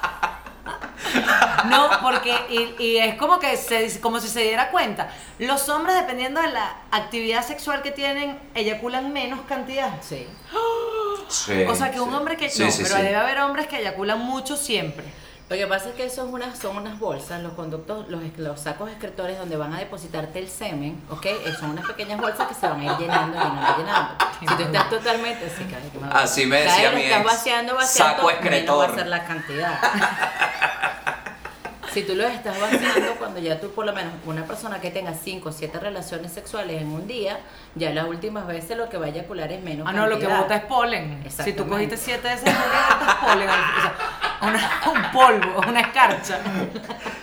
No, 1.68 1.90
porque, 2.02 2.34
y, 2.48 2.82
y 2.82 2.98
es 2.98 3.16
como 3.16 3.38
que 3.38 3.56
se, 3.56 4.00
como 4.00 4.20
si 4.20 4.28
se 4.28 4.40
diera 4.40 4.70
cuenta. 4.70 5.10
Los 5.38 5.68
hombres, 5.68 5.96
dependiendo 5.96 6.40
de 6.40 6.48
la 6.50 6.76
actividad 6.90 7.44
sexual 7.46 7.82
que 7.82 7.90
tienen, 7.90 8.38
eyaculan 8.54 9.12
menos 9.12 9.40
cantidad. 9.46 9.90
Sí. 10.00 10.26
Sí, 11.28 11.64
O 11.68 11.74
sea, 11.74 11.90
que 11.90 12.00
un 12.00 12.08
sí. 12.08 12.16
hombre 12.16 12.36
que 12.38 12.48
Sí, 12.48 12.62
no, 12.64 12.70
sí, 12.70 12.82
pero 12.84 12.96
sí. 12.96 13.02
debe 13.02 13.16
haber 13.16 13.38
hombres 13.40 13.66
que 13.66 13.78
eyaculan 13.80 14.18
mucho 14.20 14.56
siempre. 14.56 15.04
Lo 15.48 15.56
que 15.56 15.66
pasa 15.66 15.88
es 15.88 15.94
que 15.94 16.04
eso 16.04 16.26
es 16.26 16.30
unas, 16.32 16.58
son 16.58 16.76
unas 16.76 16.98
bolsas, 16.98 17.42
los 17.42 17.52
conductos, 17.54 18.06
los, 18.08 18.20
los 18.36 18.60
sacos 18.60 18.90
excretores 18.90 19.38
donde 19.38 19.56
van 19.56 19.72
a 19.72 19.78
depositarte 19.78 20.38
el 20.40 20.48
semen, 20.48 21.02
¿ok? 21.08 21.24
Eh, 21.24 21.54
Son 21.58 21.70
unas 21.70 21.86
pequeñas 21.86 22.20
bolsas 22.20 22.46
que 22.48 22.54
se 22.54 22.68
van 22.68 22.80
a 22.80 22.84
ir 22.84 22.92
llenando, 22.98 23.38
llenando, 23.38 23.78
llenando. 23.78 24.14
Si 24.40 24.46
tú 24.46 24.62
estás 24.62 24.90
totalmente, 24.90 25.48
sí, 25.48 25.64
claro, 25.64 25.84
que 25.90 25.98
me- 25.98 26.12
Así 26.12 26.44
me 26.44 26.60
decía 26.60 26.90
mi 26.90 27.02
estás 27.04 27.20
ex, 27.22 27.26
vaciando, 27.32 27.74
vaciando, 27.76 28.14
saco 28.16 28.26
menos 28.26 28.40
va 28.42 28.46
excretor. 28.46 28.90
a 28.90 28.94
ser 28.94 29.06
la 29.06 29.24
cantidad. 29.24 29.78
Si 31.92 32.02
tú 32.02 32.14
lo 32.14 32.26
estás 32.26 32.58
vaciando 32.60 33.14
cuando 33.18 33.40
ya 33.40 33.58
tú 33.60 33.70
por 33.70 33.86
lo 33.86 33.92
menos 33.92 34.12
una 34.26 34.44
persona 34.44 34.80
que 34.80 34.90
tenga 34.90 35.14
5 35.14 35.48
o 35.48 35.52
7 35.52 35.78
relaciones 35.80 36.32
sexuales 36.32 36.80
en 36.82 36.88
un 36.88 37.06
día, 37.06 37.40
ya 37.74 37.90
las 37.90 38.06
últimas 38.06 38.46
veces 38.46 38.76
lo 38.76 38.88
que 38.88 38.98
va 38.98 39.06
a 39.06 39.08
eyacular 39.08 39.50
es 39.52 39.62
menos 39.62 39.86
Ah, 39.88 39.92
no, 39.92 40.06
lo 40.06 40.18
que 40.18 40.26
bota 40.26 40.56
es 40.56 40.64
polen. 40.64 41.24
Si 41.28 41.52
tú 41.52 41.66
cogiste 41.68 41.96
siete 41.96 42.28
de 42.28 42.34
esas, 42.34 42.44
botas 42.54 43.14
polen. 43.16 43.48
O 43.48 43.52
sea, 43.52 43.94
una- 44.40 44.80
un 44.92 45.12
polvo, 45.12 45.60
una 45.68 45.80
escarcha. 45.80 46.38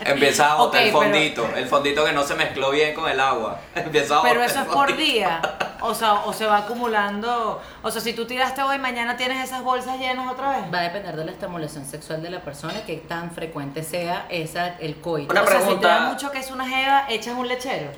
Empieza 0.03 0.51
a 0.51 0.55
botar 0.55 0.81
el 0.81 0.87
pero- 0.89 0.99
fondito, 1.01 1.49
el 1.55 1.65
fondito 1.67 2.03
que 2.05 2.11
no 2.11 2.23
se 2.23 2.35
mezcló 2.35 2.71
bien 2.71 2.93
con 2.93 3.09
el 3.09 3.19
agua. 3.19 3.59
Empieza 3.75 4.19
a 4.19 4.21
Pero 4.23 4.43
eso 4.43 4.59
el 4.61 4.65
es 4.67 4.71
por 4.73 4.95
día. 4.97 5.41
O 5.81 5.93
sea, 5.93 6.13
o 6.25 6.33
se 6.33 6.45
va 6.45 6.57
acumulando. 6.59 7.61
O 7.83 7.91
sea, 7.91 8.01
si 8.01 8.13
tú 8.13 8.25
tiraste 8.25 8.61
hoy, 8.63 8.79
mañana 8.79 9.17
tienes 9.17 9.43
esas 9.43 9.61
bolsas 9.63 9.99
llenas 9.99 10.31
otra 10.31 10.49
vez. 10.57 10.73
Va 10.73 10.79
a 10.79 10.83
depender 10.83 11.15
de 11.15 11.25
la 11.25 11.31
estimulación 11.31 11.85
sexual 11.85 12.21
de 12.23 12.29
la 12.31 12.39
persona 12.41 12.73
y 12.79 12.81
qué 12.81 12.95
tan 12.97 13.31
frecuente 13.31 13.83
sea 13.83 14.25
esa, 14.29 14.54
el 14.79 14.95
coito. 15.01 15.31
Una 15.31 15.43
o 15.43 15.47
sea, 15.47 15.53
si 15.55 15.59
te 15.59 15.65
pregunta- 15.65 15.87
da 15.87 16.09
mucho 16.11 16.31
que 16.31 16.39
es 16.39 16.51
una 16.51 16.67
jeva, 16.67 17.05
echas 17.09 17.35
un 17.37 17.47
lechero. 17.47 17.91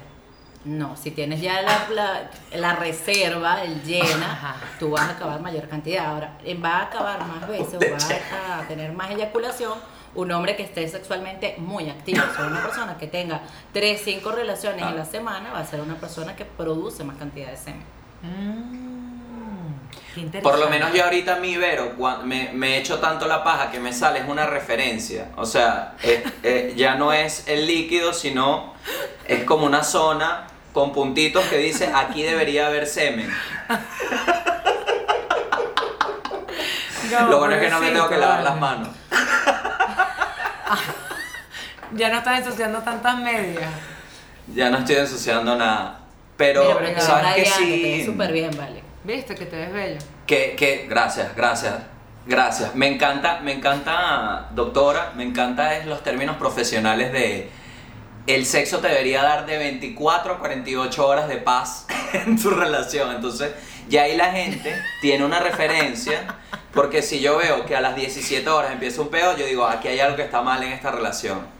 No, 0.66 0.98
si 0.98 1.12
tienes 1.12 1.40
ya 1.40 1.62
la, 1.62 1.88
la, 1.94 2.30
la 2.58 2.76
reserva, 2.76 3.64
el 3.64 3.82
llena, 3.84 4.34
Ajá. 4.34 4.56
tú 4.80 4.90
vas 4.90 5.04
a 5.04 5.12
acabar 5.12 5.40
mayor 5.40 5.70
cantidad. 5.70 6.08
Ahora, 6.08 6.38
va 6.64 6.80
a 6.80 6.82
acabar 6.84 7.26
más 7.26 7.48
veces 7.48 7.76
o 7.76 7.80
va 7.80 8.58
a, 8.60 8.68
tener 8.68 8.92
más 8.92 9.10
eyaculación 9.12 9.74
un 10.16 10.32
hombre 10.32 10.56
que 10.58 10.64
esté 10.64 10.86
sexualmente 10.90 11.56
muy 11.60 11.90
activo. 11.90 12.22
O 12.30 12.36
sea, 12.36 12.48
una 12.48 12.62
persona 12.64 12.98
que 12.98 13.08
tenga 13.08 13.42
3, 13.72 14.02
5 14.04 14.32
relaciones 14.32 14.82
Ah. 14.84 14.90
en 14.90 14.98
la 14.98 15.06
semana 15.06 15.54
va 15.54 15.60
a 15.60 15.66
ser 15.66 15.80
una 15.80 15.96
persona 15.96 16.36
que 16.36 16.44
produce 16.44 17.04
más 17.04 17.16
cantidad 17.18 17.50
de 17.52 17.58
semen. 17.58 17.86
Mm. 18.24 18.77
Por 20.42 20.58
lo 20.60 20.70
menos 20.70 20.94
yo 20.94 21.04
ahorita 21.04 21.36
mi 21.38 21.58
Vero, 21.58 21.94
cua- 21.98 22.22
me, 22.24 22.52
me 22.54 22.76
he 22.76 22.78
hecho 22.80 23.00
tanto 23.00 23.28
la 23.28 23.44
paja 23.44 23.70
que 23.72 23.80
me 23.80 23.94
sale 23.94 24.20
es 24.20 24.28
una 24.28 24.46
referencia. 24.46 25.30
O 25.36 25.46
sea, 25.46 25.94
eh, 26.04 26.24
eh, 26.44 26.74
ya 26.76 26.96
no 26.96 27.14
es 27.14 27.48
el 27.48 27.66
líquido, 27.68 28.14
sino 28.14 28.74
es 29.28 29.44
como 29.44 29.66
una 29.66 29.84
zona 29.84 30.48
con 30.74 30.92
puntitos 30.94 31.44
que 31.46 31.58
dice 31.58 31.92
aquí 31.94 32.24
debería 32.24 32.68
haber 32.68 32.88
semen. 32.88 33.32
No, 37.12 37.28
Lo 37.30 37.40
bueno 37.40 37.56
es 37.56 37.62
que 37.62 37.70
no 37.70 37.80
me 37.80 37.92
tengo 37.92 38.10
que 38.10 38.18
lavar 38.18 38.44
las 38.44 38.58
manos. 38.60 38.90
Ya 41.94 42.10
no 42.10 42.18
estás 42.18 42.40
ensuciando 42.40 42.80
tantas 42.80 43.18
medias. 43.20 43.72
Ya 44.54 44.70
no 44.70 44.80
estoy 44.80 44.98
ensuciando 44.98 45.56
nada. 45.56 46.00
Pero, 46.36 46.64
Mira, 46.64 46.78
pero 46.80 46.94
te 46.96 47.02
¿sabes 47.02 47.36
te 47.36 47.46
sí? 47.46 48.06
súper 48.06 48.32
bien, 48.34 48.52
vale. 48.58 48.84
¿Viste 49.08 49.36
que 49.36 49.46
te 49.46 49.56
ves 49.56 49.72
bello? 49.72 50.00
Que, 50.26 50.54
que, 50.58 50.86
gracias, 50.90 51.34
gracias. 51.34 51.76
Gracias. 52.26 52.76
Me 52.76 52.88
encanta, 52.88 53.40
me 53.40 53.54
encanta, 53.54 54.50
doctora, 54.54 55.14
me 55.16 55.24
encanta 55.24 55.78
es 55.78 55.86
los 55.86 56.04
términos 56.04 56.36
profesionales 56.36 57.14
de 57.14 57.50
el 58.28 58.46
sexo 58.46 58.80
te 58.80 58.90
debería 58.90 59.24
dar 59.24 59.46
de 59.46 59.58
24 59.58 60.34
a 60.34 60.40
48 60.40 61.08
horas 61.08 61.30
de 61.30 61.38
paz 61.38 61.88
en 62.14 62.38
tu 62.38 62.50
relación. 62.50 63.16
Entonces, 63.16 63.54
ya 63.88 64.04
ahí 64.04 64.18
la 64.18 64.34
gente 64.34 64.76
tiene 65.00 65.24
una 65.24 65.40
referencia, 65.40 66.36
porque 66.74 67.02
si 67.02 67.22
yo 67.22 67.38
veo 67.38 67.66
que 67.66 67.78
a 67.78 67.80
las 67.80 67.96
17 67.96 68.50
horas 68.50 68.74
empieza 68.74 69.02
un 69.02 69.08
peo, 69.08 69.38
yo 69.38 69.46
digo, 69.46 69.66
aquí 69.66 69.88
hay 69.88 70.02
algo 70.02 70.18
que 70.18 70.24
está 70.24 70.42
mal 70.42 70.62
en 70.64 70.74
esta 70.74 70.92
relación. 70.92 71.57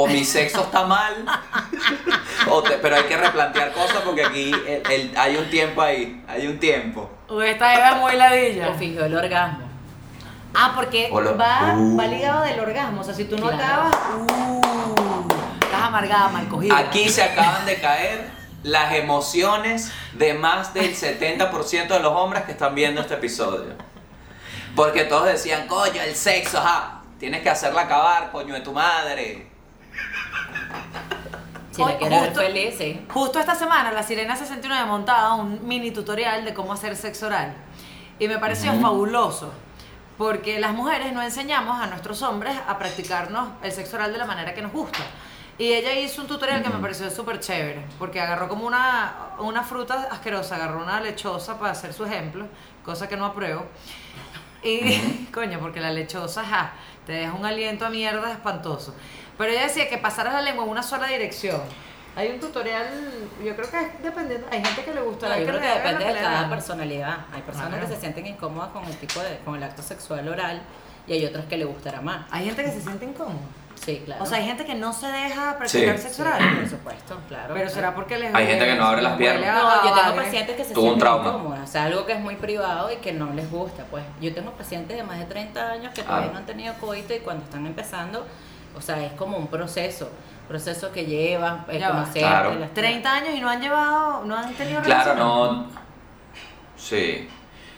O 0.00 0.06
mi 0.06 0.24
sexo 0.24 0.60
está 0.62 0.84
mal, 0.84 1.24
o 2.48 2.62
te- 2.62 2.78
pero 2.78 2.94
hay 2.96 3.02
que 3.04 3.16
replantear 3.16 3.72
cosas 3.72 3.96
porque 4.04 4.24
aquí 4.24 4.52
el- 4.52 4.82
el- 4.92 5.12
hay 5.16 5.36
un 5.36 5.50
tiempo 5.50 5.82
ahí, 5.82 6.22
hay 6.28 6.46
un 6.46 6.60
tiempo. 6.60 7.10
O 7.28 7.42
esta 7.42 7.90
es 7.90 7.96
muy 7.96 8.14
ladilla. 8.16 8.68
O 8.68 8.74
fingió 8.74 9.04
el 9.06 9.16
orgasmo. 9.16 9.66
Ah, 10.54 10.72
porque 10.74 11.08
lo- 11.12 11.36
va, 11.36 11.74
Uh. 11.76 11.96
va 11.98 12.06
ligado 12.06 12.42
del 12.44 12.60
orgasmo. 12.60 13.00
O 13.00 13.04
sea, 13.04 13.12
si 13.12 13.24
tú 13.24 13.36
no 13.38 13.48
Claro. 13.48 13.58
acabas, 13.88 13.96
uh, 14.16 15.28
estás 15.62 15.82
amargada, 15.82 16.28
mal 16.28 16.46
cogida. 16.48 16.78
Aquí 16.78 17.08
se 17.08 17.22
acaban 17.22 17.66
de 17.66 17.80
caer 17.80 18.30
las 18.62 18.92
emociones 18.94 19.90
de 20.12 20.34
más 20.34 20.74
del 20.74 20.94
70% 20.94 21.94
de 21.94 22.00
los 22.00 22.12
hombres 22.12 22.44
que 22.44 22.52
están 22.52 22.74
viendo 22.74 23.00
este 23.00 23.14
episodio. 23.14 23.74
Porque 24.76 25.04
todos 25.04 25.26
decían, 25.26 25.66
coño, 25.66 26.00
el 26.02 26.14
sexo, 26.14 26.58
ajá, 26.58 27.00
tienes 27.18 27.42
que 27.42 27.50
hacerla 27.50 27.82
acabar, 27.82 28.30
coño 28.30 28.54
de 28.54 28.60
tu 28.60 28.72
madre. 28.72 29.48
Si 31.78 31.82
Hoy, 31.84 31.92
la 31.92 31.98
quieres 31.98 32.20
ver 32.20 32.28
justo- 32.30 32.40
feliz, 32.44 32.74
sí. 32.76 33.06
Justo 33.08 33.38
esta 33.38 33.54
semana 33.54 33.92
la 33.92 34.02
Sirena 34.02 34.34
69 34.34 34.84
montaba 34.86 35.34
un 35.36 35.60
mini 35.66 35.92
tutorial 35.92 36.44
de 36.44 36.52
cómo 36.52 36.72
hacer 36.72 36.96
sexo 36.96 37.26
oral. 37.26 37.54
Y 38.18 38.26
me 38.26 38.38
pareció 38.38 38.72
Ujú. 38.72 38.80
fabuloso. 38.82 39.52
Porque 40.16 40.58
las 40.58 40.72
mujeres 40.72 41.12
no 41.12 41.22
enseñamos 41.22 41.80
a 41.80 41.86
nuestros 41.86 42.20
hombres 42.22 42.56
a 42.66 42.76
practicarnos 42.78 43.50
el 43.62 43.70
sexo 43.70 43.94
oral 43.94 44.10
de 44.10 44.18
la 44.18 44.24
manera 44.24 44.52
que 44.54 44.60
nos 44.62 44.72
gusta. 44.72 44.98
Y 45.56 45.72
ella 45.72 45.92
hizo 45.92 46.20
un 46.22 46.26
tutorial 46.26 46.62
que 46.64 46.68
me 46.68 46.80
pareció 46.80 47.08
súper 47.10 47.38
chévere. 47.38 47.86
Porque 48.00 48.20
agarró 48.20 48.48
como 48.48 48.66
una, 48.66 49.14
una 49.38 49.62
fruta 49.62 50.08
asquerosa, 50.10 50.56
agarró 50.56 50.82
una 50.82 51.00
lechosa 51.00 51.60
para 51.60 51.70
hacer 51.70 51.92
su 51.92 52.04
ejemplo, 52.04 52.46
cosa 52.84 53.08
que 53.08 53.16
no 53.16 53.24
apruebo. 53.26 53.66
Y, 54.64 55.28
coño, 55.32 55.60
porque 55.60 55.80
la 55.80 55.92
lechosa, 55.92 56.42
ja, 56.44 56.72
te 57.06 57.12
deja 57.12 57.32
un 57.34 57.46
aliento 57.46 57.86
a 57.86 57.90
mierda 57.90 58.32
espantoso. 58.32 58.96
Pero 59.38 59.52
ella 59.52 59.62
decía 59.62 59.88
que 59.88 59.96
pasaras 59.98 60.34
la 60.34 60.42
lengua 60.42 60.64
en 60.64 60.70
una 60.70 60.82
sola 60.82 61.06
dirección. 61.06 61.60
Hay 62.16 62.30
un 62.30 62.40
tutorial, 62.40 62.84
yo 63.44 63.54
creo 63.54 63.70
que 63.70 63.76
es 63.80 64.02
dependiendo, 64.02 64.46
hay 64.50 64.64
gente 64.64 64.84
que 64.84 64.92
le 64.92 65.00
gusta. 65.02 65.28
Yo 65.28 65.32
hay 65.34 65.44
creo 65.46 65.60
que 65.60 65.66
depende 65.68 66.04
de 66.04 66.14
cada 66.20 66.48
personalidad. 66.48 67.18
Hay 67.32 67.42
personas 67.42 67.68
Claro. 67.70 67.86
que 67.86 67.94
se 67.94 68.00
sienten 68.00 68.26
incómodas 68.26 68.70
con 68.70 68.84
el 68.84 68.96
tipo 68.96 69.20
de, 69.20 69.38
con 69.44 69.54
el 69.54 69.62
acto 69.62 69.82
sexual 69.82 70.28
oral 70.28 70.60
y 71.06 71.12
hay 71.12 71.24
otras 71.24 71.44
que 71.46 71.56
le 71.56 71.64
gustará 71.64 72.00
más. 72.00 72.26
Hay 72.32 72.46
gente 72.46 72.64
que 72.64 72.72
se 72.72 72.80
siente 72.80 73.04
incómoda. 73.04 73.36
Sí, 73.76 74.02
claro. 74.04 74.24
O 74.24 74.26
sea, 74.26 74.38
hay 74.38 74.46
gente 74.46 74.64
que 74.64 74.74
no 74.74 74.92
se 74.92 75.06
deja 75.06 75.56
practicar 75.56 75.96
Sí. 75.96 76.02
sexo 76.02 76.16
Sí, 76.16 76.22
oral. 76.22 76.58
por 76.58 76.68
supuesto, 76.68 77.20
claro. 77.28 77.54
Pero 77.54 77.70
será 77.70 77.94
porque 77.94 78.18
les 78.18 78.34
Hay 78.34 78.46
gente 78.48 78.64
que 78.66 78.74
no 78.74 78.86
abre 78.86 79.02
las 79.02 79.16
piernas. 79.16 79.54
No, 79.62 79.84
yo 79.88 79.94
tengo 80.02 80.16
pacientes 80.16 80.56
que 80.56 80.64
se 80.64 80.74
Tuvo 80.74 80.86
sienten 80.96 81.08
incómodas, 81.08 81.68
o 81.68 81.72
sea, 81.72 81.84
algo 81.84 82.04
que 82.04 82.14
es 82.14 82.20
muy 82.20 82.34
privado 82.34 82.90
y 82.90 82.96
que 82.96 83.12
no 83.12 83.32
les 83.32 83.48
gusta, 83.48 83.84
pues. 83.88 84.02
Yo 84.20 84.34
tengo 84.34 84.50
pacientes 84.54 84.96
de 84.96 85.04
más 85.04 85.20
de 85.20 85.26
30 85.26 85.70
años 85.70 85.94
que 85.94 86.02
todavía 86.02 86.26
Ah. 86.30 86.32
no 86.32 86.38
han 86.38 86.46
tenido 86.46 86.74
coito 86.80 87.14
y 87.14 87.20
cuando 87.20 87.44
están 87.44 87.64
empezando, 87.66 88.26
o 88.78 88.80
sea, 88.80 89.04
es 89.04 89.12
como 89.12 89.36
un 89.36 89.48
proceso, 89.48 90.08
proceso 90.46 90.90
que 90.92 91.04
llevan, 91.04 91.64
eh, 91.68 91.78
Ya 91.78 91.90
Claro. 92.12 92.54
las- 92.54 92.72
30 92.72 93.12
años 93.12 93.34
y 93.34 93.40
no 93.40 93.48
han 93.50 93.60
llevado, 93.60 94.24
no 94.24 94.36
han 94.36 94.54
tenido 94.54 94.80
Claro, 94.82 95.14
no. 95.14 95.66
Sí. 96.76 97.28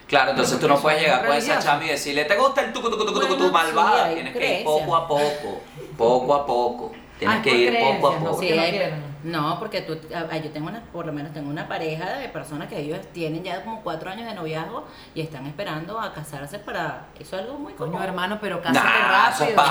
Claro, 0.06 0.30
entonces 0.32 0.58
tú 0.58 0.66
no 0.68 0.76
puedes 0.78 1.00
llegar 1.02 1.24
con 1.24 1.36
esa 1.36 1.58
chama 1.60 1.84
y 1.84 1.88
decirle, 1.88 2.24
¿te 2.24 2.36
gusta 2.36 2.62
el 2.62 2.72
tucu 2.72 2.90
tucu 2.90 3.04
tucu 3.04 3.12
tucu 3.20 3.26
Bueno, 3.28 3.46
tu 3.46 3.52
malvada? 3.52 4.08
sí, 4.08 4.14
Tienes 4.14 4.32
que 4.36 4.58
ir 4.60 4.64
poco 4.64 4.96
a 4.96 5.06
poco, 5.08 5.60
poco 5.96 6.34
a 6.34 6.46
poco. 6.46 6.92
Tienes 7.18 7.38
Ah, 7.38 7.42
que 7.42 7.54
ir 7.54 7.78
poco 7.78 7.84
a 7.86 7.90
creencias, 7.90 8.00
¿no? 8.02 8.18
poco. 8.30 8.30
porque 8.36 8.48
Sí, 8.48 8.54
no 8.56 8.62
hay- 8.62 8.70
quieren. 8.70 9.04
no, 9.24 9.58
porque 9.60 9.82
tú, 9.82 9.98
ah, 10.14 10.36
yo 10.38 10.50
tengo 10.50 10.68
una, 10.68 10.80
por 10.92 11.06
lo 11.06 11.12
menos 11.12 11.32
tengo 11.32 11.48
una 11.50 11.68
pareja 11.68 12.14
de 12.18 12.28
personas 12.28 12.68
que 12.68 12.78
ellos 12.80 12.98
tienen 13.12 13.44
ya 13.44 13.62
como 13.62 13.82
cuatro 13.82 14.10
años 14.10 14.26
de 14.26 14.34
noviazgo 14.34 14.86
y 15.14 15.20
están 15.20 15.46
esperando 15.46 16.00
a 16.00 16.12
casarse 16.12 16.58
para, 16.58 17.06
eso 17.18 17.36
es 17.36 17.42
algo 17.42 17.58
muy 17.58 17.74
Coño, 17.74 17.92
común. 17.92 18.04
hermano, 18.06 18.38
pero 18.40 18.60
cásate 18.60 18.80
Nah, 18.88 19.28
eso 19.30 19.44
rápido. 19.44 19.62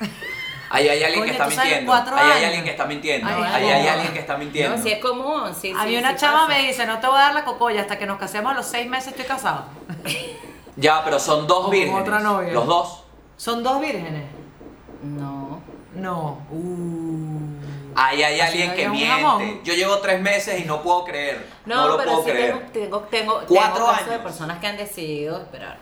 Ahí 0.70 0.88
hay 0.88 1.02
alguien 1.02 1.24
que 1.24 1.30
está 1.32 1.46
mintiendo. 1.46 1.92
Ahí 1.94 2.04
hay 2.16 2.30
años. 2.30 2.44
alguien 2.44 2.64
que 2.64 2.70
está 2.70 2.84
mintiendo. 2.86 3.26
Ahí 3.28 3.64
hay 3.70 3.86
alguien 3.88 4.12
que 4.12 4.18
está 4.18 4.36
mintiendo. 4.36 4.76
No, 4.76 4.82
sí 4.82 4.90
es 4.92 4.98
común, 4.98 5.54
sí, 5.58 5.72
A 5.76 5.82
sí, 5.82 5.88
mí 5.88 5.96
una 5.96 6.10
sí 6.10 6.16
chama 6.18 6.46
pasa. 6.46 6.48
me 6.60 6.66
dice, 6.66 6.86
no 6.86 6.98
te 6.98 7.06
voy 7.06 7.16
a 7.16 7.20
dar 7.20 7.34
la 7.34 7.44
cocoya 7.44 7.80
hasta 7.80 7.98
que 7.98 8.06
nos 8.06 8.18
casemos 8.18 8.52
a 8.52 8.54
los 8.54 8.66
seis 8.66 8.88
meses 8.88 9.08
estoy 9.08 9.24
casado. 9.24 9.64
Ya, 10.80 11.02
pero 11.04 11.18
son 11.18 11.48
dos 11.48 11.70
vírgenes. 11.70 12.02
otra 12.02 12.20
novia. 12.20 12.52
Los 12.52 12.64
dos. 12.66 13.02
¿Son 13.36 13.64
dos 13.64 13.80
vírgenes? 13.80 14.26
No. 15.02 15.60
No. 15.96 16.38
Uh. 16.52 17.40
Ahí 17.96 18.22
hay 18.22 18.40
alguien 18.40 18.72
que 18.76 18.88
miente. 18.88 19.60
Yo 19.64 19.74
llevo 19.74 19.98
tres 19.98 20.20
meses 20.20 20.60
y 20.60 20.64
no 20.66 20.80
puedo 20.80 21.04
creer. 21.04 21.44
No, 21.66 21.74
No, 21.74 21.88
lo 21.88 21.96
pero 21.96 22.10
puedo 22.12 22.24
sí 22.24 22.30
creer. 22.30 22.52
tengo, 22.72 23.00
tengo, 23.00 23.34
tengo, 23.38 23.44
Cuatro 23.48 23.74
tengo 23.74 23.86
casos 23.90 24.06
de 24.06 24.12
años. 24.14 24.24
personas 24.24 24.58
que 24.60 24.66
han 24.68 24.76
decidido 24.76 25.40
esperar. 25.40 25.78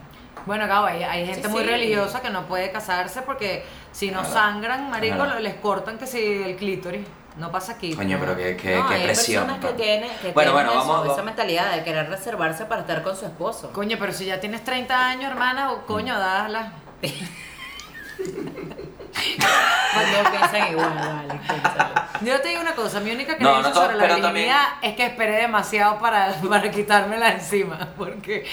Bueno, 0.47 0.67
Gabo, 0.67 0.87
hay, 0.87 1.03
hay 1.03 1.27
gente 1.27 1.43
Sí, 1.43 1.49
muy 1.49 1.63
sí. 1.65 1.67
religiosa 1.69 2.23
que 2.23 2.31
no 2.31 2.47
puede 2.47 2.71
casarse 2.73 3.21
porque 3.21 3.67
si 3.97 4.11
no 4.11 4.25
sangran, 4.25 4.91
marico, 4.91 5.25
les 5.41 5.55
cortan 5.55 5.97
que 5.99 6.07
si 6.07 6.19
el 6.43 6.57
clítoris. 6.57 7.07
No 7.39 7.51
pasa 7.53 7.73
aquí. 7.73 7.95
Coño, 7.95 8.17
pero 8.19 8.35
qué, 8.35 8.57
qué, 8.57 8.77
no, 8.77 8.89
qué 8.89 8.95
hay 8.95 9.05
presión. 9.05 9.45
personas 9.45 9.65
que 9.67 9.71
pa. 9.73 9.77
tienen, 9.77 10.11
que 10.23 10.33
Bueno, 10.33 10.53
tienen 10.53 10.67
bueno, 10.69 10.71
eso, 10.83 10.89
vamos- 10.93 11.13
esa 11.13 11.23
mentalidad 11.23 11.71
de 11.75 11.85
querer 11.85 12.09
reservarse 12.09 12.65
para 12.65 12.81
estar 12.81 13.03
con 13.03 13.15
su 13.15 13.27
esposo. 13.27 13.71
Coño, 13.73 13.99
pero 14.01 14.13
si 14.15 14.25
ya 14.25 14.41
tienes 14.41 14.65
30 14.65 15.07
años, 15.09 15.31
hermana, 15.31 15.73
o 15.73 15.85
coño, 15.85 16.19
dala. 16.19 16.73
Cuando 19.93 20.31
piensan 20.31 20.71
igual, 20.73 20.95
vale, 20.95 21.41
piénsalo. 21.47 21.95
Yo 22.23 22.41
te 22.41 22.49
digo 22.49 22.61
una 22.63 22.75
cosa, 22.75 23.01
mi 23.01 23.11
única 23.11 23.33
No, 23.33 23.39
creencia 23.39 23.63
no 23.69 23.73
to- 23.73 23.83
sobre 23.83 23.97
la 23.97 24.15
virginidad 24.17 24.65
es 24.83 24.95
que 24.97 25.07
esperé 25.07 25.37
demasiado 25.43 25.99
para, 25.99 26.33
para 26.49 26.71
quitármela 26.71 27.33
encima, 27.33 27.89
porque 27.99 28.47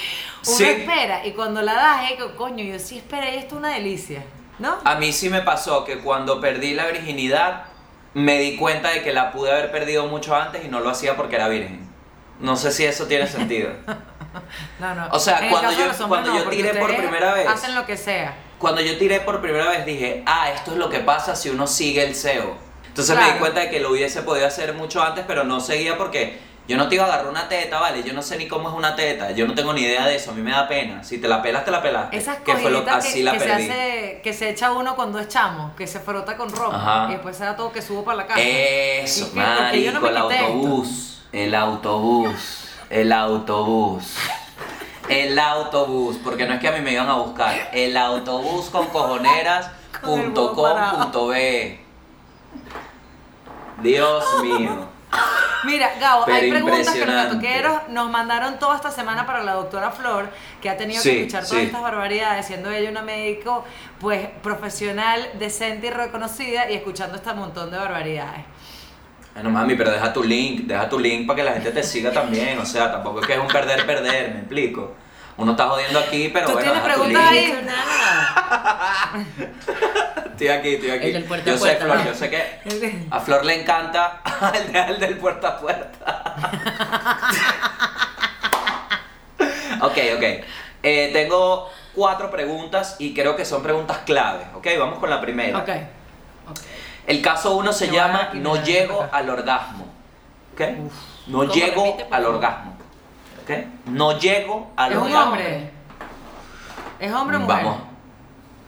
uno 0.46 0.56
Sí. 0.58 0.64
espera 0.66 1.26
y 1.26 1.32
cuando 1.32 1.62
la 1.62 1.74
das, 1.74 2.12
es 2.12 2.18
que, 2.18 2.36
coño, 2.36 2.64
yo 2.64 2.80
sí 2.80 2.98
esperé 2.98 3.36
y 3.36 3.38
esto 3.40 3.56
es 3.56 3.60
una 3.60 3.70
delicia, 3.74 4.24
¿no? 4.64 4.78
A 4.84 4.96
mí 4.96 5.12
sí 5.14 5.30
me 5.30 5.42
pasó 5.42 5.84
que 5.86 6.00
cuando 6.00 6.40
perdí 6.42 6.74
la 6.74 6.88
virginidad 6.88 7.66
me 8.14 8.40
di 8.40 8.56
cuenta 8.56 8.90
de 8.92 9.04
que 9.04 9.12
la 9.14 9.32
pude 9.32 9.52
haber 9.52 9.72
perdido 9.72 10.08
mucho 10.08 10.36
antes 10.36 10.64
y 10.64 10.70
no 10.70 10.80
lo 10.80 10.90
hacía 10.90 11.16
porque 11.18 11.36
era 11.36 11.48
virgen. 11.50 11.88
No 12.40 12.56
sé 12.56 12.72
si 12.72 12.86
eso 12.86 13.06
tiene 13.06 13.28
sentido. 13.28 13.70
No, 14.80 14.96
no. 14.96 15.10
O 15.12 15.20
sea, 15.20 15.48
cuando 15.48 15.72
yo- 15.74 15.82
hombres 15.84 16.02
cuando 16.08 16.30
no, 16.32 16.38
yo 16.40 16.44
porque 16.46 16.58
tiré 16.58 16.74
por 16.74 16.96
primera 16.96 17.36
vez- 17.36 17.48
Hacen 17.48 17.76
lo 17.76 17.86
que 17.86 17.96
sea. 17.96 18.34
Cuando 18.58 18.82
yo 18.82 18.98
tiré 18.98 19.20
por 19.20 19.42
primera 19.42 19.70
vez 19.70 19.86
dije, 19.86 20.24
ah, 20.26 20.50
esto 20.50 20.72
es 20.72 20.78
lo 20.78 20.90
que 20.90 21.02
pasa 21.02 21.36
si 21.36 21.52
uno 21.52 21.68
sigue 21.68 22.04
el 22.04 22.16
SEO. 22.16 22.56
Entonces 22.88 23.14
me 23.16 23.22
Claro. 23.22 23.34
di 23.36 23.40
cuenta 23.40 23.60
de 23.60 23.70
que 23.70 23.80
lo 23.80 23.92
hubiese 23.92 24.24
podido 24.24 24.48
hacer 24.48 24.74
mucho 24.74 25.04
antes, 25.04 25.24
pero 25.28 25.44
no 25.44 25.60
seguía 25.60 26.00
porque 26.00 26.40
yo 26.68 26.78
no 26.78 26.88
te 26.88 26.96
iba 26.96 27.04
a 27.04 27.08
agarrar 27.08 27.28
una 27.28 27.50
teta, 27.50 27.80
¿vale? 27.80 28.04
Yo 28.04 28.14
no 28.14 28.22
sé 28.22 28.38
ni 28.38 28.48
cómo 28.48 28.70
es 28.70 28.76
una 28.76 28.96
teta, 28.96 29.32
yo 29.32 29.46
no 29.46 29.54
tengo 29.54 29.74
ni 29.74 29.82
idea 29.82 30.06
de 30.06 30.16
eso, 30.16 30.32
a 30.32 30.34
mí 30.34 30.42
me 30.42 30.52
da 30.52 30.68
pena. 30.68 31.04
Si 31.04 31.18
te 31.18 31.28
la 31.28 31.42
pelas, 31.42 31.66
te 31.66 31.72
la 31.72 31.82
pelaste. 31.82 32.16
Esas 32.16 32.38
que 32.38 32.56
fue 32.56 32.72
lo 32.72 32.90
así 32.90 33.16
que, 33.16 33.24
la 33.24 33.34
que 33.34 33.40
se 33.40 33.52
hace, 33.52 34.22
que 34.24 34.34
se 34.34 34.50
echa 34.50 34.72
uno 34.72 34.96
cuando 34.96 35.20
es 35.20 35.28
chamo, 35.28 35.74
que 35.76 35.88
se 35.88 36.00
frota 36.00 36.38
con 36.38 36.50
ropa 36.52 36.76
Ajá. 36.76 37.06
y 37.10 37.14
después 37.14 37.36
se 37.36 37.44
da 37.44 37.56
todo 37.56 37.72
que 37.72 37.82
subo 37.82 38.06
para 38.06 38.18
la 38.18 38.28
casa. 38.28 38.42
Eso, 38.42 39.30
no 39.34 39.42
marico, 39.42 40.00
me 40.00 40.10
el 40.10 40.18
autobús. 40.18 41.24
El 41.34 41.56
autobús. 41.56 42.70
El 42.90 43.12
autobús. 43.12 44.16
El 45.10 45.38
autobús. 45.40 46.18
Porque 46.24 46.46
no 46.46 46.54
es 46.54 46.60
que 46.62 46.68
a 46.70 46.72
mí 46.72 46.82
me 46.82 46.94
iban 46.94 47.10
a 47.10 47.16
buscar. 47.16 47.70
El 47.74 47.98
autobús 47.98 48.70
con 48.70 48.88
cojoneras. 48.88 49.70
Con 50.04 50.20
el 50.20 50.26
punto 50.26 50.42
huevo 50.42 50.56
com 50.56 50.64
parado. 50.74 50.98
punto 51.04 51.28
be. 51.28 51.80
Dios 53.82 54.26
mío. 54.42 54.93
Mira, 55.66 55.92
Gabo, 56.00 56.26
hay 56.28 56.50
preguntas 56.50 56.94
que 56.94 57.06
los 57.06 57.16
gatoqueros 57.16 57.88
nos 57.90 58.10
mandaron 58.10 58.60
toda 58.60 58.76
esta 58.76 58.92
semana 58.92 59.26
para 59.26 59.44
la 59.44 59.54
doctora 59.54 59.92
Flor, 59.92 60.30
que 60.62 60.70
ha 60.70 60.76
tenido 60.78 61.02
que 61.02 61.20
escuchar 61.22 61.44
sí. 61.44 61.50
todas 61.52 61.64
estas 61.66 61.82
barbaridades, 61.82 62.46
siendo 62.46 62.70
ella 62.70 62.90
una 62.90 63.02
médico 63.02 63.64
pues 64.00 64.28
profesional, 64.42 65.30
decente 65.40 65.88
y 65.88 65.90
reconocida 65.92 66.70
y 66.70 66.74
escuchando 66.76 67.16
este 67.16 67.34
montón 67.34 67.72
de 67.72 67.78
barbaridades. 67.78 68.44
Bueno, 69.34 69.50
mami, 69.50 69.76
pero 69.76 69.92
deja 69.92 70.14
tu 70.14 70.24
link. 70.24 70.62
Deja 70.66 70.88
tu 70.88 71.00
link 71.00 71.26
para 71.26 71.38
que 71.38 71.44
la 71.44 71.54
gente 71.54 71.72
te 71.72 71.82
siga 71.82 72.12
también. 72.12 72.60
O 72.60 72.66
sea, 72.66 72.92
tampoco 72.92 73.22
es 73.22 73.28
que 73.28 73.34
es 73.34 73.40
un 73.40 73.48
perder-perder, 73.48 74.32
me 74.34 74.40
explico. 74.40 74.96
Uno 75.38 75.52
está 75.54 75.68
jodiendo 75.68 75.98
aquí, 76.00 76.30
pero 76.32 76.46
¿Tú 76.48 76.54
bueno, 76.54 76.72
tienes 76.72 76.84
deja 76.84 76.96
tu 76.96 77.02
preguntas 77.02 77.32
link. 77.32 77.56
ahí? 79.16 79.24
Estoy 80.44 80.58
aquí, 80.60 80.74
estoy 80.76 80.90
aquí. 80.92 81.08
El 81.08 81.14
del 81.14 81.24
puerta 81.24 81.50
a 81.52 81.54
yo 81.54 81.60
sé, 81.60 81.76
Flor, 81.78 81.98
¿no? 81.98 82.06
yo 82.06 82.14
sé 82.14 82.30
que 82.30 83.08
a 83.12 83.20
Flor 83.22 83.46
le 83.46 83.62
encanta 83.62 84.22
el, 84.54 84.74
de- 84.74 84.80
el 84.82 85.00
del 85.00 85.18
puerta 85.18 85.48
a 85.48 85.60
puerta. 85.60 86.36
ok, 89.82 89.98
ok. 90.18 90.24
Eh, 90.84 91.10
tengo 91.14 91.70
cuatro 91.96 92.30
preguntas 92.30 92.98
y 93.00 93.14
creo 93.14 93.38
que 93.38 93.46
son 93.46 93.64
preguntas 93.64 94.00
claves. 94.06 94.48
Ok, 94.56 94.68
vamos 94.78 95.00
con 95.00 95.10
la 95.10 95.22
primera. 95.22 95.60
Ok. 95.60 95.70
El 97.08 97.22
caso 97.22 97.56
uno 97.56 97.72
se 97.72 97.88
llama 97.90 98.32
No 98.34 98.62
llego 98.64 99.08
al 99.12 99.30
orgasmo. 99.30 99.86
¿Ok? 100.54 100.62
No 101.28 101.46
llego 101.46 101.86
Repite, 101.86 102.08
al 102.12 102.26
orgasmo. 102.26 102.76
¿Ok? 103.44 103.52
No 103.86 104.20
llego 104.20 104.72
al 104.76 104.92
¿Es 104.92 104.98
un 104.98 105.04
orgasmo. 105.06 105.24
hombre? 105.32 105.72
¿Es 107.00 107.14
hombre 107.14 107.38
o 107.38 107.40
mujer? 107.40 107.64
Vamos, 107.64 107.78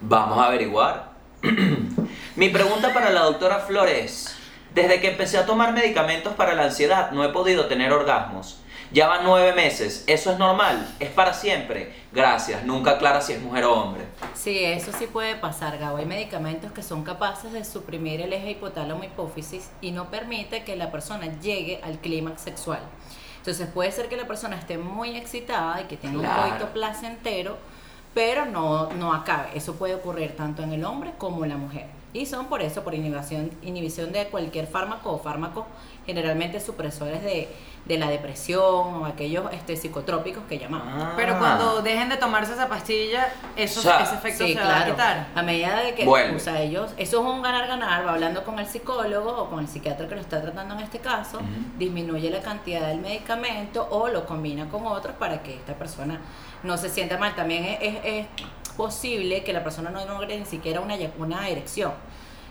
vamos 0.02 0.40
a 0.40 0.46
averiguar. 0.46 1.15
Mi 2.36 2.50
pregunta 2.50 2.94
para 2.94 3.10
la 3.10 3.22
doctora 3.22 3.60
Flores. 3.60 4.36
Desde 4.74 5.00
que 5.00 5.12
empecé 5.12 5.38
a 5.38 5.46
tomar 5.46 5.72
medicamentos 5.74 6.34
para 6.34 6.54
la 6.54 6.64
ansiedad 6.64 7.12
no 7.12 7.24
he 7.24 7.30
podido 7.30 7.68
tener 7.68 7.94
orgasmos. 7.94 8.60
Ya 8.92 9.08
van 9.08 9.24
nueve 9.24 9.54
meses. 9.54 10.04
¿Eso 10.08 10.32
es 10.32 10.38
normal? 10.38 10.88
¿Es 11.00 11.10
para 11.10 11.34
siempre? 11.34 11.94
Gracias. 12.12 12.64
Nunca 12.66 12.92
aclara 12.92 13.20
si 13.22 13.34
es 13.34 13.42
mujer 13.42 13.64
o 13.66 13.74
hombre. 13.74 14.04
Sí, 14.36 14.64
eso 14.64 14.92
sí 14.98 15.08
puede 15.08 15.36
pasar, 15.36 15.78
Gabo. 15.78 15.98
Hay 15.98 16.06
medicamentos 16.06 16.72
que 16.72 16.84
son 16.84 17.04
capaces 17.04 17.52
de 17.52 17.64
suprimir 17.66 18.22
el 18.22 18.32
eje 18.34 18.52
hipotálamo-hipófisis 18.52 19.70
y 19.82 19.92
no 19.92 20.12
permite 20.12 20.64
que 20.64 20.76
la 20.76 20.92
persona 20.92 21.28
llegue 21.40 21.80
al 21.84 21.98
clímax 22.00 22.42
sexual. 22.42 22.80
Entonces 23.38 23.68
puede 23.74 23.92
ser 23.92 24.08
que 24.08 24.18
la 24.18 24.28
persona 24.28 24.58
esté 24.58 24.78
muy 24.78 25.16
excitada 25.18 25.82
y 25.82 25.86
que 25.86 25.98
tenga 25.98 26.20
Claro. 26.20 26.44
un 26.44 26.50
coito 26.52 26.68
placentero, 26.74 27.58
pero 28.16 28.46
no, 28.46 28.90
no 28.94 29.14
acabe. 29.14 29.50
Eso 29.54 29.76
puede 29.76 29.94
ocurrir 29.94 30.36
tanto 30.36 30.64
en 30.64 30.72
el 30.72 30.84
hombre 30.86 31.14
como 31.20 31.44
en 31.44 31.50
la 31.52 31.58
mujer. 31.58 31.86
Y 32.14 32.26
son 32.26 32.46
por 32.46 32.62
eso, 32.62 32.82
por 32.82 32.96
inhibición, 32.96 33.52
inhibición 33.62 34.14
de 34.14 34.28
cualquier 34.28 34.68
fármaco 34.68 35.12
o 35.12 35.20
fármacos 35.20 35.66
generalmente 36.06 36.62
supresores 36.62 37.22
de, 37.24 37.50
de 37.84 37.98
la 37.98 38.10
depresión 38.10 38.62
o 38.64 39.06
aquellos 39.06 39.52
este, 39.52 39.76
psicotrópicos 39.76 40.44
que 40.48 40.58
llamamos. 40.58 40.94
Ah. 40.96 41.14
Pero 41.18 41.38
cuando 41.38 41.82
dejen 41.82 42.08
de 42.08 42.16
tomarse 42.16 42.54
esa 42.54 42.70
pastilla, 42.70 43.28
eso, 43.58 43.82
O 43.82 43.84
sea, 43.84 44.00
ese 44.00 44.16
efecto 44.16 44.46
Sí, 44.46 44.54
se 44.54 44.60
va 44.60 44.82
a 44.82 44.86
quitar. 44.86 45.28
A 45.36 45.42
medida 45.42 45.82
de 45.82 45.94
que, 45.94 46.06
Vuelve. 46.06 46.38
o 46.38 46.40
sea, 46.40 46.62
ellos, 46.62 46.92
eso 46.96 47.20
es 47.20 47.26
un 47.26 47.42
ganar-ganar, 47.42 48.08
va 48.08 48.14
hablando 48.14 48.46
con 48.46 48.60
el 48.60 48.66
psicólogo 48.66 49.36
o 49.36 49.50
con 49.50 49.60
el 49.60 49.68
psiquiatra 49.68 50.08
que 50.08 50.16
lo 50.16 50.22
está 50.22 50.42
tratando 50.42 50.76
en 50.76 50.82
este 50.82 51.00
caso, 51.00 51.40
disminuye 51.78 52.30
la 52.30 52.40
cantidad 52.40 52.88
del 52.88 53.00
medicamento 53.00 53.88
o 53.92 54.08
lo 54.08 54.26
combina 54.26 54.70
con 54.70 54.86
otros 54.88 55.16
para 55.18 55.44
que 55.44 55.56
esta 55.56 55.74
persona 55.74 56.22
no 56.66 56.78
se 56.78 56.90
sienta 56.90 57.18
mal. 57.18 57.36
También 57.36 57.64
es, 57.66 57.78
es- 57.82 58.00
es 58.04 58.26
posible 58.76 59.44
que 59.44 59.54
la 59.54 59.64
persona 59.64 59.90
no 59.90 60.06
logre 60.06 60.38
ni 60.38 60.46
siquiera 60.46 60.82
una, 60.82 60.96
una 61.18 61.48
erección. 61.48 61.94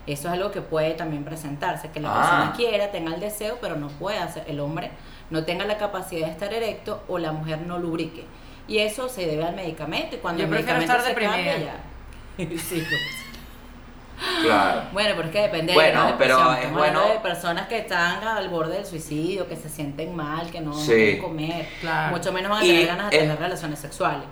Eso 0.06 0.28
es 0.28 0.34
algo 0.34 0.50
que 0.50 0.60
puede 0.60 0.92
también 0.94 1.24
presentarse, 1.24 1.90
que 1.90 2.00
la 2.00 2.10
Ah. 2.12 2.20
persona 2.20 2.52
quiera, 2.56 2.90
tenga 2.90 3.14
el 3.14 3.20
deseo, 3.20 3.58
pero 3.60 3.76
no 3.76 3.88
pueda 3.88 4.24
hacer, 4.24 4.44
el 4.48 4.60
hombre 4.60 4.90
no 5.30 5.44
tenga 5.44 5.64
la 5.64 5.78
capacidad 5.78 6.26
de 6.26 6.32
estar 6.32 6.52
erecto 6.52 7.02
o 7.08 7.18
la 7.18 7.32
mujer 7.32 7.62
no 7.66 7.78
lubrique. 7.78 8.24
Y 8.68 8.78
eso 8.78 9.08
se 9.08 9.26
debe 9.26 9.44
al 9.44 9.54
medicamento 9.56 10.16
y 10.16 10.18
cuando 10.18 10.40
Yo 10.40 10.44
el 10.44 10.50
medicamento 10.50 10.92
estar 10.92 11.06
se 11.06 11.14
cambia 11.14 11.58
ya. 11.58 11.76
Sí, 12.36 12.46
pues. 12.88 13.23
Claro. 14.42 14.82
Bueno, 14.92 15.10
pero 15.16 15.28
es 15.28 15.32
que 15.32 15.40
depende 15.42 15.72
de 15.72 15.74
Bueno, 15.74 16.04
la 16.04 16.10
depresión. 16.12 16.38
pero 16.38 16.52
es 16.52 16.58
Estamos 16.58 16.78
hablando 16.80 17.00
bueno- 17.00 17.14
de 17.14 17.20
personas 17.20 17.68
que 17.68 17.78
están 17.78 18.26
al 18.26 18.48
borde 18.48 18.74
del 18.76 18.86
suicidio, 18.86 19.48
que 19.48 19.56
se 19.56 19.68
sienten 19.68 20.14
mal, 20.14 20.50
que 20.50 20.60
no, 20.60 20.72
Sí. 20.74 20.92
quieren 20.92 21.18
comer, 21.22 21.68
Claro. 21.80 22.16
mucho 22.16 22.32
menos 22.32 22.50
van 22.50 22.62
a 22.62 22.64
Y 22.64 22.68
tener 22.68 22.86
ganas 22.86 23.10
de 23.10 23.16
es- 23.16 23.22
tener 23.22 23.38
relaciones 23.38 23.78
sexuales. 23.78 24.22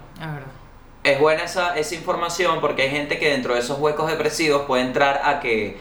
Es 1.05 1.19
buena 1.19 1.43
esa, 1.45 1.77
esa 1.77 1.95
información 1.97 2.61
porque 2.61 2.83
hay 2.83 2.91
gente 2.91 3.19
que 3.19 3.29
dentro 3.31 3.55
de 3.55 3.61
esos 3.61 3.79
huecos 3.79 4.09
depresivos 4.09 4.63
puede 4.67 4.83
entrar 4.85 5.21
a 5.25 5.41
que 5.41 5.77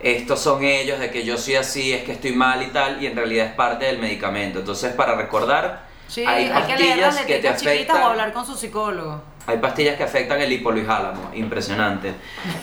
estos 0.00 0.40
son 0.40 0.64
ellos, 0.64 0.98
de 0.98 1.10
que 1.10 1.24
yo 1.24 1.38
soy 1.38 1.54
así, 1.54 1.92
es 1.92 2.02
que 2.02 2.12
estoy 2.12 2.32
mal 2.32 2.60
y 2.62 2.66
tal, 2.66 3.00
y 3.02 3.06
en 3.06 3.14
realidad 3.16 3.46
es 3.46 3.52
parte 3.52 3.84
del 3.86 3.98
medicamento. 3.98 4.58
Entonces, 4.58 4.92
para 4.94 5.14
recordar, 5.14 5.82
Sí, 6.08 6.24
hay 6.24 6.48
hay, 6.50 6.62
que 6.64 6.76
leer 6.76 6.98
las 6.98 7.16
pastillas 7.16 7.26
que 7.26 7.48
te 7.48 7.56
chiquitas 7.56 7.66
o 7.68 7.70
afectan. 7.98 8.02
hablar 8.02 8.32
con 8.32 8.46
su 8.46 8.54
psicólogo. 8.56 9.22
Hay 9.46 9.58
pastillas 9.58 9.96
que 9.96 10.04
afectan 10.04 10.40
el 10.40 10.52
hipoluijálamo, 10.52 11.30
impresionante. 11.34 12.14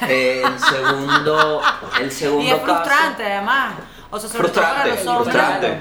Eh, 0.07 0.41
el 0.45 0.59
segundo, 0.59 1.61
el 1.99 2.11
segundo 2.11 2.43
Y 2.43 2.47
es 2.49 2.55
caso- 2.55 2.65
frustrante, 2.65 3.23
además. 3.25 3.73
O 4.09 4.19
sea, 4.19 4.29
sobre 4.29 4.49
todo 4.49 4.61
para 4.63 4.81
Frustrante, 4.83 5.03
los 5.03 5.07
hombres. 5.15 5.35
frustrante. 5.35 5.77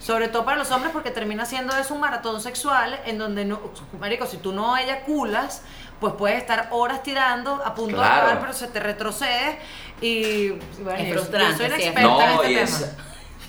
Sobre 0.00 0.28
todo 0.28 0.44
para 0.44 0.58
los 0.58 0.70
hombres 0.70 0.92
porque 0.92 1.10
termina 1.10 1.46
siendo 1.46 1.74
eso 1.76 1.94
un 1.94 2.00
maratón 2.00 2.40
sexual 2.40 3.00
en 3.06 3.16
donde, 3.18 3.44
no, 3.46 3.58
marico, 3.98 4.26
si 4.26 4.36
tú 4.36 4.52
no 4.52 4.76
eyaculas, 4.76 5.62
pues 5.98 6.12
puedes 6.14 6.36
estar 6.38 6.68
horas 6.72 7.02
tirando 7.02 7.62
a 7.64 7.74
punto 7.74 7.96
de 7.96 8.02
Claro. 8.02 8.14
acabar, 8.16 8.40
pero 8.40 8.52
se 8.52 8.68
te 8.68 8.80
retrocede 8.80 9.58
y... 10.02 10.50
bueno, 10.82 10.98
Es 10.98 11.08
yo- 11.08 11.14
frustrante, 11.14 11.52
Yo 11.52 11.56
soy 11.58 11.68
la 11.68 11.76
sí, 11.76 11.82
es 11.82 11.88
experta 11.88 12.10
en 12.10 12.34
No, 12.36 12.42
este 12.42 12.52
y 12.52 12.54
tema. 12.54 12.64
esa, 12.68 12.96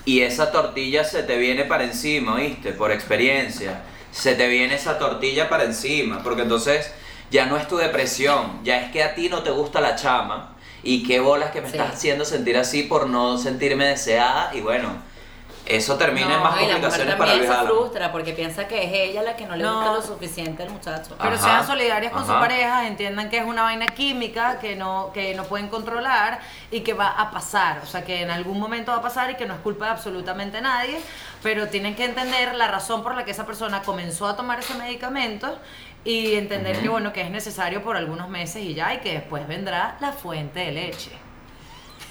y 0.05 0.21
esa 0.21 0.51
tortilla 0.51 1.03
se 1.03 1.23
te 1.23 1.37
viene 1.37 1.63
para 1.65 1.83
encima, 1.83 2.35
¿viste? 2.37 2.71
Por 2.71 2.91
experiencia. 2.91 3.81
Se 4.11 4.35
te 4.35 4.47
viene 4.47 4.75
esa 4.75 4.97
tortilla 4.97 5.49
para 5.49 5.63
encima, 5.65 6.23
porque 6.23 6.43
entonces 6.43 6.91
ya 7.31 7.47
no 7.47 7.57
es 7.57 7.67
tu 7.67 7.77
depresión, 7.77 8.63
ya 8.63 8.81
es 8.81 8.91
que 8.91 9.03
a 9.03 9.15
ti 9.15 9.29
no 9.29 9.43
te 9.43 9.49
gusta 9.49 9.81
la 9.81 9.95
chama 9.95 10.55
y 10.83 11.03
qué 11.03 11.19
bolas 11.19 11.51
que 11.51 11.61
me 11.61 11.69
Sí. 11.69 11.75
estás 11.77 11.95
haciendo 11.95 12.23
sentir 12.23 12.55
así 12.57 12.83
por 12.83 13.07
no 13.07 13.37
sentirme 13.37 13.85
deseada 13.87 14.51
y 14.53 14.61
bueno, 14.61 14.89
eso 15.66 15.95
termina 15.97 16.28
en 16.28 16.32
No, 16.38 16.43
más 16.43 16.53
y 16.61 16.68
la 16.68 16.78
mujer 16.78 16.82
complicaciones 16.82 17.16
para 17.16 17.32
también 17.32 17.38
Luis 17.39 17.49
se 17.49 17.61
Álamo. 17.61 17.76
frustra 17.80 18.11
porque 18.11 18.34
piensa 18.34 18.68
que 18.68 18.84
es 18.84 18.93
ella 18.93 19.24
la 19.24 19.36
que 19.36 19.45
no 19.45 19.55
le 19.55 19.63
No. 19.63 19.76
gusta 19.76 19.93
lo 19.93 20.01
suficiente 20.01 20.63
al 20.63 20.70
muchacho. 20.70 21.16
Pero 21.22 21.36
Ajá, 21.36 21.43
sean 21.43 21.68
solidarias 21.68 22.11
con 22.13 22.26
su 22.26 22.32
ajá. 22.32 22.39
pareja, 22.39 22.88
entiendan 22.88 23.30
que 23.30 23.38
es 23.39 23.45
una 23.45 23.63
vaina 23.63 23.88
química 23.88 24.59
que 24.59 24.76
no, 24.76 25.11
que 25.13 25.34
no 25.36 25.43
pueden 25.45 25.68
controlar 25.70 26.39
y 26.72 26.82
que 26.82 26.93
va 26.93 27.09
a 27.09 27.32
pasar. 27.32 27.80
O 27.84 27.86
sea, 27.86 28.03
que 28.03 28.22
en 28.22 28.32
algún 28.32 28.59
momento 28.59 28.91
va 28.91 28.97
a 28.97 29.01
pasar 29.01 29.32
y 29.32 29.36
que 29.36 29.45
no 29.45 29.53
es 29.55 29.59
culpa 29.61 29.86
de 29.86 29.91
absolutamente 29.91 30.61
nadie, 30.61 30.99
pero 31.43 31.68
tienen 31.68 31.95
que 31.95 32.05
entender 32.05 32.55
la 32.55 32.68
razón 32.68 33.03
por 33.03 33.16
la 33.16 33.26
que 33.26 33.32
esa 33.32 33.45
persona 33.45 33.82
comenzó 33.82 34.28
a 34.28 34.36
tomar 34.36 34.59
ese 34.59 34.74
medicamento 34.76 35.57
y 36.03 36.36
entender 36.36 36.80
que, 36.80 36.88
bueno, 36.89 37.11
que 37.11 37.22
es 37.22 37.32
necesario 37.32 37.82
por 37.82 37.97
algunos 37.97 38.30
meses 38.30 38.61
y 38.61 38.76
ya, 38.76 38.93
y 38.93 38.99
que 38.99 39.13
después 39.13 39.47
vendrá 39.47 39.97
la 39.99 40.11
fuente 40.11 40.59
de 40.59 40.72
leche. 40.72 41.11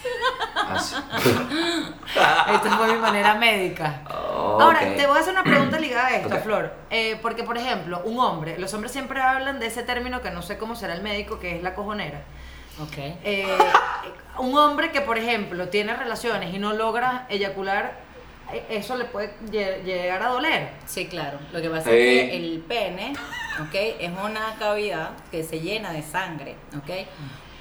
Así. 0.71 0.95
Esta 2.55 2.77
fue 2.77 2.93
mi 2.93 2.99
manera 2.99 3.35
médica. 3.35 4.01
Oh, 4.11 4.59
Ahora, 4.61 4.81
ok. 4.83 4.97
te 4.97 5.07
voy 5.07 5.17
a 5.17 5.21
hacer 5.21 5.33
una 5.33 5.43
pregunta 5.45 5.79
ligada 5.79 6.07
a 6.09 6.17
esto, 6.17 6.35
Ok. 6.35 6.43
Flor. 6.43 6.73
Eh, 6.91 7.19
porque, 7.23 7.43
por 7.45 7.57
ejemplo, 7.59 8.01
un 8.05 8.19
hombre, 8.21 8.59
los 8.59 8.73
hombres 8.75 8.93
siempre 8.93 9.21
hablan 9.21 9.59
de 9.61 9.67
ese 9.67 9.83
término 9.83 10.21
que 10.23 10.31
no 10.31 10.43
sé 10.43 10.59
cómo 10.59 10.77
será 10.77 10.95
el 10.95 11.03
médico, 11.03 11.39
que 11.39 11.57
es 11.57 11.63
la 11.63 11.75
cojonera. 11.75 12.23
Ok. 12.81 12.97
Eh, 12.99 13.47
un 14.39 14.57
hombre 14.59 14.91
que, 14.91 15.01
por 15.01 15.19
ejemplo, 15.19 15.69
tiene 15.69 15.95
relaciones 15.95 16.53
y 16.55 16.59
no 16.59 16.73
logra 16.73 17.27
eyacular, 17.29 17.93
eh, 18.53 18.65
eso 18.71 18.97
le 18.97 19.05
puede 19.05 19.33
lle- 19.51 19.83
llegar 19.85 20.23
a 20.23 20.29
doler. 20.29 20.71
Sí, 20.87 21.07
claro. 21.07 21.39
Lo 21.53 21.63
que 21.63 21.71
pasa 21.71 21.85
Sí. 21.91 21.97
es 21.97 21.97
que 22.31 22.37
el 22.37 22.65
pene, 22.67 23.13
¿ok? 23.61 23.75
Es 24.01 24.11
una 24.23 24.55
cavidad 24.59 25.11
que 25.31 25.45
se 25.45 25.61
llena 25.61 25.93
de 25.93 26.03
sangre, 26.03 26.57
¿ok? 26.77 27.07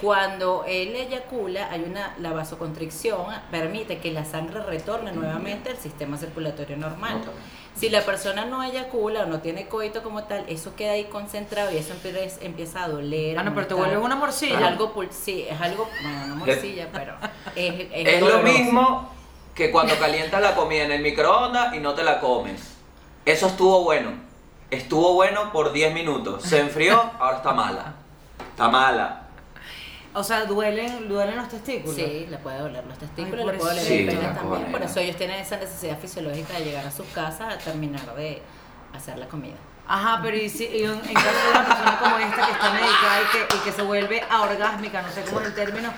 Cuando 0.02 0.66
él 0.68 0.96
eyacula, 0.96 1.70
hay 1.72 1.84
una, 1.84 2.16
la 2.20 2.34
vasoconstricción 2.34 3.26
permite 3.52 4.00
que 4.00 4.12
la 4.12 4.26
sangre 4.26 4.62
retorne 4.64 5.14
nuevamente 5.14 5.70
al 5.70 5.78
sistema 5.78 6.18
circulatorio 6.18 6.76
normal. 6.78 7.22
Si 7.76 7.89
la 7.89 8.02
persona 8.02 8.46
no 8.46 8.64
eyacula 8.64 9.22
o 9.22 9.26
no 9.26 9.39
tiene 9.39 9.68
coito 9.68 10.04
como 10.04 10.26
tal, 10.26 10.46
eso 10.48 10.76
queda 10.76 10.91
ahí 10.91 11.06
concentrado 11.06 11.72
y 11.72 11.78
eso 11.78 11.94
empieza, 11.94 12.41
empieza 12.41 12.84
a 12.84 12.89
doler. 12.89 13.38
Ah, 13.39 13.44
no, 13.44 13.54
pero 13.56 13.68
te 13.68 13.74
vuelves 13.74 13.98
una 13.98 14.16
morcilla. 14.16 14.60
Es 14.60 14.64
algo, 14.66 14.94
sí, 15.10 15.46
es 15.50 15.60
algo, 15.60 15.89
bueno, 16.02 16.28
no 16.28 16.36
morcilla, 16.46 16.89
pero 16.91 17.16
es, 17.56 17.88
es, 17.91 18.08
Es 18.08 18.22
lo 18.22 18.39
mismo 18.39 19.10
que 19.56 19.72
cuando 19.72 19.98
calientas 19.98 20.41
la 20.41 20.56
comida 20.56 20.84
en 20.84 20.91
el 20.91 21.02
microondas 21.02 21.74
y 21.76 21.80
no 21.80 21.94
te 21.94 22.04
la 22.04 22.20
comes. 22.20 22.76
Eso 23.26 23.48
estuvo 23.48 23.84
bueno. 23.84 24.12
Estuvo 24.70 25.14
bueno 25.14 25.52
por 25.52 25.72
10 25.72 25.94
minutos. 25.94 26.44
Se 26.44 26.60
enfrió, 26.60 27.12
ahora 27.20 27.38
está 27.38 27.54
mala. 27.54 27.94
Está 28.52 28.70
mala. 28.70 29.22
O 30.16 30.24
sea, 30.24 30.45
duelen, 30.45 31.07
duelen 31.09 31.36
los 31.38 31.49
testículos. 31.49 31.95
Sí, 31.95 32.28
le 32.30 32.38
puede 32.38 32.59
doler 32.59 32.86
los 32.86 32.97
testículos, 32.97 33.39
Ay, 33.39 33.45
le 33.51 33.57
puede 33.57 33.76
doler 33.76 33.84
pobrecito. 33.86 34.11
el 34.11 34.18
pene 34.20 34.30
Sí, 34.34 34.36
también. 34.39 34.72
Por 34.72 34.82
eso 34.84 34.99
ellos 34.99 35.16
tienen 35.18 35.39
esa 35.39 35.57
necesidad 35.57 35.97
fisiológica 35.99 36.53
de 36.59 36.66
llegar 36.66 36.86
a 36.86 36.91
sus 36.91 37.05
casas 37.07 37.53
a 37.53 37.57
terminar 37.57 38.16
de 38.16 38.41
hacer 38.93 39.18
la 39.18 39.28
comida. 39.28 39.55
Ajá, 39.88 40.20
pero 40.22 40.38
y, 40.38 40.47
si, 40.49 40.66
y 40.66 40.84
en, 40.84 40.91
en 40.91 41.14
caso 41.14 41.30
de 41.30 41.49
una 41.51 41.66
persona 41.66 41.99
como 41.99 42.18
esta 42.18 42.45
que 42.45 42.51
está 42.53 42.74
medicada 42.74 43.22
y 43.22 43.32
que, 43.47 43.55
y 43.55 43.59
que 43.59 43.72
se 43.72 43.82
vuelve 43.82 44.22
aorgásmica, 44.30 45.01
no 45.01 45.09
sé 45.11 45.24
cómo 45.24 45.41
es 45.41 45.47
el 45.47 45.55
término, 45.55 45.89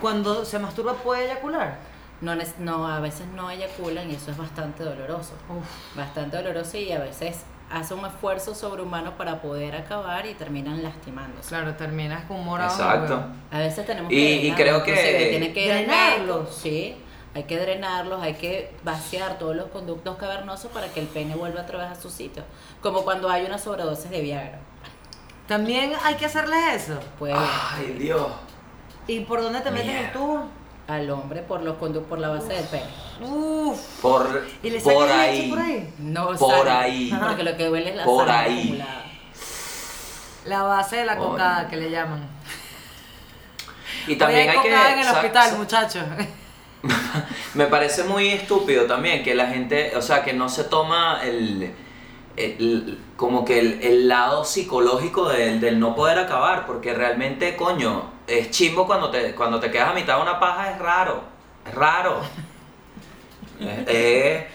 cuando 0.00 0.44
se 0.44 0.58
masturba 0.58 0.94
puede 0.94 1.24
eyacular. 1.24 1.78
No, 2.20 2.34
no, 2.58 2.86
a 2.86 3.00
veces 3.00 3.26
no 3.34 3.50
eyaculan 3.50 4.10
y 4.10 4.14
eso 4.14 4.30
es 4.30 4.36
bastante 4.36 4.84
doloroso. 4.84 5.32
Bastante 5.94 6.36
doloroso 6.36 6.76
y 6.78 6.92
a 6.92 6.98
veces 7.00 7.38
hace 7.70 7.94
un 7.94 8.04
esfuerzo 8.06 8.54
sobrehumano 8.54 9.16
para 9.16 9.40
poder 9.42 9.74
acabar 9.76 10.24
y 10.26 10.34
terminan 10.34 10.82
lastimándose. 10.82 11.48
Claro, 11.48 11.74
terminas 11.74 12.24
con 12.26 12.44
morado. 12.44 12.70
Exacto. 12.70 13.24
A 13.50 13.58
veces 13.58 13.84
tenemos 13.86 14.12
Y- 14.12 14.16
que 14.16 14.22
y 14.22 14.50
drenarlos, 14.52 14.82
creo 14.82 14.84
que- 14.84 15.26
tiene 15.30 15.52
que 15.52 15.66
¿Drenarlos? 15.68 16.54
Sí, 16.54 16.96
hay 17.34 17.42
que 17.44 17.58
drenarlos, 17.58 18.22
hay 18.22 18.34
que 18.34 18.72
vaciar 18.84 19.38
todos 19.38 19.56
los 19.56 19.66
conductos 19.68 20.16
cavernosos 20.16 20.70
para 20.70 20.88
que 20.88 21.00
el 21.00 21.06
pene 21.06 21.34
vuelva 21.34 21.62
otra 21.62 21.78
vez 21.78 21.88
a 21.98 22.00
su 22.00 22.08
sitio. 22.08 22.44
Como 22.80 23.02
cuando 23.02 23.28
hay 23.28 23.44
una 23.44 23.58
sobredosis 23.58 24.10
de 24.10 24.20
Viagra. 24.20 24.58
También 25.48 25.92
hay 26.02 26.14
que 26.14 26.26
hacerles 26.26 26.58
eso. 26.88 26.98
Puede 27.18 27.34
Ay, 27.36 27.96
Dios. 27.98 28.26
¿Y 29.06 29.20
por 29.20 29.40
dónde 29.42 29.60
te 29.60 29.70
metes 29.70 29.94
el 30.06 30.12
tubo? 30.12 30.44
al 30.88 31.10
hombre 31.10 31.42
por 31.42 31.62
los 31.62 31.76
condu- 31.78 32.04
por 32.04 32.18
la 32.20 32.28
base 32.28 32.52
del 32.52 32.64
pene. 32.64 32.86
Uf. 33.20 33.78
Por, 34.02 34.46
¿Y 34.62 34.70
le 34.70 34.80
por 34.80 35.08
ahí. 35.10 35.48
por 35.50 35.58
ahí? 35.58 35.94
No 35.98 36.26
Por 36.36 36.66
sale, 36.66 36.70
ahí. 36.70 37.16
Porque 37.18 37.42
lo 37.42 37.56
que 37.56 37.64
duele 37.66 37.90
es 37.90 37.96
la 37.96 38.04
Por 38.04 38.26
sangre 38.26 38.44
ahí. 38.52 38.60
acumulada. 38.62 39.04
La 40.44 40.62
base 40.62 40.96
de 40.96 41.04
la 41.06 41.16
Coño. 41.16 41.30
cocada 41.30 41.68
que 41.68 41.76
le 41.76 41.90
llaman. 41.90 42.28
Y 44.06 44.16
también 44.16 44.48
Hoy 44.50 44.56
hay 44.56 44.62
que. 44.62 44.92
en 44.92 44.98
el 45.00 45.08
hospital, 45.08 45.56
muchachos. 45.58 46.04
Me 47.54 47.66
parece 47.66 48.04
muy 48.04 48.28
estúpido 48.28 48.84
también 48.86 49.24
que 49.24 49.34
la 49.34 49.46
gente, 49.48 49.96
o 49.96 50.02
sea, 50.02 50.22
que 50.22 50.32
no 50.32 50.48
se 50.48 50.64
toma 50.64 51.20
el, 51.24 51.72
el- 52.36 52.98
como 53.16 53.44
que 53.44 53.58
el, 53.58 53.82
el 53.82 54.08
lado 54.08 54.44
psicológico 54.44 55.28
del, 55.28 55.58
del 55.60 55.80
no 55.80 55.94
poder 55.96 56.18
acabar, 56.18 56.66
porque 56.66 56.92
realmente, 56.94 57.56
coño, 57.56 58.10
es 58.26 58.50
chimbo 58.50 58.86
cuando 58.86 59.10
te, 59.10 59.34
cuando 59.34 59.58
te 59.58 59.70
quedas 59.70 59.88
a 59.90 59.94
mitad 59.94 60.16
de 60.16 60.22
una 60.22 60.38
paja, 60.38 60.70
es 60.70 60.78
raro, 60.78 61.22
es 61.66 61.74
raro. 61.74 62.20
Eh, 63.60 63.84
eh, 63.88 64.48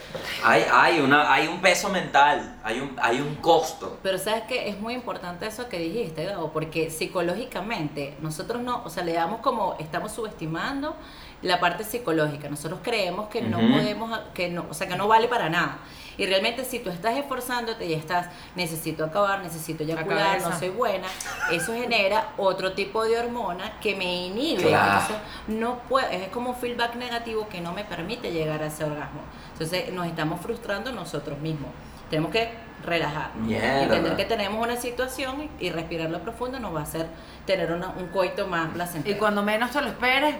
hay, 0.43 0.65
hay, 0.71 0.99
una, 0.99 1.33
hay 1.33 1.47
un 1.47 1.61
peso 1.61 1.89
mental, 1.89 2.59
hay 2.63 2.79
un, 2.79 2.95
hay 3.01 3.19
un 3.19 3.35
costo. 3.35 3.99
Pero 4.03 4.17
sabes 4.17 4.43
que 4.43 4.69
es 4.69 4.79
muy 4.79 4.93
importante 4.93 5.47
eso 5.47 5.67
que 5.69 5.79
dijiste, 5.79 6.25
Gabo, 6.25 6.51
porque 6.51 6.89
psicológicamente 6.89 8.15
nosotros 8.21 8.61
no, 8.61 8.83
o 8.83 8.89
sea, 8.89 9.03
le 9.03 9.13
damos 9.13 9.41
como, 9.41 9.75
estamos 9.79 10.11
subestimando 10.11 10.95
la 11.41 11.59
parte 11.59 11.83
psicológica. 11.83 12.49
Nosotros 12.49 12.79
creemos 12.83 13.29
que 13.29 13.41
no 13.41 13.57
podemos, 13.57 14.19
que 14.33 14.49
no, 14.49 14.65
o 14.69 14.73
sea, 14.73 14.87
que 14.87 14.95
no 14.95 15.07
vale 15.07 15.27
para 15.27 15.49
nada. 15.49 15.79
Y 16.17 16.25
realmente 16.25 16.65
si 16.65 16.79
tú 16.79 16.89
estás 16.89 17.15
esforzándote 17.17 17.85
y 17.85 17.93
estás, 17.93 18.27
necesito 18.55 19.05
acabar, 19.05 19.41
necesito 19.41 19.83
eyacular, 19.83 20.41
no 20.41 20.57
soy 20.59 20.69
buena, 20.69 21.07
eso 21.51 21.73
genera 21.73 22.29
otro 22.37 22.73
tipo 22.73 23.03
de 23.05 23.17
hormona 23.19 23.79
que 23.79 23.95
me 23.95 24.27
inhibe. 24.27 24.63
Claro. 24.63 25.01
Entonces, 25.01 25.15
no 25.47 25.79
puedo, 25.89 26.07
es 26.09 26.27
como 26.29 26.51
un 26.51 26.55
feedback 26.55 26.95
negativo 26.95 27.47
que 27.47 27.61
no 27.61 27.71
me 27.73 27.83
permite 27.83 28.31
llegar 28.31 28.61
a 28.61 28.67
ese 28.67 28.83
orgasmo. 28.83 29.21
Entonces 29.53 29.91
nos 29.93 30.05
estamos 30.07 30.41
frustrando 30.41 30.91
nosotros 30.91 31.39
mismos. 31.39 31.69
Tenemos 32.09 32.31
que 32.31 32.49
relajar. 32.85 33.33
Mierda. 33.35 33.83
Entender 33.83 34.15
que 34.17 34.25
tenemos 34.25 34.61
una 34.65 34.75
situación 34.75 35.49
y, 35.59 35.67
y 35.67 35.69
respirarlo 35.69 36.19
profundo 36.21 36.59
nos 36.59 36.75
va 36.75 36.79
a 36.81 36.83
hacer 36.83 37.07
tener 37.45 37.71
una- 37.71 37.89
un 37.89 38.07
coito 38.07 38.47
más 38.47 38.69
Y 38.69 38.73
placentero. 38.73 39.19
cuando 39.19 39.43
menos 39.43 39.71
te 39.71 39.81
lo 39.81 39.87
esperes, 39.87 40.35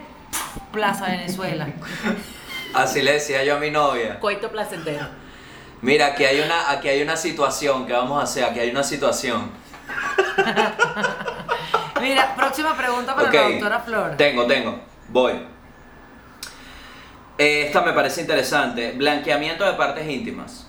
Plaza 0.72 1.06
Venezuela. 1.06 1.68
Así 2.74 3.02
le 3.02 3.12
decía 3.12 3.44
yo 3.44 3.56
a 3.56 3.58
mi 3.58 3.70
novia. 3.70 4.18
Coito 4.20 4.50
placentero. 4.50 5.06
Mira, 5.82 6.06
aquí 6.06 6.24
hay 6.24 6.40
una, 6.40 6.70
aquí 6.70 6.88
hay 6.88 7.02
una 7.02 7.16
situación 7.16 7.86
que 7.86 7.92
vamos 7.92 8.20
a 8.20 8.22
hacer, 8.22 8.44
aquí 8.44 8.60
hay 8.60 8.70
una 8.70 8.84
situación. 8.84 9.50
Mira, 12.00 12.34
próxima 12.36 12.76
pregunta 12.76 13.14
para 13.16 13.32
la 13.32 13.42
doctora 13.48 13.80
Flor. 13.80 14.16
Tengo, 14.16 14.46
tengo. 14.46 14.78
Voy. 15.08 15.32
Eh, 17.36 17.66
Esta 17.66 17.80
me 17.80 17.92
parece 17.92 18.20
interesante. 18.20 18.92
Blanqueamiento 18.92 19.64
de 19.64 19.72
partes 19.72 20.08
íntimas. 20.08 20.68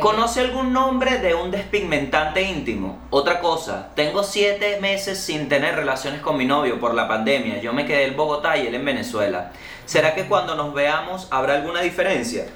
¿Conoce 0.00 0.40
algún 0.40 0.72
nombre 0.72 1.18
de 1.18 1.34
un 1.34 1.50
despigmentante 1.50 2.42
íntimo? 2.42 2.98
Otra 3.10 3.40
cosa, 3.40 3.88
tengo 3.94 4.22
siete 4.22 4.78
meses 4.80 5.18
sin 5.18 5.48
tener 5.48 5.74
relaciones 5.74 6.20
con 6.20 6.36
mi 6.36 6.44
novio 6.44 6.78
por 6.78 6.94
la 6.94 7.08
pandemia. 7.08 7.60
Yo 7.60 7.72
me 7.72 7.86
quedé 7.86 8.04
en 8.04 8.16
Bogotá 8.16 8.56
y 8.56 8.66
él 8.66 8.74
en 8.74 8.84
Venezuela. 8.84 9.52
¿Será 9.86 10.14
que 10.14 10.26
cuando 10.26 10.54
nos 10.54 10.72
veamos 10.74 11.28
habrá 11.30 11.54
alguna 11.54 11.80
diferencia? 11.80 12.46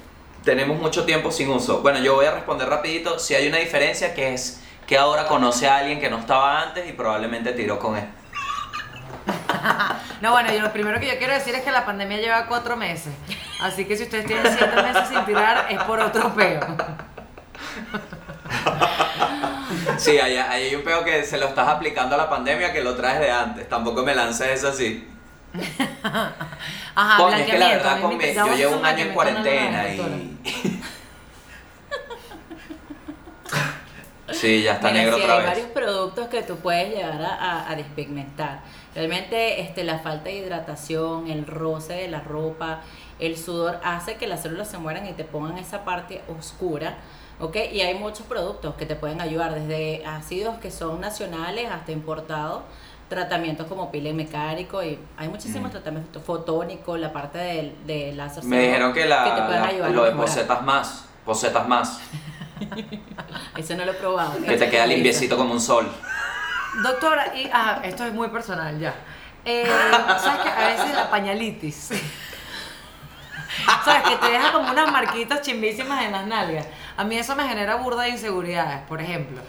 Tenemos 0.44 0.78
mucho 0.78 1.04
tiempo 1.04 1.30
sin 1.30 1.48
uso. 1.48 1.80
Bueno, 1.80 2.00
yo 2.00 2.14
voy 2.14 2.26
a 2.26 2.32
responder 2.32 2.68
rapidito. 2.68 3.18
Si 3.18 3.34
hay 3.34 3.48
una 3.48 3.58
diferencia 3.58 4.14
que 4.14 4.34
es 4.34 4.60
que 4.86 4.98
ahora 4.98 5.26
conoce 5.26 5.66
a 5.66 5.78
alguien 5.78 5.98
que 6.00 6.10
no 6.10 6.18
estaba 6.18 6.60
antes 6.60 6.88
y 6.88 6.92
probablemente 6.92 7.52
tiró 7.52 7.78
con 7.78 7.96
él. 7.96 8.04
No, 10.20 10.30
bueno, 10.30 10.50
yo 10.52 10.60
lo 10.60 10.72
primero 10.72 10.98
que 11.00 11.06
yo 11.06 11.18
quiero 11.18 11.34
decir 11.34 11.54
es 11.54 11.62
que 11.62 11.70
la 11.70 11.84
pandemia 11.84 12.18
lleva 12.18 12.46
cuatro 12.46 12.76
meses. 12.76 13.12
Así 13.60 13.84
que 13.84 13.94
si 13.96 14.04
ustedes 14.04 14.24
tienen 14.24 14.46
siete 14.56 14.82
meses 14.82 15.08
sin 15.08 15.22
tirar, 15.26 15.66
es 15.68 15.82
por 15.82 16.00
otro 16.00 16.34
peo. 16.34 16.60
Sí, 19.98 20.18
ahí 20.18 20.36
hay 20.36 20.74
un 20.74 20.82
peo 20.82 21.04
que 21.04 21.24
se 21.24 21.38
lo 21.38 21.46
estás 21.46 21.68
aplicando 21.68 22.14
a 22.14 22.18
la 22.18 22.28
pandemia 22.28 22.72
que 22.72 22.82
lo 22.82 22.94
traes 22.94 23.20
de 23.20 23.30
antes. 23.30 23.68
Tampoco 23.68 24.02
me 24.02 24.14
lances 24.14 24.48
eso 24.48 24.68
así. 24.68 25.06
Ajá, 26.96 27.16
Coño, 27.16 27.36
es 27.36 27.46
que 27.46 27.58
la 27.58 27.68
verdad, 27.68 28.00
con 28.00 28.16
me- 28.16 28.34
yo 28.34 28.54
llevo 28.54 28.76
un 28.78 28.84
año 28.86 29.04
en 29.04 29.12
cuarentena 29.14 29.88
y... 29.94 30.38
Sí, 34.32 34.62
ya 34.62 34.72
está 34.74 34.88
Mira, 34.88 35.02
negro 35.02 35.16
sí, 35.16 35.22
otra 35.22 35.34
hay 35.34 35.40
vez. 35.40 35.48
varios 35.50 35.66
productos 35.68 36.28
que 36.28 36.42
tú 36.42 36.56
puedes 36.56 36.94
llevar 36.94 37.22
a, 37.22 37.34
a- 37.34 37.70
a 37.70 37.76
despigmentar. 37.76 38.60
Realmente 38.94 39.60
este, 39.60 39.84
la 39.84 39.98
falta 39.98 40.24
de 40.24 40.36
hidratación, 40.36 41.28
el 41.30 41.46
roce 41.46 41.92
de 41.92 42.08
la 42.08 42.20
ropa, 42.20 42.80
el 43.20 43.36
sudor 43.36 43.80
hace 43.84 44.16
que 44.16 44.26
las 44.26 44.42
células 44.42 44.68
se 44.68 44.78
mueran 44.78 45.06
y 45.06 45.12
te 45.12 45.24
pongan 45.24 45.58
esa 45.58 45.84
parte 45.84 46.22
oscura. 46.36 46.96
¿ok? 47.38 47.56
Y 47.72 47.82
hay 47.82 47.94
muchos 47.94 48.26
productos 48.26 48.74
que 48.76 48.86
te 48.86 48.96
pueden 48.96 49.20
ayudar, 49.20 49.54
desde 49.54 50.04
ácidos 50.06 50.58
que 50.58 50.70
son 50.70 51.00
nacionales 51.02 51.70
hasta 51.70 51.92
importados, 51.92 52.62
tratamientos 53.08 53.66
como 53.66 53.90
peeling 53.90 54.16
mecánico 54.16 54.82
y 54.82 54.98
hay 55.16 55.28
muchísimos 55.28 55.68
Mm. 55.68 55.72
tratamientos 55.72 56.22
fotónicos, 56.22 56.98
la 56.98 57.12
parte 57.12 57.38
del 57.38 57.86
de 57.86 58.12
láser 58.14 58.44
Me 58.44 58.60
dijeron 58.60 58.92
que, 58.92 59.04
la, 59.06 59.24
te 59.24 59.42
pueden 59.42 59.62
la- 59.62 59.68
ayudar 59.68 59.88
a 59.90 59.92
lo 59.92 60.04
de 60.04 60.10
posetas 60.12 60.62
más, 60.62 61.04
posetas 61.24 61.68
más, 61.68 62.00
Eso 63.56 63.76
no 63.76 63.84
lo 63.84 63.92
he 63.92 63.94
probado. 63.94 64.32
que 64.44 64.56
te 64.56 64.70
queda 64.70 64.86
limpiecito 64.86 65.36
como 65.36 65.52
un 65.52 65.60
sol. 65.60 65.86
Doctora, 66.82 67.36
y 67.36 67.46
ajá, 67.52 67.80
esto 67.84 68.04
es 68.04 68.12
muy 68.12 68.28
personal 68.28 68.78
ya. 68.78 68.94
Eh, 69.44 69.64
¿Sabes 70.18 70.40
que 70.42 70.48
A 70.48 70.68
veces 70.68 70.94
la 70.94 71.10
pañalitis. 71.10 71.90
¿Sabes? 73.84 74.02
Que 74.08 74.16
te 74.16 74.32
deja 74.32 74.52
como 74.52 74.70
unas 74.70 74.90
marquitas 74.90 75.42
chimbísimas 75.42 76.02
en 76.04 76.12
las 76.12 76.26
nalgas. 76.26 76.66
A 76.96 77.04
mí 77.04 77.16
eso 77.16 77.36
me 77.36 77.46
genera 77.46 77.76
burda 77.76 78.02
de 78.04 78.10
inseguridades, 78.10 78.80
por 78.88 79.00
ejemplo. 79.00 79.40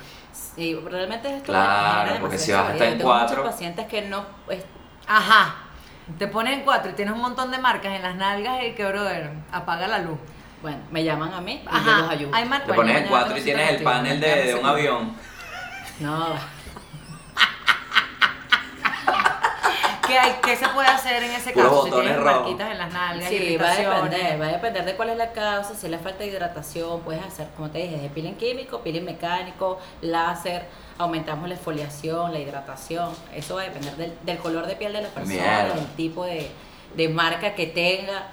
Sí, 0.55 0.73
realmente 0.85 1.27
esto 1.35 1.45
Claro, 1.51 2.15
porque 2.21 2.37
si 2.37 2.51
vas 2.51 2.61
a 2.69 2.73
estar 2.73 2.87
inseguridad. 2.87 2.93
en 3.01 3.01
cuatro. 3.01 3.37
muchos 3.37 3.51
pacientes 3.53 3.87
que 3.87 4.01
no 4.03 4.25
pues, 4.45 4.63
Ajá. 5.07 5.55
Te 6.19 6.27
pones 6.27 6.53
en 6.53 6.61
cuatro 6.63 6.91
y 6.91 6.93
tienes 6.93 7.13
un 7.15 7.21
montón 7.21 7.49
de 7.51 7.57
marcas 7.57 7.93
en 7.93 8.01
las 8.03 8.15
nalgas 8.15 8.63
y 8.63 8.71
que, 8.73 8.85
brother, 8.85 9.31
apaga 9.51 9.87
la 9.87 9.99
luz. 9.99 10.17
bueno, 10.61 10.77
me 10.91 11.03
llaman 11.03 11.33
a 11.33 11.41
mí 11.41 11.61
y 11.61 11.65
yo 11.65 11.69
Ajá. 11.71 11.97
los 12.01 12.09
ayudo. 12.09 12.31
Hay 12.33 12.47
Te 12.65 12.73
pones 12.73 12.97
en 13.01 13.07
cuatro 13.07 13.37
y 13.37 13.41
tienes 13.41 13.69
el 13.71 13.83
panel 13.83 14.19
de, 14.19 14.43
de 14.45 14.55
un 14.55 14.65
avión. 14.65 15.15
No, 15.99 16.27
¿Qué, 20.07 20.17
hay, 20.17 20.35
¿Qué 20.43 20.55
se 20.55 20.67
puede 20.69 20.87
hacer 20.87 21.23
en 21.23 21.31
ese 21.31 21.53
caso? 21.53 21.85
Si 21.85 21.91
tienes 21.91 22.19
marquitas 22.19 22.71
en 22.71 22.77
las 22.77 22.93
nalgas, 22.93 23.29
sí, 23.29 23.57
va 23.57 23.71
a 23.71 23.75
depender, 23.75 24.41
va 24.41 24.45
a 24.45 24.51
depender 24.51 24.85
de 24.85 24.95
cuál 24.95 25.09
es 25.09 25.17
la 25.17 25.31
causa, 25.31 25.73
si 25.75 25.85
es 25.87 25.91
la 25.91 25.99
falta 25.99 26.19
de 26.19 26.27
hidratación, 26.27 27.01
puedes 27.01 27.23
hacer, 27.23 27.47
como 27.55 27.69
te 27.69 27.79
dije, 27.79 27.97
de 27.97 28.09
peeling 28.09 28.35
químico, 28.35 28.81
peeling 28.81 29.05
mecánico, 29.05 29.79
láser, 30.01 30.65
aumentamos 30.97 31.49
la 31.49 31.55
exfoliación, 31.55 32.31
la 32.33 32.39
hidratación, 32.39 33.11
eso 33.33 33.55
va 33.55 33.61
a 33.61 33.65
depender 33.65 33.95
del, 33.95 34.13
del 34.23 34.37
color 34.37 34.67
de 34.67 34.75
piel 34.75 34.93
de 34.93 35.01
la 35.01 35.09
persona, 35.09 35.35
Mierda. 35.35 35.75
del 35.75 35.87
tipo 35.95 36.25
de, 36.25 36.49
de 36.95 37.09
marca 37.09 37.55
que 37.55 37.67
tenga 37.67 38.27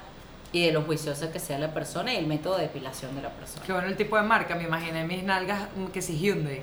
y 0.52 0.66
de 0.66 0.72
lo 0.72 0.82
juiciosa 0.82 1.32
que 1.32 1.38
sea 1.38 1.58
la 1.58 1.72
persona 1.72 2.12
y 2.12 2.16
el 2.18 2.26
método 2.26 2.56
de 2.56 2.64
depilación 2.64 3.14
de 3.16 3.22
la 3.22 3.30
persona. 3.30 3.64
Qué 3.64 3.72
bueno 3.72 3.88
el 3.88 3.96
tipo 3.96 4.16
de 4.16 4.22
marca, 4.22 4.54
me 4.54 4.64
imaginé 4.64 5.04
mis 5.04 5.22
nalgas 5.24 5.62
mm, 5.74 5.86
que 5.86 6.02
si 6.02 6.18
Hyundai. 6.18 6.62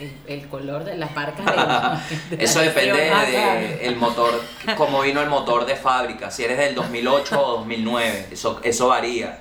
El, 0.00 0.16
el 0.26 0.48
color 0.48 0.84
de 0.84 0.96
las 0.96 1.14
marcas 1.14 1.44
de, 2.30 2.36
de 2.36 2.44
Eso 2.44 2.60
la 2.60 2.64
depende 2.66 3.06
claro. 3.08 3.26
de 3.60 3.86
el 3.86 3.96
motor, 3.96 4.40
cómo 4.76 5.02
vino 5.02 5.20
el 5.20 5.28
motor 5.28 5.66
de 5.66 5.76
fábrica, 5.76 6.30
si 6.30 6.44
eres 6.44 6.56
del 6.58 6.74
2008 6.74 7.38
o 7.40 7.50
2009, 7.58 8.28
eso, 8.30 8.60
eso 8.62 8.88
varía. 8.88 9.40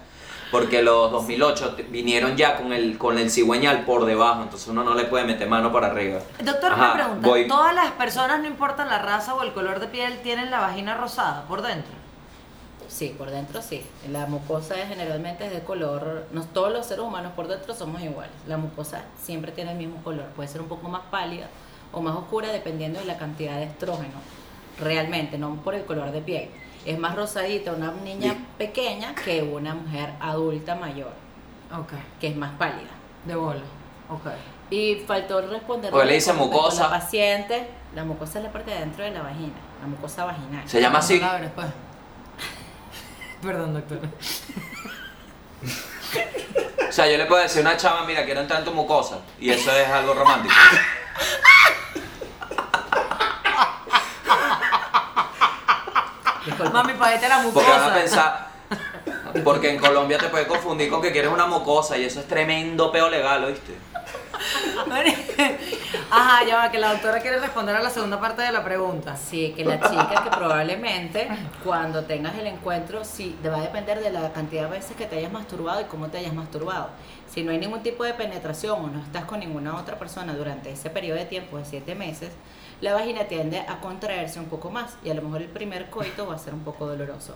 Porque 0.51 0.82
los 0.82 1.12
2008 1.12 1.76
te- 1.76 1.84
vinieron 1.84 2.36
ya 2.36 2.57
con 2.57 2.74
el, 2.74 2.97
con 2.97 3.20
el 3.20 3.30
cigüeñal 3.30 3.86
por 3.86 4.05
debajo, 4.05 4.41
entonces 4.41 4.68
uno 4.68 4.84
no 4.84 4.95
le 4.95 5.03
puede 5.05 5.24
meter 5.24 5.47
mano 5.47 5.72
para 5.72 5.88
arriba. 5.88 6.20
Doctor, 6.41 6.72
Ajá, 6.74 6.84
una 6.86 6.93
pregunta. 6.95 7.28
voy. 7.28 7.47
¿Todas 7.47 7.76
las 7.76 7.91
personas, 7.91 8.39
no 8.41 8.47
importa 8.47 8.84
la 8.86 8.97
raza 8.97 9.36
o 9.36 9.43
el 9.43 9.53
color 9.53 9.80
de 9.80 9.88
piel, 9.88 10.20
tienen 10.24 10.49
la 10.49 10.60
vagina 10.60 10.95
rosada 10.97 11.43
por 11.47 11.62
dentro? 11.62 11.91
Sí, 12.90 13.14
por 13.18 13.30
dentro 13.30 13.62
sí. 13.62 13.86
La 14.12 14.26
mucosa 14.26 14.76
es 14.82 14.90
generalmente 14.90 15.46
es 15.46 15.52
de 15.54 15.62
color, 15.62 16.26
no, 16.32 16.44
todos 16.44 16.74
los 16.74 16.86
seres 16.88 17.06
humanos 17.06 17.34
por 17.36 17.48
dentro 17.48 17.74
somos 17.76 18.02
iguales. 18.02 18.34
La 18.48 18.58
mucosa 18.58 19.04
siempre 19.22 19.52
tiene 19.52 19.72
el 19.74 19.78
mismo 19.78 20.04
color, 20.04 20.26
puede 20.36 20.50
ser 20.50 20.60
un 20.62 20.68
poco 20.68 20.90
más 20.90 21.04
pálida 21.12 21.48
o 21.94 22.02
más 22.02 22.16
oscura 22.16 22.50
dependiendo 22.52 23.00
de 23.00 23.06
la 23.06 23.18
cantidad 23.18 23.56
de 23.58 23.66
estrógeno. 23.66 24.16
Realmente, 24.80 25.38
no 25.38 25.56
por 25.58 25.76
el 25.76 25.86
color 25.86 26.12
de 26.12 26.22
piel. 26.22 26.50
Es 26.86 26.98
más 26.98 27.16
rosadita 27.16 27.74
una 27.74 27.92
niña 27.92 28.36
pequeña 28.58 29.14
que 29.14 29.44
una 29.44 29.76
mujer 29.76 30.14
adulta 30.20 30.76
mayor, 30.76 31.12
Ok, 31.72 31.94
que 32.20 32.30
es 32.30 32.36
más 32.36 32.52
pálida. 32.58 32.90
de 33.26 33.36
bola. 33.36 33.62
Ok. 34.10 34.26
Y 34.72 34.96
faltó 35.06 35.42
responder 35.42 35.92
Porque 35.92 36.08
le 36.08 36.14
dice 36.16 36.34
mucosa. 36.34 36.84
La 36.84 36.90
paciente, 36.90 37.70
la 37.94 38.04
mucosa 38.04 38.40
es 38.40 38.46
la 38.46 38.52
parte 38.52 38.72
de 38.72 38.78
adentro 38.78 39.04
de 39.04 39.12
la 39.12 39.22
vagina, 39.22 39.54
la 39.82 39.88
mucosa 39.88 40.26
vaginal. 40.26 40.68
Se 40.68 40.82
llama 40.82 41.00
así. 41.00 41.20
La 41.20 41.34
abres, 41.36 41.52
pues. 41.54 41.68
Perdón, 43.42 43.74
doctor. 43.74 44.00
O 46.90 46.92
sea, 46.92 47.08
yo 47.08 47.18
le 47.18 47.26
puedo 47.26 47.42
decir 47.42 47.60
a 47.60 47.70
una 47.70 47.78
chava, 47.78 48.04
mira, 48.06 48.26
quiero 48.26 48.42
entrar 48.42 48.60
en 48.60 48.66
tu 48.66 48.74
mucosa, 48.74 49.20
y 49.40 49.50
eso 49.52 49.72
es 49.72 49.88
algo 49.88 50.14
romántico. 50.14 50.54
Mami, 56.74 56.94
pa' 56.94 57.10
vete 57.10 57.28
la 57.28 57.42
Porque 57.44 57.70
van 57.70 57.82
a 57.82 57.86
mucosa. 57.86 57.94
pensar, 57.94 58.48
porque 59.44 59.70
en 59.72 59.80
Colombia 59.80 60.18
te 60.18 60.28
puede 60.30 60.48
confundir 60.48 60.90
con 60.90 61.02
que 61.02 61.12
quieres 61.12 61.32
una 61.32 61.46
mucosa, 61.46 61.98
y 61.98 62.06
eso 62.06 62.20
es 62.20 62.28
tremendo 62.28 62.92
peo 62.92 63.10
legal, 63.10 63.44
¿oíste? 63.46 63.78
Ajá, 66.12 66.46
ya 66.46 66.56
va, 66.58 66.72
que 66.72 66.80
la 66.80 66.94
doctora 66.94 67.20
quiere 67.20 67.40
responder 67.40 67.76
a 67.76 67.82
la 67.82 67.90
segunda 67.90 68.20
parte 68.20 68.42
de 68.42 68.52
la 68.52 68.64
pregunta. 68.64 69.16
Sí, 69.16 69.54
que 69.56 69.66
la 69.66 69.80
chica 69.80 70.24
que 70.24 70.30
probablemente 70.30 71.28
cuando 71.64 72.04
tengas 72.04 72.36
el 72.38 72.48
encuentro, 72.48 73.04
sí, 73.04 73.38
te 73.42 73.50
va 73.50 73.58
a 73.58 73.62
depender 73.62 74.00
de 74.00 74.10
la 74.10 74.32
cantidad 74.32 74.64
de 74.64 74.72
veces 74.72 74.96
que 74.96 75.06
te 75.06 75.18
hayas 75.18 75.32
masturbado 75.32 75.82
y 75.82 75.86
cómo 75.86 76.08
te 76.08 76.18
hayas 76.18 76.34
masturbado. 76.34 76.90
Si 77.30 77.44
no 77.44 77.52
hay 77.52 77.60
ningún 77.60 77.84
tipo 77.84 78.04
de 78.04 78.14
penetración 78.14 78.84
o 78.84 78.88
no 78.88 79.00
estás 79.02 79.26
con 79.26 79.40
ninguna 79.40 79.76
otra 79.76 80.00
persona 80.00 80.34
durante 80.34 80.72
ese 80.72 80.90
periodo 80.90 81.20
de 81.20 81.26
tiempo 81.26 81.58
de 81.58 81.66
siete 81.66 81.94
meses, 81.94 82.32
la 82.82 82.94
vagina 82.94 83.26
tiende 83.26 83.60
a 83.60 83.80
contraerse 83.82 84.40
un 84.40 84.46
poco 84.46 84.72
más 84.72 84.98
y 85.04 85.10
a 85.10 85.14
lo 85.14 85.22
mejor 85.22 85.42
el 85.42 85.50
primer 85.50 85.90
coito 85.90 86.26
va 86.28 86.36
a 86.36 86.40
ser 86.40 86.54
un 86.54 86.64
poco 86.64 86.88
doloroso. 86.88 87.36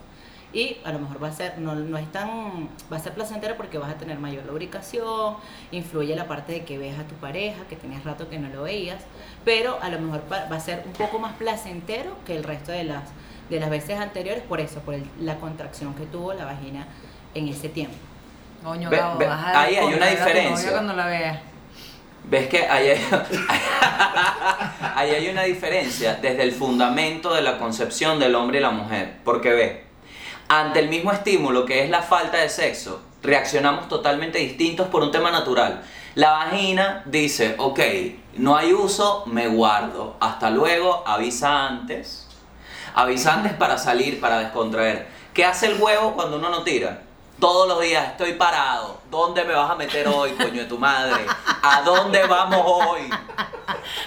Y 0.54 0.78
a 0.86 0.92
lo 0.92 1.00
mejor 1.00 1.22
va 1.24 1.30
a 1.30 1.32
ser, 1.32 1.58
no, 1.58 1.74
no 1.74 1.98
es 1.98 2.12
tan, 2.12 2.70
va 2.92 2.98
a 2.98 3.00
ser 3.00 3.14
placentero 3.14 3.58
porque 3.58 3.80
vas 3.80 3.90
a 3.90 3.96
tener 3.96 4.20
mayor 4.20 4.46
lubricación, 4.46 5.36
influye 5.72 6.16
la 6.16 6.28
parte 6.28 6.52
de 6.54 6.64
que 6.64 6.78
veas 6.78 7.00
a 7.00 7.04
tu 7.06 7.16
pareja, 7.16 7.64
que 7.68 7.76
tenías 7.76 8.04
rato 8.04 8.30
que 8.30 8.38
no 8.38 8.50
lo 8.50 8.62
veías, 8.64 9.02
pero 9.44 9.80
a 9.82 9.90
lo 9.90 10.00
mejor 10.00 10.22
va 10.32 10.46
va 10.52 10.58
a 10.58 10.60
ser 10.60 10.84
un 10.86 10.94
poco 10.94 11.18
más 11.18 11.34
placentero 11.34 12.16
que 12.26 12.36
el 12.36 12.44
resto 12.44 12.72
de 12.72 12.84
las, 12.84 13.04
de 13.50 13.60
las 13.60 13.72
veces 13.72 14.00
anteriores, 14.00 14.44
por 14.44 14.60
eso, 14.62 14.80
por 14.82 14.94
el- 14.94 15.10
la 15.20 15.38
contracción 15.38 15.96
que 15.96 16.06
tuvo 16.06 16.34
la 16.34 16.46
vagina 16.46 16.86
en 17.34 17.48
ese 17.48 17.68
tiempo. 17.70 17.96
Coño, 18.64 18.92
Ve- 18.92 18.98
Gabo, 18.98 19.18
ve- 19.18 19.26
vas 19.28 19.44
a 19.46 19.62
ahí 19.62 19.76
hay 19.76 19.94
una 19.94 20.06
diferencia. 20.08 20.72
cuando 20.72 20.94
la 20.94 21.08
veas. 21.08 21.40
¿Ves 22.26 22.48
que 22.48 22.60
ahí 22.68 22.90
hay, 22.90 23.02
ahí 24.96 25.12
hay 25.12 25.28
una 25.30 25.44
diferencia 25.44 26.16
desde 26.22 26.44
el 26.44 26.52
fundamento 26.52 27.34
de 27.34 27.42
la 27.42 27.58
concepción 27.58 28.20
del 28.20 28.36
hombre 28.36 28.60
y 28.60 28.62
la 28.62 28.72
mujer? 28.72 29.16
Porque 29.26 29.50
ve, 29.52 29.83
ante 30.60 30.80
el 30.80 30.90
mismo 30.90 31.12
estímulo 31.12 31.66
que 31.66 31.84
es 31.84 31.90
la 31.90 32.02
falta 32.02 32.38
de 32.38 32.50
sexo, 32.50 33.02
reaccionamos 33.22 33.88
totalmente 33.88 34.40
distintos 34.40 34.88
por 34.88 35.02
un 35.02 35.12
tema 35.12 35.32
natural. 35.32 35.82
La 36.16 36.32
vagina 36.32 37.02
dice, 37.06 37.56
ok, 37.58 37.80
no 38.36 38.56
hay 38.56 38.74
uso, 38.74 39.24
me 39.26 39.48
guardo. 39.48 40.16
Hasta 40.20 40.50
luego, 40.52 41.04
avisa 41.08 41.68
antes. 41.68 42.28
Avisa 42.94 43.34
antes 43.34 43.54
para 43.54 43.78
salir, 43.78 44.20
para 44.20 44.40
descontraer. 44.40 45.08
¿Qué 45.34 45.44
hace 45.44 45.68
el 45.68 45.82
huevo 45.82 46.14
cuando 46.14 46.38
uno 46.38 46.50
no 46.50 46.64
tira? 46.64 47.02
Todos 47.44 47.68
los 47.68 47.82
días 47.82 48.08
estoy 48.08 48.36
parado. 48.36 49.02
¿Dónde 49.12 49.44
me 49.44 49.54
vas 49.54 49.70
a 49.70 49.76
meter 49.76 50.08
hoy, 50.08 50.32
coño 50.32 50.62
de 50.62 50.66
tu 50.66 50.80
madre? 50.80 51.26
¿A 51.62 51.82
dónde 51.82 52.26
vamos 52.26 52.62
hoy? 52.64 53.10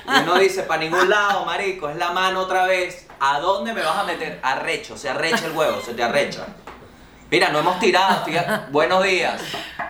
Y 0.07 0.23
uno 0.23 0.37
dice, 0.37 0.63
para 0.63 0.81
ningún 0.81 1.11
lado, 1.11 1.45
marico, 1.45 1.91
es 1.91 1.97
la 1.97 2.13
mano 2.13 2.41
otra 2.41 2.65
vez. 2.65 3.07
¿A 3.21 3.39
dónde 3.39 3.75
me 3.75 3.83
vas 3.83 3.99
a 3.99 4.05
meter? 4.05 4.41
Arrecho, 4.43 4.97
se 4.97 5.11
arrecha 5.11 5.45
el 5.45 5.53
huevo, 5.53 5.83
se 5.83 5.93
te 5.93 6.03
arrecha. 6.03 6.47
Mira, 7.31 7.51
no 7.51 7.59
hemos 7.59 7.79
tirado, 7.79 8.25
buenos 8.71 9.05
días. 9.05 9.39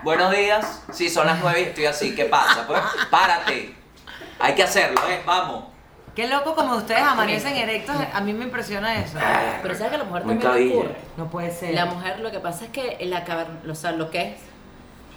Buenos 0.02 0.32
días. 0.32 0.82
Sí, 0.92 1.08
son 1.08 1.28
las 1.28 1.38
nueve 1.38 1.60
y 1.60 1.64
estoy 1.66 1.86
así. 1.86 2.16
¿Qué 2.16 2.24
pasa? 2.24 2.66
Pues 2.66 2.80
párate. 3.12 3.76
Hay 4.40 4.56
que 4.56 4.64
hacerlo, 4.64 5.00
¿eh? 5.08 5.22
Vamos. 5.24 5.75
Qué 6.16 6.26
loco 6.28 6.54
como 6.54 6.74
ustedes 6.76 7.02
amanecen 7.02 7.54
erectos, 7.56 7.94
a 8.12 8.20
mí 8.22 8.32
me 8.32 8.44
impresiona 8.44 8.98
eso. 8.98 9.18
Pero 9.62 9.74
sabes 9.74 9.90
que 9.90 9.94
a 9.96 9.98
la 9.98 10.04
mujer 10.04 10.24
Muy 10.24 10.38
también 10.38 10.68
le 10.68 10.70
cabilla. 10.70 10.74
ocurre. 10.90 10.96
No 11.18 11.30
puede 11.30 11.50
ser. 11.50 11.74
La 11.74 11.84
mujer, 11.86 12.20
lo 12.20 12.30
que 12.30 12.40
pasa 12.40 12.64
es 12.64 12.70
que 12.70 12.96
la 13.06 13.24
caver- 13.26 13.70
o 13.70 13.74
sea, 13.74 13.92
lo 13.92 14.10
que 14.10 14.30
es 14.32 14.38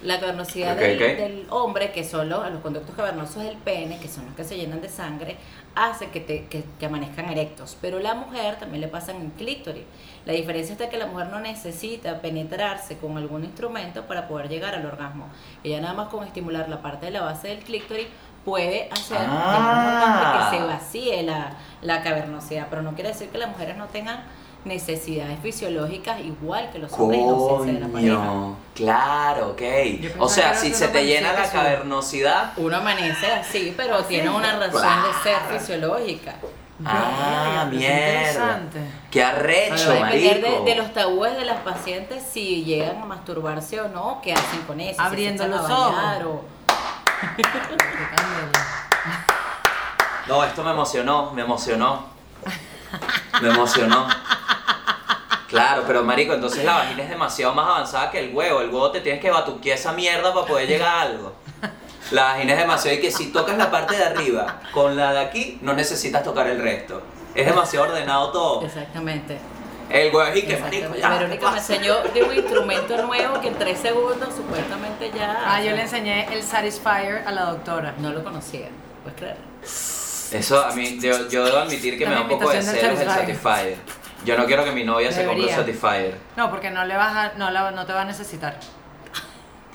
la 0.04 0.18
cavernosidad 0.20 0.74
Ok, 0.76 0.80
del, 0.80 0.96
ok. 0.98 1.18
del 1.18 1.48
hombre, 1.50 1.92
que 1.92 2.04
son 2.06 2.30
los, 2.30 2.50
los 2.52 2.62
conductos 2.62 2.96
cavernosos 2.96 3.44
del 3.44 3.58
pene, 3.58 3.98
que 4.00 4.08
son 4.08 4.26
los 4.28 4.36
que 4.36 4.44
se 4.46 4.56
llenan 4.58 4.82
de 4.82 4.88
sangre, 4.90 5.36
hace 5.76 6.08
que, 6.10 6.20
te, 6.22 6.46
que, 6.48 6.64
que 6.80 6.86
amanezcan 6.86 7.30
erectos. 7.30 7.78
Pero 7.82 8.00
la 8.00 8.14
mujer 8.14 8.58
también 8.58 8.80
le 8.82 8.88
pasa 8.90 9.12
en 9.12 9.22
el 9.24 9.32
clítoris. 9.32 9.84
La 10.26 10.32
diferencia 10.34 10.74
está 10.74 10.90
que 10.90 10.98
la 10.98 11.06
mujer 11.06 11.28
no 11.28 11.40
necesita 11.42 12.22
penetrarse 12.22 12.98
con 12.98 13.18
algún 13.18 13.44
instrumento 13.44 14.04
para 14.06 14.28
poder 14.28 14.48
llegar 14.50 14.74
al 14.76 14.86
orgasmo. 14.86 15.28
Ella 15.66 15.82
nada 15.82 15.94
más 15.94 16.08
con 16.10 16.26
estimular 16.26 16.70
la 16.70 16.82
parte 16.82 17.06
de 17.08 17.12
la 17.14 17.22
base 17.22 17.50
del 17.50 17.60
clítoris 17.60 18.08
puede 18.46 18.90
hacer 18.92 19.18
Ah. 19.22 20.50
que 20.52 20.58
se 20.58 20.64
vacíe 20.64 21.24
la, 21.24 21.52
la 21.82 22.02
cavernosidad. 22.04 22.68
Pero 22.70 22.82
no 22.82 22.94
quiere 22.94 23.10
decir 23.10 23.30
que 23.30 23.38
las 23.38 23.50
mujeres 23.50 23.78
no 23.78 23.86
tengan 23.88 24.24
necesidades 24.66 25.40
fisiológicas 25.40 26.20
igual 26.20 26.70
que 26.72 26.80
los 26.80 26.92
hombres 26.94 27.22
y 27.22 27.24
la 27.26 27.32
ausencia 27.32 27.74
de 27.74 27.80
la 27.80 27.88
pareja. 27.88 28.16
Coño, 28.18 28.56
claro, 28.76 29.50
ok. 29.52 29.62
O 30.20 30.28
sea, 30.28 30.54
si 30.54 30.74
se 30.74 30.90
te 30.90 31.06
llena 31.06 31.32
la 31.34 31.50
cavernosidad, 31.50 32.52
Uno 32.58 32.76
amanece 32.78 33.32
así, 33.32 33.74
pero 33.78 34.04
tiene 34.04 34.30
una 34.30 34.58
razón 34.60 34.82
de 34.82 35.24
ser 35.24 35.38
fisiológica. 35.60 36.36
ah, 36.86 37.68
mierda. 37.70 37.96
interesante. 37.96 38.80
Qué 39.12 39.24
arrecho, 39.24 39.90
va 40.00 40.08
a 40.08 40.12
depender 40.12 40.42
de, 40.42 40.62
de 40.72 40.76
los 40.76 40.94
tabúes 40.94 41.36
de 41.38 41.46
las 41.46 41.60
pacientes 41.62 42.24
si 42.24 42.64
llegan 42.64 43.02
a 43.02 43.06
masturbarse 43.06 43.80
o 43.82 43.88
no, 43.90 44.20
qué 44.22 44.34
hacen 44.34 44.62
con 44.68 44.80
eso. 44.82 44.92
si 44.92 44.96
se 44.98 45.02
Abriendo 45.02 45.44
echan 45.46 45.58
a 45.58 45.62
los 45.62 45.72
ojos. 45.72 45.96
o-. 46.26 46.59
No, 50.28 50.44
esto 50.44 50.64
me 50.64 50.72
emocionó, 50.72 51.32
me 51.32 51.42
emocionó. 51.42 52.06
Me 53.42 53.50
emocionó. 53.50 54.08
Claro, 55.48 55.84
pero 55.88 56.04
marico, 56.04 56.34
entonces 56.34 56.64
la 56.64 56.76
vagina 56.76 57.02
es 57.02 57.10
demasiado 57.10 57.56
más 57.56 57.66
avanzada 57.66 58.12
que 58.12 58.20
el 58.20 58.36
huevo. 58.36 58.62
El 58.62 58.70
huevo 58.70 58.92
te 58.92 59.02
tienes 59.02 59.20
que 59.20 59.32
batuquear 59.32 59.78
esa 59.78 59.92
mierda 59.94 60.32
para 60.32 60.46
poder 60.46 60.68
llegar 60.68 60.88
a 60.88 61.02
algo. 61.02 61.34
La 62.12 62.26
vagina 62.26 62.54
es 62.54 62.60
demasiado 62.60 62.98
y 62.98 63.02
que 63.02 63.12
si 63.12 63.32
tocas 63.32 63.58
la 63.58 63.72
parte 63.72 63.96
de 63.96 64.04
arriba 64.04 64.60
con 64.72 64.96
la 64.96 65.14
de 65.14 65.20
aquí, 65.20 65.58
no 65.62 65.74
necesitas 65.74 66.24
tocar 66.24 66.48
el 66.48 66.62
resto. 66.62 67.02
Es 67.34 67.48
demasiado 67.48 67.88
ordenado 67.88 68.32
todo. 68.32 68.66
Exactamente. 68.66 69.40
El 69.90 70.14
huevo 70.16 70.36
y 70.38 70.44
que 70.44 70.58
marico, 70.58 70.94
ya. 70.96 71.10
¿qué 71.10 71.16
Verónica 71.18 71.52
me 71.52 71.58
enseñó 71.58 71.96
de 72.14 72.24
un 72.24 72.34
instrumento 72.36 73.02
nuevo 73.06 73.42
que 73.42 73.48
en 73.48 73.56
tres 73.56 73.80
segundos 73.80 74.30
supuestamente 74.36 75.12
ya. 75.16 75.42
Ah, 75.46 75.62
yo 75.64 75.72
le 75.76 75.82
enseñé 75.82 76.32
el 76.34 76.44
Satisfyer 76.44 77.24
a 77.26 77.32
la 77.32 77.46
doctora. 77.46 77.96
No 77.98 78.12
lo 78.12 78.24
conocía, 78.24 78.68
puedes 79.04 79.18
creer. 79.20 79.38
Eso 80.32 80.64
a 80.64 80.72
mí, 80.74 81.00
yo, 81.00 81.28
yo 81.28 81.44
debo 81.44 81.58
admitir 81.58 81.98
que 81.98 82.04
La 82.06 82.10
me 82.12 82.16
da 82.18 82.22
un 82.22 82.28
poco 82.30 82.50
de 82.52 82.62
celos 82.62 83.00
el. 83.00 83.10
Satisfyer. 83.10 83.78
Yo 84.26 84.38
no 84.38 84.46
quiero 84.46 84.64
que 84.64 84.72
mi 84.72 84.84
novia 84.84 85.12
se 85.12 85.26
compre 85.26 85.46
un 85.46 85.50
Debería. 85.50 85.56
Satisfyer. 85.80 86.18
No, 86.36 86.52
porque 86.52 86.70
no 86.70 86.86
le 86.86 86.96
vas 86.96 87.16
a, 87.16 87.32
no, 87.38 87.50
la- 87.50 87.72
no 87.72 87.86
te 87.86 87.94
va 87.94 88.02
a 88.02 88.06
necesitar. 88.06 88.60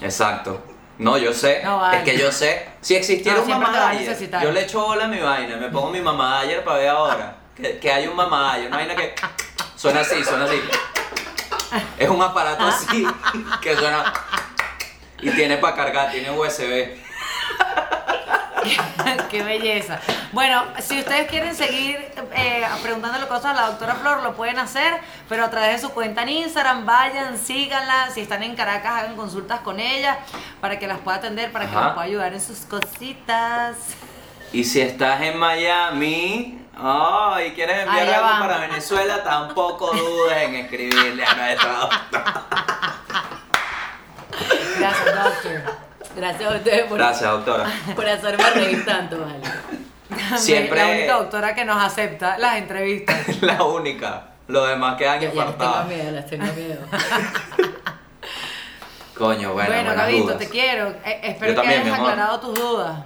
Exacto. 0.01 0.62
No, 0.99 1.19
yo 1.19 1.33
sé. 1.33 1.61
No 1.65 1.79
vale. 1.79 1.99
Es 1.99 2.05
que 2.05 2.17
yo 2.17 2.31
sé. 2.31 2.69
Si 2.81 2.95
existiera 2.95 3.39
No, 3.39 3.43
un 3.43 3.47
siempre 3.47 3.67
te 3.67 3.73
va 3.73 3.79
a 3.79 3.81
mamadayer, 3.87 4.09
necesitar. 4.09 4.43
yo 4.45 4.53
le 4.53 4.62
echo 4.62 4.81
bola 4.81 5.05
a 5.07 5.09
mi 5.09 5.19
vaina, 5.19 5.57
me 5.57 5.69
pongo 5.71 5.91
mi 5.91 6.01
mamadayer 6.01 6.62
para 6.62 6.79
ver 6.79 6.89
ahora. 6.89 7.37
Que, 7.57 7.79
que 7.79 7.91
hay 7.93 8.07
un 8.07 8.15
mamadayer, 8.17 8.69
una 8.69 8.77
vaina 8.77 8.95
que 8.95 9.15
suena 9.85 10.01
así, 10.01 10.24
suena 10.24 10.47
así. 10.47 10.62
Es 11.99 12.09
un 12.09 12.22
aparato 12.22 12.64
así 12.64 13.07
que 13.61 13.76
suena. 13.76 14.14
Y 15.20 15.28
tiene 15.32 15.59
para 15.59 15.76
cargar, 15.76 16.11
tiene 16.11 16.30
USB. 16.30 16.97
Qué 19.30 19.43
belleza. 19.43 20.01
Bueno, 20.32 20.64
si 20.80 21.01
ustedes 21.01 21.28
quieren 21.28 21.55
seguir 21.55 21.99
eh, 22.35 22.64
preguntándole 22.82 23.26
cosas 23.26 23.45
a 23.45 23.53
la 23.53 23.66
doctora 23.66 23.97
Flor, 23.97 24.22
lo 24.22 24.35
pueden 24.35 24.59
hacer, 24.59 25.01
pero 25.28 25.45
a 25.45 25.51
través 25.51 25.82
de 25.82 25.87
su 25.87 25.93
cuenta 25.93 26.22
en 26.22 26.30
Instagram, 26.30 26.87
vayan, 26.87 27.37
síganla. 27.37 28.09
Si 28.11 28.22
están 28.22 28.43
en 28.43 28.57
Caracas, 28.57 29.03
hagan 29.03 29.16
consultas 29.16 29.61
con 29.61 29.80
ella 29.80 30.18
para 30.62 30.78
que 30.78 30.87
las 30.87 31.01
pueda 31.01 31.18
atender, 31.18 31.53
para 31.53 31.68
que 31.68 31.74
las 31.74 31.93
pueda 31.93 32.07
ayudar 32.07 32.32
en 32.32 32.41
sus 32.41 32.61
cositas. 32.61 33.76
Y 34.51 34.64
si 34.64 34.80
estás 34.80 35.20
en 35.20 35.37
Miami, 35.37 36.64
oh, 36.81 37.37
y 37.47 37.51
quieres 37.53 37.79
enviar 37.79 38.03
Allá 38.07 38.16
algo 38.16 38.29
vamos. 38.29 38.47
para 38.49 38.59
Venezuela, 38.66 39.22
tampoco 39.25 39.93
dudes 39.93 40.37
en 40.43 40.55
escribirle 40.57 41.25
a 41.25 41.35
nuestra 41.35 41.72
doctora. 41.72 42.45
Gracias, 44.79 45.25
doctor. 45.25 45.62
Gracias 46.16 46.53
a 46.53 46.57
ustedes 46.57 46.85
por, 46.85 46.99
Gracias, 46.99 47.31
doctora. 47.31 47.66
por 47.95 48.09
hacerme 48.09 48.51
reír 48.51 48.85
tanto, 48.85 49.18
vale. 49.20 50.39
Siempre- 50.39 50.79
La 50.79 50.87
única 50.93 51.12
doctora 51.14 51.55
que 51.55 51.64
nos 51.64 51.83
acepta 51.83 52.39
las 52.39 52.57
entrevistas. 52.57 53.16
La 53.43 53.62
única. 53.64 54.29
Los 54.47 54.68
demás 54.68 54.97
quedan 54.97 55.20
Ya, 55.20 55.20
ya 55.20 55.27
les 55.27 55.35
tengo 55.35 55.51
infartados. 55.53 55.89
miedo, 55.89 56.11
les 56.11 56.27
tengo 56.27 56.45
miedo. 56.53 56.81
Coño, 59.16 59.53
bueno, 59.53 59.68
Bueno, 59.70 59.85
buenas 59.85 59.97
Gabito, 59.97 60.25
dudas. 60.25 60.39
te 60.39 60.49
quiero. 60.51 60.89
Eh, 61.05 61.20
espero 61.22 61.53
Yo 61.53 61.61
también, 61.61 61.83
que 61.83 61.89
hayas 61.89 61.99
mi 61.99 62.05
amor. 62.05 62.11
aclarado 62.11 62.41
tus 62.41 62.55
dudas. 62.55 62.99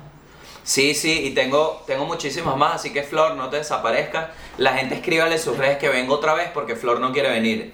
Sí, 0.69 0.95
sí, 0.95 1.23
y 1.25 1.31
tengo, 1.31 1.83
tengo 1.87 2.05
muchísimas 2.05 2.55
más, 2.55 2.75
así 2.75 2.93
que 2.93 3.03
Flor, 3.03 3.37
no 3.37 3.49
te 3.49 3.57
desaparezcas. 3.57 4.29
La 4.59 4.75
gente 4.75 4.97
escríbale 4.97 5.39
sus 5.39 5.57
redes 5.57 5.79
que 5.79 5.89
vengo 5.89 6.17
otra 6.17 6.35
vez 6.35 6.51
porque 6.53 6.77
Flor 6.77 7.01
no 7.01 7.11
quiere 7.11 7.31
venir, 7.31 7.73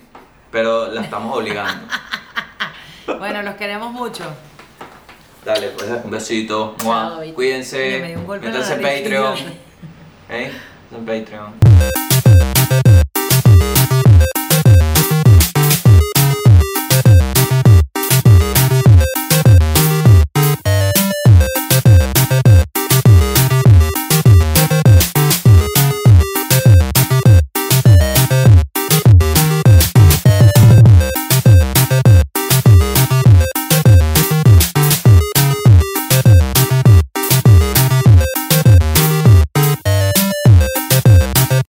pero 0.53 0.87
la 0.87 1.03
estamos 1.03 1.37
obligando. 1.37 1.89
Bueno, 3.19 3.43
los 3.43 3.57
queremos 3.57 3.93
mucho. 3.93 4.25
Dale, 5.45 5.69
pues 5.71 5.91
un 6.05 6.11
besito. 6.11 6.75
Chao. 6.79 7.21
Cuídense. 7.35 8.01
Me 8.01 8.09
dio 8.09 8.19
un 8.21 8.27
golpe 8.27 8.47
en 8.47 8.53
Métanse 8.53 8.77
Patreon. 8.77 9.37
¿Eh? 10.31 10.53
En 10.91 11.05
Patreon. 11.05 11.74